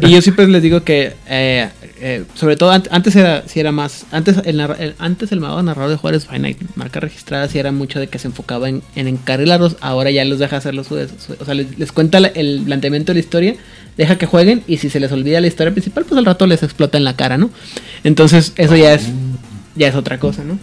[0.00, 1.68] Y yo siempre les digo que, eh,
[2.00, 4.60] eh, sobre todo antes era, si era más, antes el,
[4.98, 8.68] antes el narrador de jugadores Finite, marca registrada, si era mucho de que se enfocaba
[8.68, 13.12] en, en encarrilarlos, ahora ya los deja hacer los o sea, les, cuenta el planteamiento
[13.12, 13.54] de la historia,
[13.96, 16.62] deja que jueguen y si se les olvida la historia principal, pues al rato les
[16.62, 17.50] explota en la cara, ¿no?
[18.04, 19.08] Entonces eso ya es,
[19.74, 20.58] ya es otra cosa, ¿no?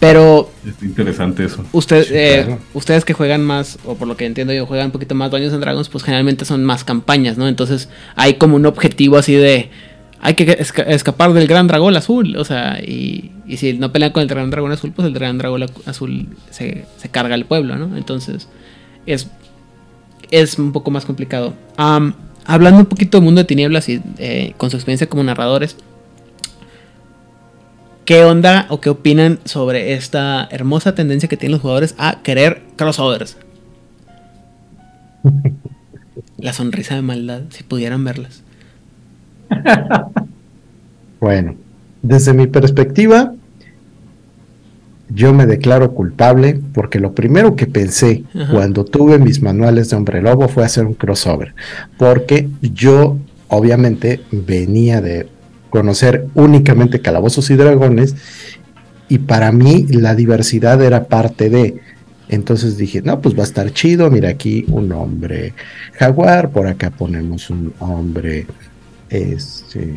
[0.00, 0.50] Pero.
[0.66, 1.64] Es interesante eso.
[1.72, 5.14] Usted, eh, Ustedes que juegan más, o por lo que entiendo yo, juegan un poquito
[5.14, 7.48] más Dungeons and Dragons, pues generalmente son más campañas, ¿no?
[7.48, 9.70] Entonces hay como un objetivo así de.
[10.20, 10.56] Hay que
[10.86, 12.36] escapar del gran dragón azul.
[12.36, 15.36] O sea, y, y, si no pelean con el gran dragón azul, pues el gran
[15.36, 17.94] dragón azul se, se carga el pueblo, ¿no?
[17.96, 18.48] Entonces
[19.06, 19.28] es,
[20.30, 21.54] es un poco más complicado.
[21.76, 25.76] hablando un poquito del mundo de tinieblas y eh, con su experiencia como narradores.
[28.04, 32.62] ¿Qué onda o qué opinan sobre esta hermosa tendencia que tienen los jugadores a querer
[32.76, 33.38] crossovers?
[36.36, 38.42] La sonrisa de maldad, si pudieran verlas.
[41.20, 41.54] Bueno,
[42.02, 43.32] desde mi perspectiva,
[45.08, 50.20] yo me declaro culpable porque lo primero que pensé cuando tuve mis manuales de hombre
[50.20, 51.54] lobo fue hacer un crossover.
[51.96, 53.16] Porque yo,
[53.48, 55.26] obviamente, venía de
[55.74, 58.14] conocer únicamente calabozos y dragones
[59.08, 61.80] y para mí la diversidad era parte de.
[62.28, 65.52] Entonces dije, no, pues va a estar chido, mira aquí un hombre
[65.94, 68.46] jaguar, por acá ponemos un hombre
[69.10, 69.96] este,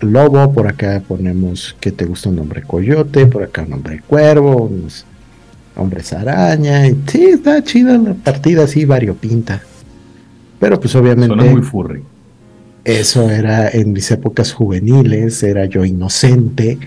[0.00, 4.64] lobo, por acá ponemos que te gusta un hombre coyote, por acá un hombre cuervo,
[4.64, 5.04] unos
[5.76, 9.62] hombres araña, y sí, está chida la partida así variopinta.
[10.58, 11.36] Pero pues obviamente...
[11.36, 12.02] muy furry.
[12.84, 16.78] Eso era en mis épocas juveniles, era yo inocente.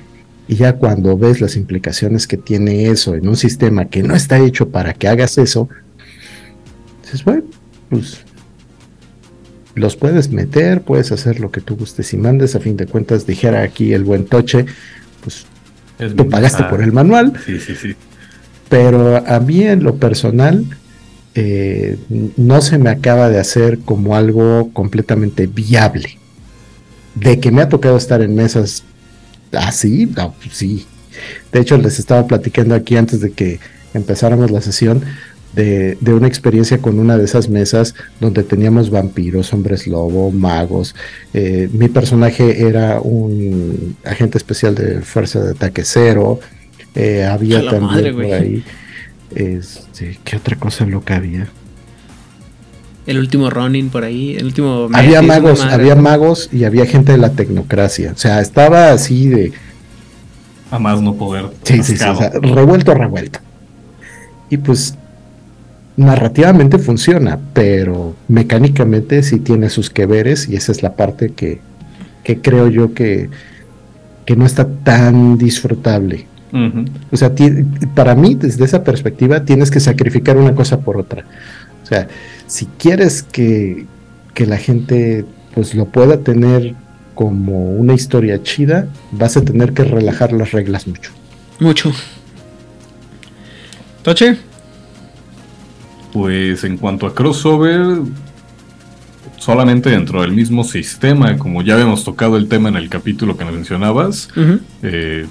[0.48, 4.40] Y ya cuando ves las implicaciones que tiene eso en un sistema que no está
[4.40, 5.70] hecho para que hagas eso,
[7.04, 7.44] dices, bueno,
[7.90, 8.24] pues
[9.76, 12.56] los puedes meter, puedes hacer lo que tú gustes y mandes.
[12.56, 14.66] A fin de cuentas, dijera aquí el buen Toche,
[15.24, 15.46] pues
[16.16, 17.34] tú pagaste por el manual.
[17.46, 17.96] Sí, sí, sí.
[18.70, 20.66] Pero a mí en lo personal,
[21.36, 21.98] eh,
[22.38, 26.18] no se me acaba de hacer como algo completamente viable.
[27.16, 28.84] De que me ha tocado estar en mesas
[29.52, 30.86] así, no, pues sí.
[31.52, 33.60] De hecho, les estaba platicando aquí antes de que
[33.94, 35.04] empezáramos la sesión
[35.56, 40.96] de, una experiencia con una de esas mesas donde teníamos vampiros, hombres lobo, magos.
[41.34, 46.40] Eh, mi personaje era un agente especial de Fuerza de Ataque Cero.
[46.96, 48.64] Eh, había también por ahí
[49.36, 51.48] este, ¿qué otra cosa loca había?
[53.06, 54.90] El último running por ahí, el último...
[54.94, 58.14] Había magos, había magos y había gente de la tecnocracia.
[58.14, 59.52] O sea, estaba así de...
[60.72, 61.48] A más no poder.
[61.64, 62.06] Sí, sí, sí,
[62.42, 63.40] revuelto, revuelto.
[64.50, 64.96] Y pues
[65.98, 71.60] narrativamente funciona, pero mecánicamente sí tiene sus que veres y esa es la parte que,
[72.24, 73.30] que creo yo que,
[74.26, 76.26] que no está tan disfrutable
[77.12, 77.32] O sea,
[77.96, 81.26] para mí, desde esa perspectiva, tienes que sacrificar una cosa por otra.
[81.82, 82.08] O sea,
[82.46, 83.88] si quieres que,
[84.34, 85.26] que la gente
[85.56, 86.76] pues lo pueda tener
[87.16, 91.12] como una historia chida, vas a tener que relajar las reglas mucho.
[91.60, 91.92] Mucho.
[94.02, 94.38] ¿Toche?
[96.12, 98.00] Pues en cuanto a crossover,
[99.38, 103.46] solamente dentro del mismo sistema, como ya habíamos tocado el tema en el capítulo que
[103.46, 104.30] mencionabas,
[104.82, 105.26] eh,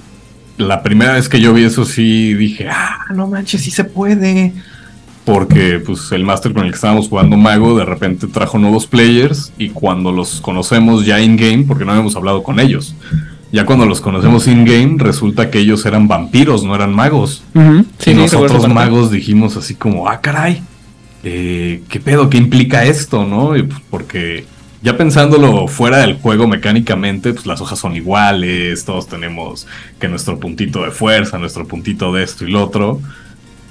[0.57, 4.53] la primera vez que yo vi eso sí dije, ah, no manches, sí se puede.
[5.25, 9.53] Porque pues el máster con el que estábamos jugando Mago de repente trajo nuevos players
[9.57, 12.93] y cuando los conocemos ya in-game, porque no habíamos hablado con ellos,
[13.51, 17.43] ya cuando los conocemos in-game resulta que ellos eran vampiros, no eran magos.
[18.05, 20.61] y nosotros magos dijimos así como, ah, caray,
[21.23, 22.29] eh, ¿qué pedo?
[22.29, 23.25] ¿Qué implica esto?
[23.25, 23.49] ¿No?
[23.49, 24.45] Pues, porque
[24.83, 29.65] ya pensándolo fuera del juego mecánicamente, pues las hojas son iguales, todos tenemos
[29.97, 32.99] que nuestro puntito de fuerza, nuestro puntito de esto y lo otro.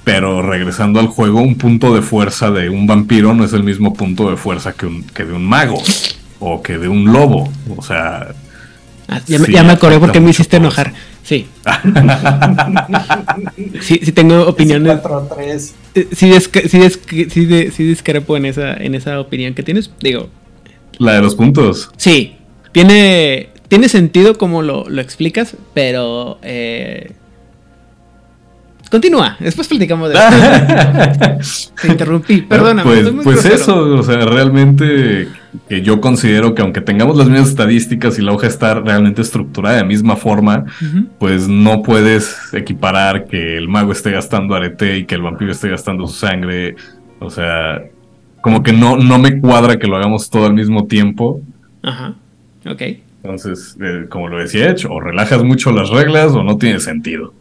[0.03, 3.93] Pero regresando al juego, un punto de fuerza de un vampiro no es el mismo
[3.93, 5.81] punto de fuerza que, un, que de un mago
[6.39, 7.49] o que de un lobo.
[7.77, 8.29] O sea.
[9.07, 10.93] Ah, ya, me, acordé porque me hiciste enojar.
[11.21, 11.47] Sí.
[13.81, 14.99] sí, sí tengo opiniones.
[14.99, 15.75] 4, 3.
[15.95, 19.91] Eh, sí, discrepo en esa, en esa opinión que tienes.
[20.01, 20.29] Digo.
[20.99, 21.91] La de los puntos.
[21.97, 22.35] Sí.
[22.71, 26.39] Tiene, tiene sentido como lo, lo explicas, pero.
[26.41, 27.11] Eh,
[28.93, 30.15] Continúa, después platicamos de
[31.39, 31.71] eso.
[31.81, 32.83] Te interrumpí, perdóname.
[32.83, 35.29] Pues, pues eso, o sea, realmente
[35.67, 39.77] que yo considero que aunque tengamos las mismas estadísticas y la hoja está realmente estructurada
[39.77, 40.65] de la misma forma,
[41.17, 45.69] pues no puedes equiparar que el mago esté gastando arete y que el vampiro esté
[45.69, 46.75] gastando su sangre.
[47.19, 47.81] O sea,
[48.43, 51.39] como que no, no me cuadra que lo hagamos todo al mismo tiempo.
[51.81, 52.15] Ajá,
[52.69, 52.81] ok.
[53.23, 57.33] Entonces, eh, como lo decía Edge, o relajas mucho las reglas o no tiene sentido.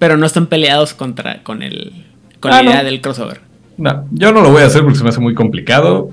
[0.00, 2.04] Pero no están peleados contra con el
[2.40, 3.40] con la ah, idea del crossover.
[3.78, 6.10] No, yo no lo voy a hacer porque se me hace muy complicado.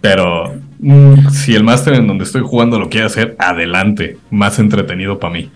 [0.00, 4.18] Pero mm, si el máster en donde estoy jugando lo quiere hacer, adelante.
[4.32, 5.48] Más entretenido para mí.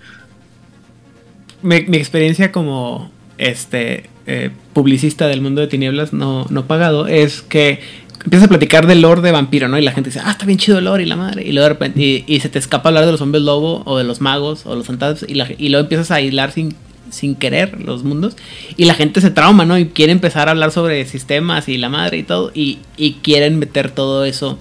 [1.62, 7.80] Mi, experiencia como este eh, publicista del mundo de tinieblas no, no pagado es que
[8.22, 9.78] empiezas a platicar del lore de vampiro, ¿no?
[9.78, 11.46] Y la gente dice, ah, está bien chido el lore y la madre.
[11.46, 14.04] Y luego de repente, y, se te escapa hablar de los hombres lobo o de
[14.04, 15.24] los magos o los fantasmas.
[15.30, 16.74] Y, y luego empiezas a aislar sin,
[17.10, 18.36] sin querer los mundos.
[18.76, 19.78] Y la gente se trauma, ¿no?
[19.78, 22.50] Y quiere empezar a hablar sobre sistemas y la madre y todo.
[22.54, 24.58] Y, y quieren meter todo eso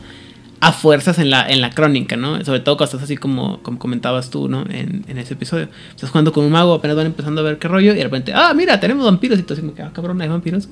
[0.59, 2.43] a fuerzas en la, en la crónica, ¿no?
[2.43, 4.61] Sobre todo cuando estás así como, como comentabas tú, ¿no?
[4.69, 5.67] En, en, ese episodio.
[5.89, 7.93] Estás jugando con un mago, apenas van empezando a ver qué rollo.
[7.93, 9.37] Y de repente, ah, mira, tenemos vampiros.
[9.39, 10.69] Y tú así como que, ah, cabrón, hay vampiros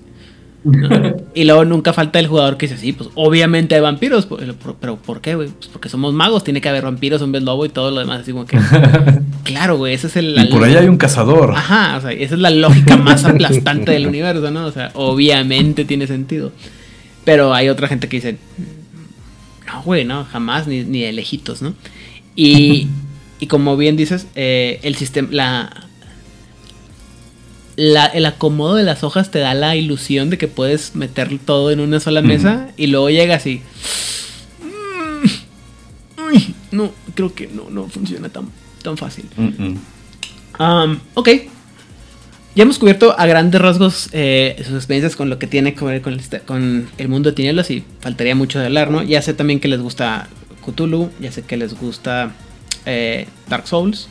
[1.35, 4.27] y luego nunca falta el jugador que dice, sí, pues obviamente hay vampiros,
[4.79, 5.49] pero ¿por qué, güey?
[5.49, 8.31] Pues porque somos magos, tiene que haber vampiros, hombres lobo y todo lo demás, así
[8.31, 8.57] como que...
[9.43, 10.35] claro, güey, ese es el...
[10.37, 11.51] Y por ahí hay un cazador.
[11.51, 14.65] Ajá, o sea, esa es la lógica más aplastante del universo, ¿no?
[14.65, 16.51] O sea, obviamente tiene sentido.
[17.23, 18.37] Pero hay otra gente que dice,
[19.75, 21.73] no, güey, no, jamás, ni, ni de lejitos, ¿no?
[22.35, 22.87] Y,
[23.39, 25.29] y como bien dices, eh, el sistema,
[27.75, 31.71] la, el acomodo de las hojas te da la ilusión de que puedes meter todo
[31.71, 33.61] en una sola mesa y luego llega así.
[36.17, 38.49] Mm, no, creo que no, no funciona tan,
[38.81, 39.25] tan fácil.
[41.15, 41.29] ok.
[42.55, 46.01] Ya hemos cubierto a grandes rasgos eh, sus experiencias con lo que tiene que ver
[46.01, 49.03] con el, con el mundo de tinieblas y faltaría mucho de hablar, ¿no?
[49.03, 50.29] Ya sé también que les gusta
[50.65, 52.31] Cthulhu, ya sé que les gusta
[52.85, 54.07] eh, Dark Souls.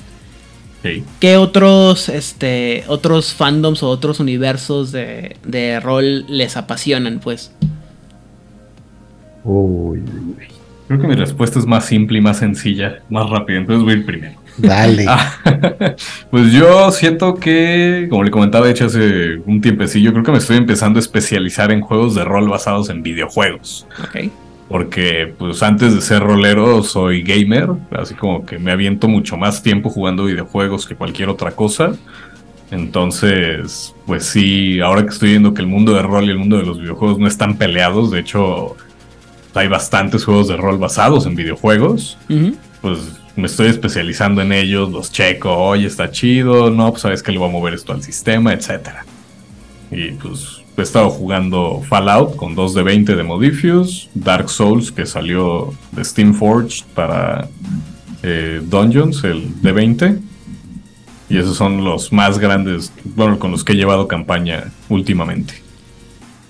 [1.19, 7.51] ¿Qué otros, este, otros fandoms o otros universos de, de rol les apasionan, pues?
[10.87, 13.57] Creo que mi respuesta es más simple y más sencilla, más rápida.
[13.57, 14.44] Entonces voy a ir primero.
[14.57, 15.07] Dale.
[15.09, 15.33] Ah,
[16.31, 20.39] pues yo siento que, como le comentaba, de hecho hace un tiempecillo, creo que me
[20.39, 23.87] estoy empezando a especializar en juegos de rol basados en videojuegos.
[24.03, 24.31] Ok
[24.69, 29.63] porque pues antes de ser rolero soy gamer, así como que me aviento mucho más
[29.63, 31.93] tiempo jugando videojuegos que cualquier otra cosa.
[32.71, 36.57] Entonces, pues sí, ahora que estoy viendo que el mundo de rol y el mundo
[36.57, 38.75] de los videojuegos no están peleados, de hecho
[39.55, 42.19] hay bastantes juegos de rol basados en videojuegos,
[42.81, 47.33] pues me estoy especializando en ellos, los checo, oye, está chido, no, pues sabes que
[47.33, 49.05] le voy a mover esto al sistema, etcétera.
[49.91, 55.07] Y pues he estado jugando Fallout con 2 de 20 de Modifius, Dark Souls que
[55.07, 57.49] salió de Steam Forge para
[58.23, 60.19] eh, Dungeons, el de 20.
[61.29, 65.64] Y esos son los más grandes, bueno, con los que he llevado campaña últimamente.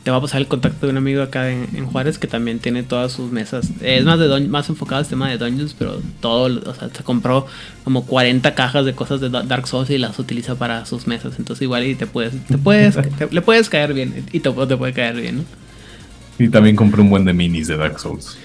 [0.04, 2.82] Te va a pasar el contacto de un amigo acá en, Juárez que también tiene
[2.82, 3.70] todas sus mesas.
[3.80, 7.46] Es más de más enfocado al tema de Dungeons, pero todo, o sea, se compró
[7.84, 11.36] como 40 cajas de cosas de Dark Souls y las utiliza para sus mesas.
[11.38, 12.98] Entonces igual y te puedes, te puedes,
[13.30, 15.44] le puedes caer bien y te, te puede caer bien, ¿no?
[16.38, 18.36] Y también compré un buen de minis de Dark Souls.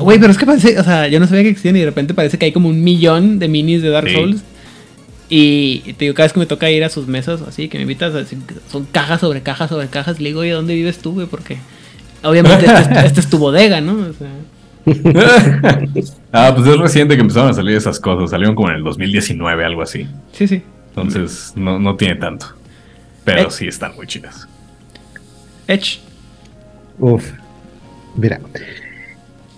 [0.00, 2.14] Güey, pero es que parece, o sea, yo no sabía que existían y de repente
[2.14, 4.42] parece que hay como un millón de minis de Dark Souls.
[5.28, 7.82] Y te digo, cada vez que me toca ir a sus mesas, así, que me
[7.82, 8.14] invitas,
[8.70, 10.20] son cajas sobre cajas sobre cajas.
[10.20, 11.26] Le digo, oye, ¿dónde vives tú, güey?
[11.26, 11.58] Porque
[12.22, 13.94] obviamente esta este es tu bodega, ¿no?
[13.94, 14.30] O sea.
[16.32, 18.30] ah, pues es reciente que empezaron a salir esas cosas.
[18.30, 20.06] Salieron como en el 2019, algo así.
[20.32, 20.62] Sí, sí.
[20.88, 22.46] Entonces, no, no tiene tanto.
[23.24, 24.48] Pero sí están muy chidas.
[25.66, 26.00] Edge.
[26.98, 27.30] Uf.
[28.16, 28.40] Mira.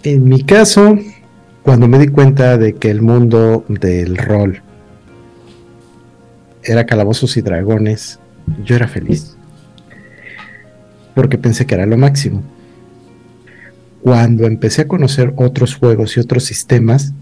[0.02, 0.98] En mi caso,
[1.62, 4.62] cuando me di cuenta de que el mundo del rol
[6.64, 8.18] era Calabozos y Dragones,
[8.64, 9.36] yo era feliz.
[11.14, 12.42] Porque pensé que era lo máximo.
[14.02, 17.12] Cuando empecé a conocer otros juegos y otros sistemas,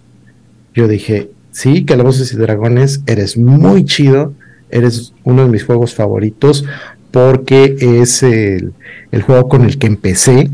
[0.74, 4.34] yo dije, sí, Calabozos y Dragones, eres muy chido,
[4.70, 6.64] eres uno de mis juegos favoritos,
[7.10, 8.72] porque es el,
[9.10, 10.50] el juego con el que empecé,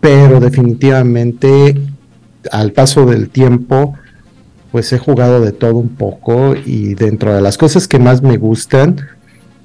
[0.00, 1.76] pero definitivamente
[2.50, 3.94] al paso del tiempo
[4.72, 8.36] pues he jugado de todo un poco y dentro de las cosas que más me
[8.36, 9.00] gustan,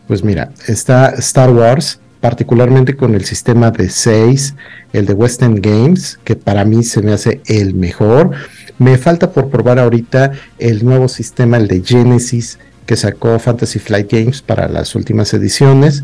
[0.07, 4.55] pues mira, está Star Wars, particularmente con el sistema de 6,
[4.93, 8.31] el de Western Games, que para mí se me hace el mejor.
[8.80, 14.11] Me falta por probar ahorita el nuevo sistema, el de Genesis, que sacó Fantasy Flight
[14.11, 16.03] Games para las últimas ediciones.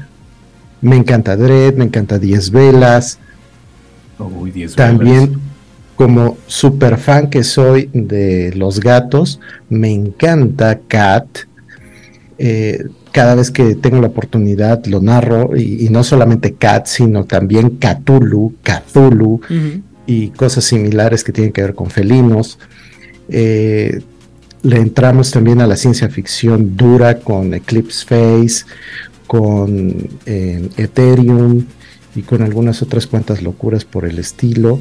[0.81, 3.19] Me encanta Dread, me encanta 10 velas.
[4.75, 5.39] También
[5.99, 11.39] como super fan que soy de los gatos, me encanta Cat.
[12.37, 17.79] Eh, cada vez que tengo la oportunidad lo narro, y, no solamente Cat, sino también
[17.81, 19.41] Cthulhu, Cthulhu
[20.05, 22.59] y cosas similares que tienen que ver con felinos.
[23.27, 23.99] Eh,
[24.61, 28.63] le entramos también a la ciencia ficción dura con Eclipse Face,
[29.27, 31.65] con eh, Ethereum
[32.15, 34.79] y con algunas otras cuantas locuras por el estilo.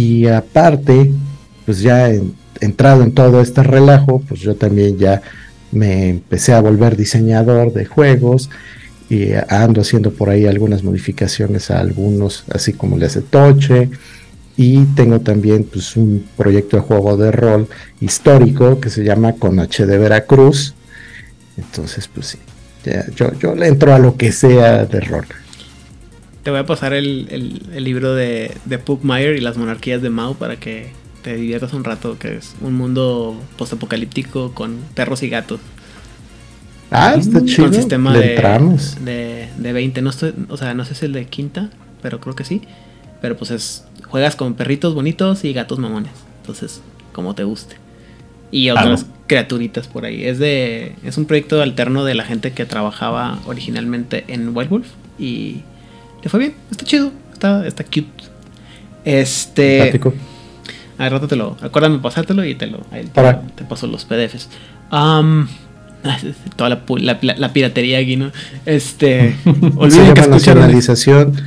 [0.00, 1.12] Y aparte,
[1.66, 2.10] pues ya
[2.60, 5.20] entrado en todo este relajo, pues yo también ya
[5.72, 8.48] me empecé a volver diseñador de juegos
[9.10, 13.90] y ando haciendo por ahí algunas modificaciones a algunos, así como le hace Toche.
[14.56, 17.68] Y tengo también pues, un proyecto de juego de rol
[18.00, 20.74] histórico que se llama Con H de Veracruz.
[21.58, 22.38] Entonces, pues sí,
[23.14, 25.26] yo, yo le entro a lo que sea de rol.
[26.42, 30.56] Te voy a pasar el, libro de, de Pugmire y las monarquías de Mao para
[30.56, 30.92] que
[31.22, 35.60] te diviertas un rato, que es un mundo postapocalíptico con perros y gatos.
[36.90, 37.66] Ah, está chido.
[37.66, 38.36] Con sistema de,
[39.00, 40.02] de, de, 20.
[40.02, 41.70] No estoy, o sea, no sé si es el de quinta,
[42.02, 42.62] pero creo que sí.
[43.20, 43.84] Pero pues es.
[44.08, 46.12] Juegas con perritos bonitos y gatos mamones.
[46.40, 46.80] Entonces,
[47.12, 47.76] como te guste.
[48.50, 50.24] Y otras criaturitas por ahí.
[50.24, 50.96] Es de.
[51.04, 54.88] Es un proyecto alterno de la gente que trabajaba originalmente en Wild Wolf.
[55.16, 55.62] Y
[56.22, 58.30] le fue bien, está chido, está, está cute.
[59.04, 60.00] Este.
[60.98, 61.56] A rato te lo.
[61.62, 62.80] Acuérdame pasártelo y te lo.
[62.90, 64.48] Ahí te, paso los PDFs.
[66.56, 68.30] toda la, la, piratería aquí, ¿no?
[68.66, 69.34] Este.
[69.88, 71.40] se llama nacionalización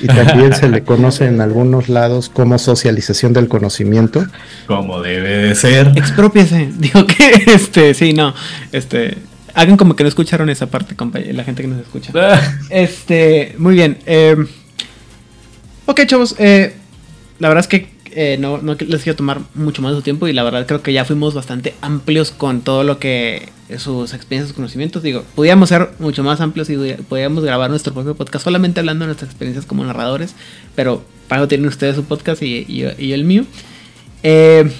[0.00, 4.24] y también se le conoce en algunos lados como socialización del conocimiento.
[4.66, 5.92] Como debe de ser.
[5.96, 6.70] Expropiese.
[6.78, 8.34] Digo que, este, sí, no.
[8.70, 9.16] Este.
[9.54, 10.94] Hagan como que no escucharon esa parte,
[11.32, 12.12] la gente que nos escucha.
[12.70, 13.98] este, muy bien.
[14.06, 14.36] Eh,
[15.86, 16.34] ok, chavos.
[16.38, 16.74] Eh,
[17.38, 20.32] la verdad es que eh, no, les quiero tomar mucho más de su tiempo y
[20.32, 23.48] la verdad creo que ya fuimos bastante amplios con todo lo que
[23.78, 25.02] sus experiencias, sus conocimientos.
[25.02, 26.76] Digo, podíamos ser mucho más amplios y
[27.08, 30.34] podíamos grabar nuestro propio podcast solamente hablando de nuestras experiencias como narradores,
[30.74, 33.44] pero para eso tienen ustedes su podcast y, y el mío.
[34.22, 34.70] Eh,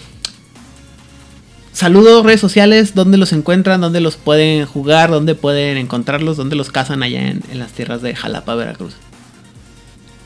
[1.72, 3.80] Saludos, redes sociales, ¿dónde los encuentran?
[3.80, 5.10] ¿Dónde los pueden jugar?
[5.10, 6.36] ¿Dónde pueden encontrarlos?
[6.36, 8.94] ¿Dónde los cazan allá en, las tierras de Jalapa, Veracruz?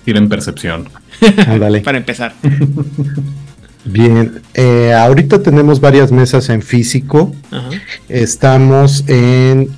[0.05, 0.89] Tienen percepción.
[1.85, 2.35] Para empezar.
[3.85, 7.33] Bien, eh, ahorita tenemos varias mesas en físico.
[8.09, 9.71] Estamos en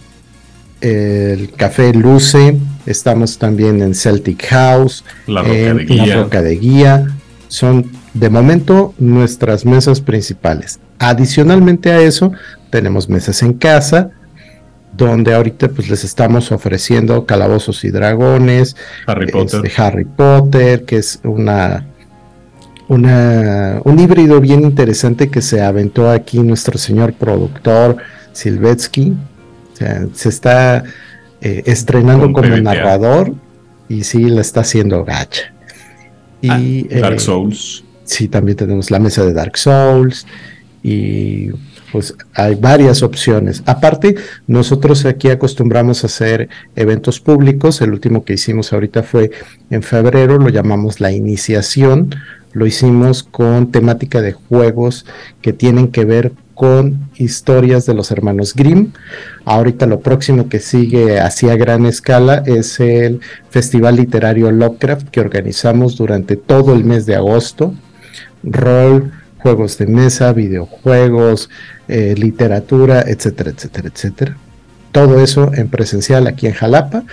[0.81, 6.07] el Café Luce, estamos también en Celtic House, la Roca, de, Guía.
[6.07, 7.07] la Roca de Guía.
[7.49, 10.81] Son de momento nuestras mesas principales.
[10.99, 12.33] Adicionalmente a eso,
[12.70, 14.11] tenemos mesas en casa,
[14.97, 18.75] donde ahorita pues les estamos ofreciendo Calabozos y Dragones,
[19.07, 21.87] Harry este, Potter, Harry Potter que es una,
[22.89, 27.99] una, un híbrido bien interesante que se aventó aquí nuestro señor productor
[28.33, 29.15] Silvetsky.
[30.15, 30.83] se está
[31.41, 33.35] eh, estrenando como narrador
[33.89, 35.53] y sí la está haciendo gacha.
[36.41, 37.85] Y, ah, Dark eh, Souls.
[38.05, 40.27] Sí, también tenemos la mesa de Dark Souls
[40.82, 41.50] y
[41.92, 43.62] pues hay varias opciones.
[43.66, 47.80] Aparte, nosotros aquí acostumbramos a hacer eventos públicos.
[47.80, 49.30] El último que hicimos ahorita fue
[49.70, 52.14] en febrero, lo llamamos la iniciación.
[52.52, 55.05] Lo hicimos con temática de juegos
[55.42, 58.92] que tienen que ver con historias de los hermanos Grimm.
[59.44, 65.20] Ahorita lo próximo que sigue así a gran escala es el Festival Literario Lovecraft que
[65.20, 67.74] organizamos durante todo el mes de agosto.
[68.42, 69.12] Rol,
[69.49, 71.49] juegos de mesa, videojuegos,
[71.89, 74.37] eh, literatura, etcétera, etcétera, etcétera.
[74.93, 77.05] Todo eso en presencial aquí en Jalapa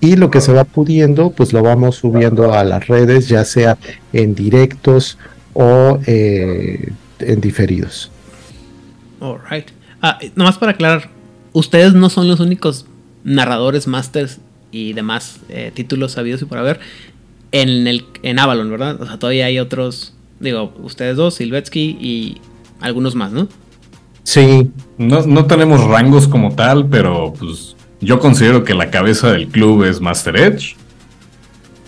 [0.00, 3.78] y lo que se va pudiendo, pues lo vamos subiendo a las redes, ya sea
[4.12, 5.18] en directos
[5.52, 6.90] o eh,
[7.20, 8.10] en diferidos.
[9.20, 9.68] Alright.
[10.02, 11.10] Ah, nomás para aclarar,
[11.52, 12.86] ustedes no son los únicos
[13.22, 14.40] narradores, masters
[14.72, 16.80] y demás eh, títulos sabidos y por haber
[17.52, 19.00] en, el, en Avalon, ¿verdad?
[19.00, 20.13] O sea, todavía hay otros
[20.44, 22.40] Digo, ustedes dos, Silvetsky y
[22.80, 23.48] algunos más, ¿no?
[24.24, 24.70] Sí.
[24.98, 30.02] No, tenemos rangos como tal, pero pues yo considero que la cabeza del club es
[30.02, 30.76] Master Edge.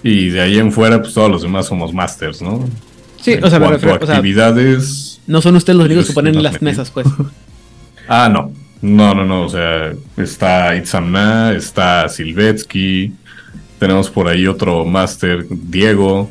[0.03, 2.65] Y de ahí en fuera, pues todos los demás somos Masters, ¿no?
[3.20, 5.20] Sí, o sea, me refiero, actividades.
[5.27, 7.07] no son ustedes los únicos que ponen las mesas, pues.
[8.09, 8.53] ah, no.
[8.81, 9.43] No, no, no.
[9.43, 13.12] O sea, está Itzamna, está Silvetsky.
[13.78, 16.31] Tenemos por ahí otro Master, Diego.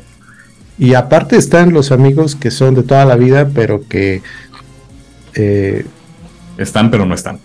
[0.78, 4.22] Y aparte están los amigos que son de toda la vida, pero que...
[5.34, 5.84] Eh,
[6.58, 7.38] están, pero no están.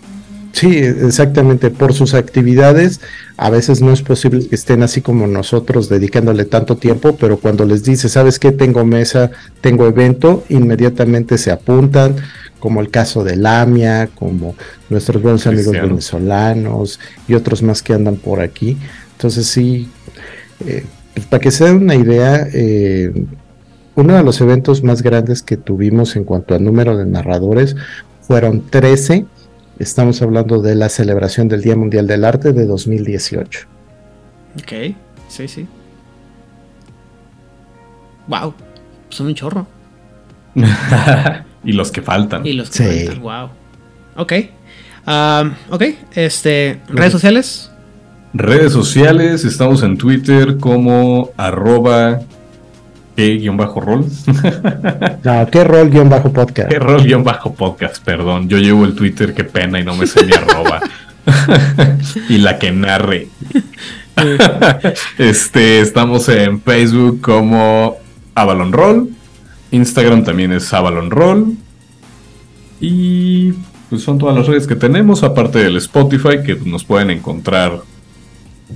[0.52, 1.70] Sí, exactamente.
[1.70, 3.00] Por sus actividades,
[3.36, 7.64] a veces no es posible que estén así como nosotros dedicándole tanto tiempo, pero cuando
[7.64, 8.52] les dice, ¿sabes qué?
[8.52, 9.30] Tengo mesa,
[9.60, 12.16] tengo evento, inmediatamente se apuntan,
[12.60, 14.54] como el caso de Lamia, como
[14.90, 18.76] nuestros buenos amigos venezolanos y otros más que andan por aquí.
[19.12, 19.88] Entonces sí,
[20.66, 20.84] eh,
[21.28, 23.12] para que se den una idea, eh,
[23.94, 27.76] uno de los eventos más grandes que tuvimos en cuanto al número de narradores
[28.22, 29.26] fueron 13.
[29.78, 33.66] Estamos hablando de la celebración del Día Mundial del Arte de 2018.
[34.58, 34.94] Ok,
[35.28, 35.66] sí, sí.
[38.28, 38.54] Wow,
[39.08, 39.66] son un chorro.
[41.64, 42.46] y los que faltan.
[42.46, 43.48] Y los que faltan, wow.
[44.16, 44.32] Ok.
[45.06, 45.82] Um, ok,
[46.14, 47.71] este, redes sociales.
[48.34, 52.20] Redes sociales, estamos en Twitter como arroba
[53.14, 54.06] qué-rol.
[55.24, 56.68] no, qué rol-podcast.
[56.70, 58.48] Qué rol-podcast, perdón.
[58.48, 60.80] Yo llevo el Twitter, qué pena, y no me sé mi arroba.
[62.30, 63.28] y la que narre.
[65.18, 67.96] este, estamos en Facebook como
[68.34, 69.10] Avalon Roll.
[69.72, 71.54] Instagram también es Avalon Roll.
[72.80, 73.52] Y
[73.90, 77.91] pues son todas las redes que tenemos, aparte del Spotify, que nos pueden encontrar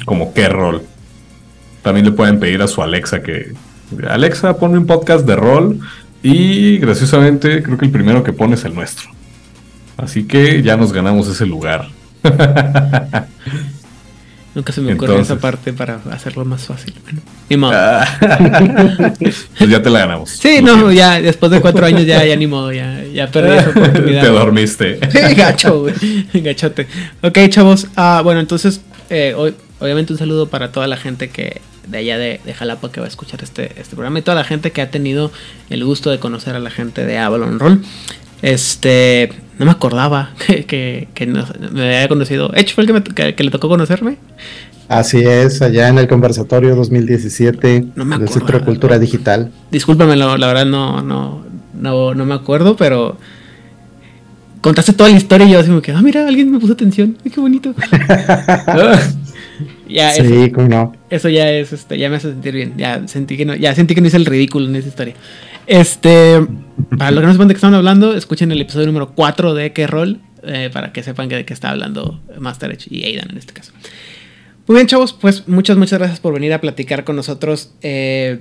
[0.05, 0.83] como qué rol.
[1.83, 3.53] También le pueden pedir a su Alexa que
[4.09, 5.79] Alexa pone un podcast de rol
[6.23, 9.09] y graciosamente creo que el primero que pone es el nuestro.
[9.97, 11.89] Así que ya nos ganamos ese lugar.
[14.57, 16.95] Nunca se me ocurrió esa parte para hacerlo más fácil.
[17.51, 17.73] ni modo.
[17.75, 18.07] Ah.
[19.19, 20.31] pues ya te la ganamos.
[20.31, 23.69] Sí, no, ya después de cuatro años ya, ya ni modo, ya, ya perdí esa
[23.69, 24.23] oportunidad.
[24.23, 24.99] Te dormiste.
[25.37, 25.95] Gacho, güey.
[26.33, 26.87] Gachote.
[27.23, 27.89] Ok, chavos.
[27.97, 28.81] Ah, bueno, entonces,
[29.11, 33.01] eh, hoy, obviamente un saludo para toda la gente que de allá de, Jalapa que
[33.01, 35.31] va a escuchar este, este programa y toda la gente que ha tenido
[35.71, 37.83] el gusto de conocer a la gente de Avalon Roll.
[38.43, 42.53] Este, no me acordaba que, que, me había conocido.
[42.55, 44.19] Edge fue el que, que, le tocó conocerme.
[44.89, 49.51] Así es, allá en el conversatorio 2017 no me del Centro de Cultura Digital.
[49.71, 51.45] Discúlpame, la, la, verdad no, no,
[51.75, 53.17] no, no me acuerdo, pero
[54.61, 57.17] contaste toda la historia y yo así me quedé, ah, mira, alguien me puso atención,
[57.25, 57.75] qué bonito.
[59.89, 60.93] Ya, sí, eso, no.
[61.11, 62.75] Eso ya es, este, ya me hace sentir bien.
[62.77, 65.15] Ya sentí que no, ya sentí que no hice el ridículo en esa historia.
[65.67, 66.47] Este,
[66.97, 69.73] para los que no sepan de qué estamos hablando, escuchen el episodio número 4 de
[69.73, 73.31] qué rol, eh, para que sepan que de qué está hablando Master Edge y Aidan
[73.31, 73.73] en este caso.
[74.67, 78.41] Muy bien, chavos, pues muchas, muchas gracias por venir a platicar con nosotros eh,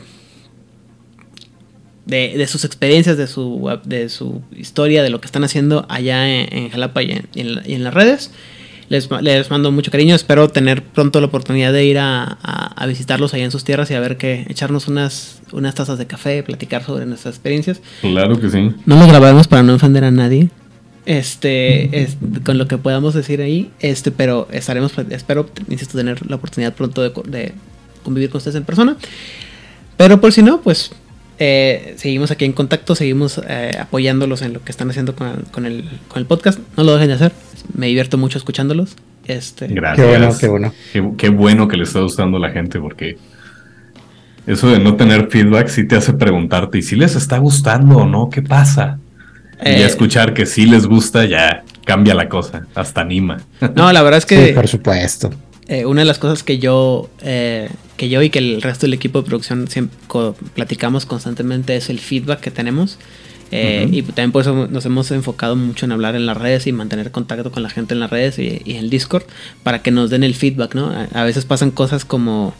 [2.05, 6.69] de, sus experiencias, de su, de su historia, de lo que están haciendo allá en,
[6.69, 8.31] Jalapa y en las redes.
[8.89, 10.15] Les, mando mucho cariño.
[10.15, 12.37] Espero tener pronto la oportunidad de ir a,
[12.87, 16.43] visitarlos allá en sus tierras y a ver qué, echarnos unas, unas tazas de café,
[16.43, 17.81] platicar sobre nuestras experiencias.
[18.01, 18.71] Claro que sí.
[18.85, 20.49] No lo grabamos para no ofender a nadie.
[21.05, 22.07] Este,
[22.43, 27.01] con lo que podamos decir ahí, este, pero estaremos, espero, insisto, tener la oportunidad pronto
[27.03, 27.53] de,
[28.03, 28.97] convivir con ustedes en persona.
[29.97, 30.91] Pero por si no, pues
[31.39, 35.65] eh, seguimos aquí en contacto, seguimos eh, apoyándolos en lo que están haciendo con, con,
[35.65, 36.59] el, con el podcast.
[36.75, 37.31] No lo dejen de hacer
[37.73, 38.95] me divierto mucho escuchándolos.
[39.25, 40.05] Este, Gracias.
[40.05, 40.73] Qué bueno, qué bueno.
[41.17, 43.17] Qué, bueno que le está gustando a la gente porque
[44.45, 48.05] Eso de no tener feedback sí te hace preguntarte, ¿y si les está gustando o
[48.05, 48.29] no?
[48.29, 48.99] ¿Qué pasa?
[49.63, 53.37] y Eh, escuchar que sí les gusta ya cambia la cosa, hasta anima.
[53.75, 55.31] No, la verdad es que Sí, por supuesto.
[55.67, 58.93] eh, una de las cosas que yo, eh, que yo y que el resto del
[58.93, 62.99] equipo de producción siempre co- platicamos constantemente es el feedback que tenemos.
[63.51, 63.87] Eh.
[63.91, 67.11] Y también por eso nos hemos enfocado mucho en hablar en las redes y mantener
[67.11, 69.23] contacto con la gente en las redes y, y en el Discord
[69.63, 70.87] para que nos den el feedback, ¿no?
[70.87, 72.53] A, a veces pasan cosas como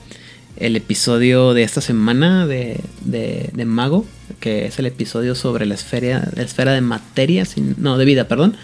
[0.58, 4.06] el episodio de esta semana de, de, de Mago,
[4.40, 8.28] que es el episodio sobre la esfera, la esfera de materia, sin- no, de vida,
[8.28, 8.56] perdón.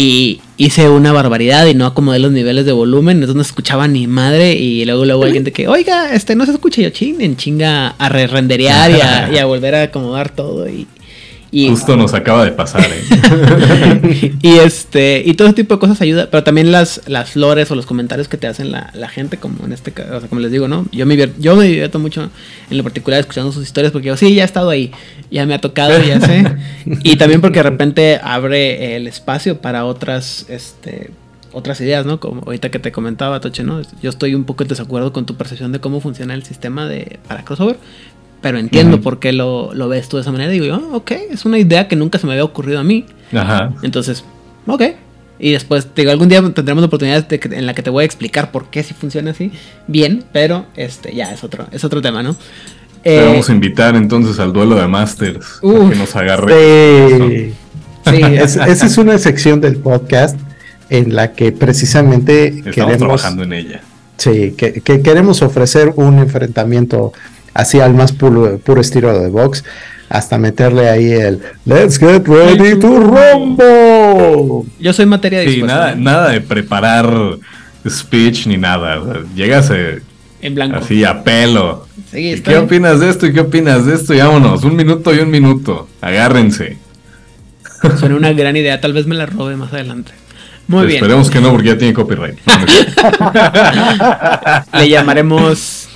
[0.00, 4.06] Y hice una barbaridad y no acomodé los niveles de volumen, entonces no escuchaba ni
[4.06, 4.52] madre.
[4.52, 7.88] Y luego, luego alguien de que, oiga, este no se escucha yo, ching, en chinga
[7.98, 10.68] a re renderear y y a volver a acomodar todo.
[10.68, 10.86] Y,
[11.50, 14.34] y, Justo nos acaba de pasar, ¿eh?
[14.42, 17.74] y este y todo ese tipo de cosas ayuda pero también las las flores o
[17.74, 20.40] los comentarios que te hacen la, la gente como en este caso o sea, como
[20.40, 22.30] les digo no yo me yo me divierto mucho
[22.70, 24.92] en lo particular escuchando sus historias porque yo sí ya he estado ahí
[25.30, 26.44] ya me ha tocado ya sé
[27.02, 31.10] y también porque de repente abre el espacio para otras este
[31.50, 32.20] otras ideas, ¿no?
[32.20, 33.80] Como ahorita que te comentaba, Toche, ¿no?
[34.02, 37.18] Yo estoy un poco en desacuerdo con tu percepción de cómo funciona el sistema de
[37.26, 37.78] para crossover,
[38.40, 40.54] pero entiendo por qué lo, lo ves tú de esa manera.
[40.54, 43.04] Y digo, ah, ok, es una idea que nunca se me había ocurrido a mí.
[43.32, 43.72] Ajá.
[43.82, 44.24] Entonces,
[44.66, 44.82] ok.
[45.40, 47.90] Y después, te digo, algún día tendremos la oportunidad de que- en la que te
[47.90, 49.52] voy a explicar por qué si funciona así.
[49.86, 52.34] Bien, pero este ya es otro, es otro tema, ¿no?
[53.04, 55.60] Te Eh, vamos a invitar entonces al duelo de Masters.
[55.62, 56.52] para Uf, que nos agarre.
[57.08, 57.54] Sí.
[58.10, 60.36] sí, Es- esa es una sección del podcast
[60.90, 63.80] en la que precisamente Estamos queremos, trabajando en ella.
[64.16, 67.12] sí, que, que queremos ofrecer un enfrentamiento
[67.58, 69.64] así al más puro, puro estilo de box,
[70.08, 74.70] hasta meterle ahí el Let's get ready to rumble.
[74.80, 75.76] yo soy materia Sí, dispuesta.
[75.76, 77.10] nada, nada de preparar
[77.86, 79.00] speech ni nada.
[79.00, 80.00] o sea, llegas eh,
[80.40, 80.76] En blanco.
[80.78, 81.86] así a pelo.
[82.10, 84.14] Sí, ¿Y ¿Qué opinas de esto y qué opinas de esto?
[84.14, 85.88] Y vámonos, un minuto y un minuto.
[86.00, 86.78] Agárrense.
[87.98, 90.12] Suena una gran idea, tal vez me la robe más adelante.
[90.68, 90.96] Muy bien.
[90.98, 92.38] Esperemos que no, porque ya tiene copyright.
[94.74, 95.87] Le llamaremos.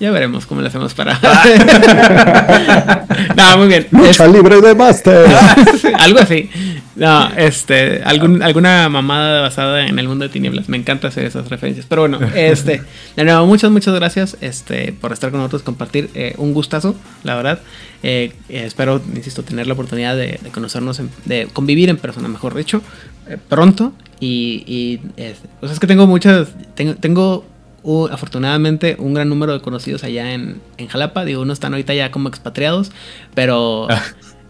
[0.00, 1.18] Ya veremos cómo le hacemos para.
[3.36, 3.86] no, muy bien.
[3.90, 5.26] Lucha libre de Master.
[5.74, 6.48] Es- algo así.
[6.96, 10.68] No, este, algún, alguna mamada basada en el mundo de tinieblas.
[10.70, 11.86] Me encanta hacer esas referencias.
[11.88, 12.82] Pero bueno, este,
[13.16, 16.08] de nuevo, muchas, muchas gracias este, por estar con nosotros, compartir.
[16.14, 17.60] eh, un gustazo, la verdad.
[18.02, 22.26] Eh, eh, espero, insisto, tener la oportunidad de, de conocernos, en- de convivir en persona,
[22.28, 22.80] mejor dicho,
[23.28, 23.92] eh, pronto.
[24.18, 27.44] Y, y este, pues es que tengo muchas, tengo, tengo
[27.82, 31.24] uh, afortunadamente un gran número de conocidos allá en, en Jalapa.
[31.24, 32.92] Digo, unos están ahorita ya como expatriados,
[33.34, 33.88] pero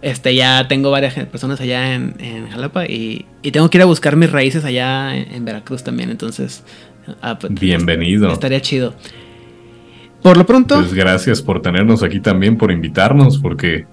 [0.03, 3.87] este ya tengo varias personas allá en, en Jalapa y, y tengo que ir a
[3.87, 6.11] buscar mis raíces allá en, en Veracruz también.
[6.11, 6.65] Entonces,
[7.23, 8.33] ah, pues, Bienvenido.
[8.33, 8.95] estaría chido.
[10.23, 13.87] Por lo pronto, Pues gracias por tenernos aquí también, por invitarnos, porque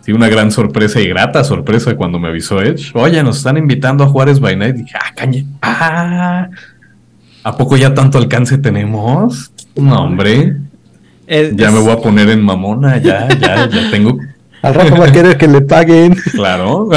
[0.00, 2.92] sí, una gran sorpresa y grata sorpresa cuando me avisó Edge.
[2.94, 4.76] Oye, nos están invitando a Juárez by Night.
[4.76, 5.12] Dije, ah.
[5.60, 6.48] Ah,
[7.46, 9.50] ¿a poco ya tanto alcance tenemos?
[9.76, 10.56] No, hombre.
[11.28, 11.36] Ya
[11.68, 14.18] es- me voy a poner en mamona, ya, ya, ya tengo.
[14.62, 16.16] Al rato va a querer que le paguen.
[16.32, 16.88] Claro.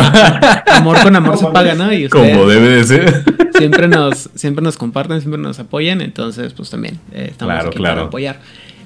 [0.68, 1.94] amor con amor se paga, ¿no?
[1.94, 3.24] Y ustedes Como debe de ser.
[3.58, 7.78] siempre nos, siempre nos comparten, siempre nos apoyan, entonces pues también eh, estamos Claro, aquí
[7.78, 7.96] claro.
[7.98, 8.40] para apoyar.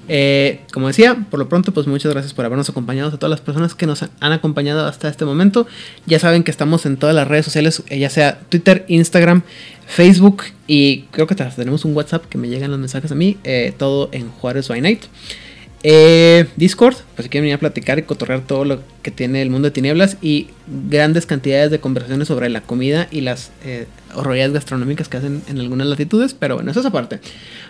[0.10, 3.40] Eh, como decía, por lo pronto pues muchas gracias por habernos acompañado, a todas las
[3.40, 5.66] personas que nos han acompañado hasta este momento.
[6.06, 9.44] Ya saben que estamos en todas las redes sociales, eh, ya sea Twitter, Instagram,
[9.86, 13.74] Facebook y creo que tenemos un WhatsApp que me llegan los mensajes a mí, eh,
[13.78, 15.04] todo en Juárez by Night.
[15.86, 19.50] Eh, Discord, pues si quieren venir a platicar y cotorrear todo lo que tiene el
[19.50, 20.48] mundo de tinieblas y
[20.90, 23.86] grandes cantidades de conversaciones sobre la comida y las eh,
[24.16, 27.20] horroridades gastronómicas que hacen en algunas latitudes, pero bueno, eso es aparte.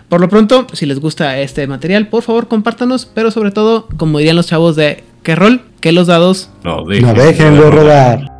[0.08, 4.18] Por lo pronto, si les gusta este material, por favor compártanos, pero sobre todo, como
[4.18, 5.62] dirían los chavos de ¿qué rol?
[5.80, 8.33] Que los dados No, No dejen de rodar.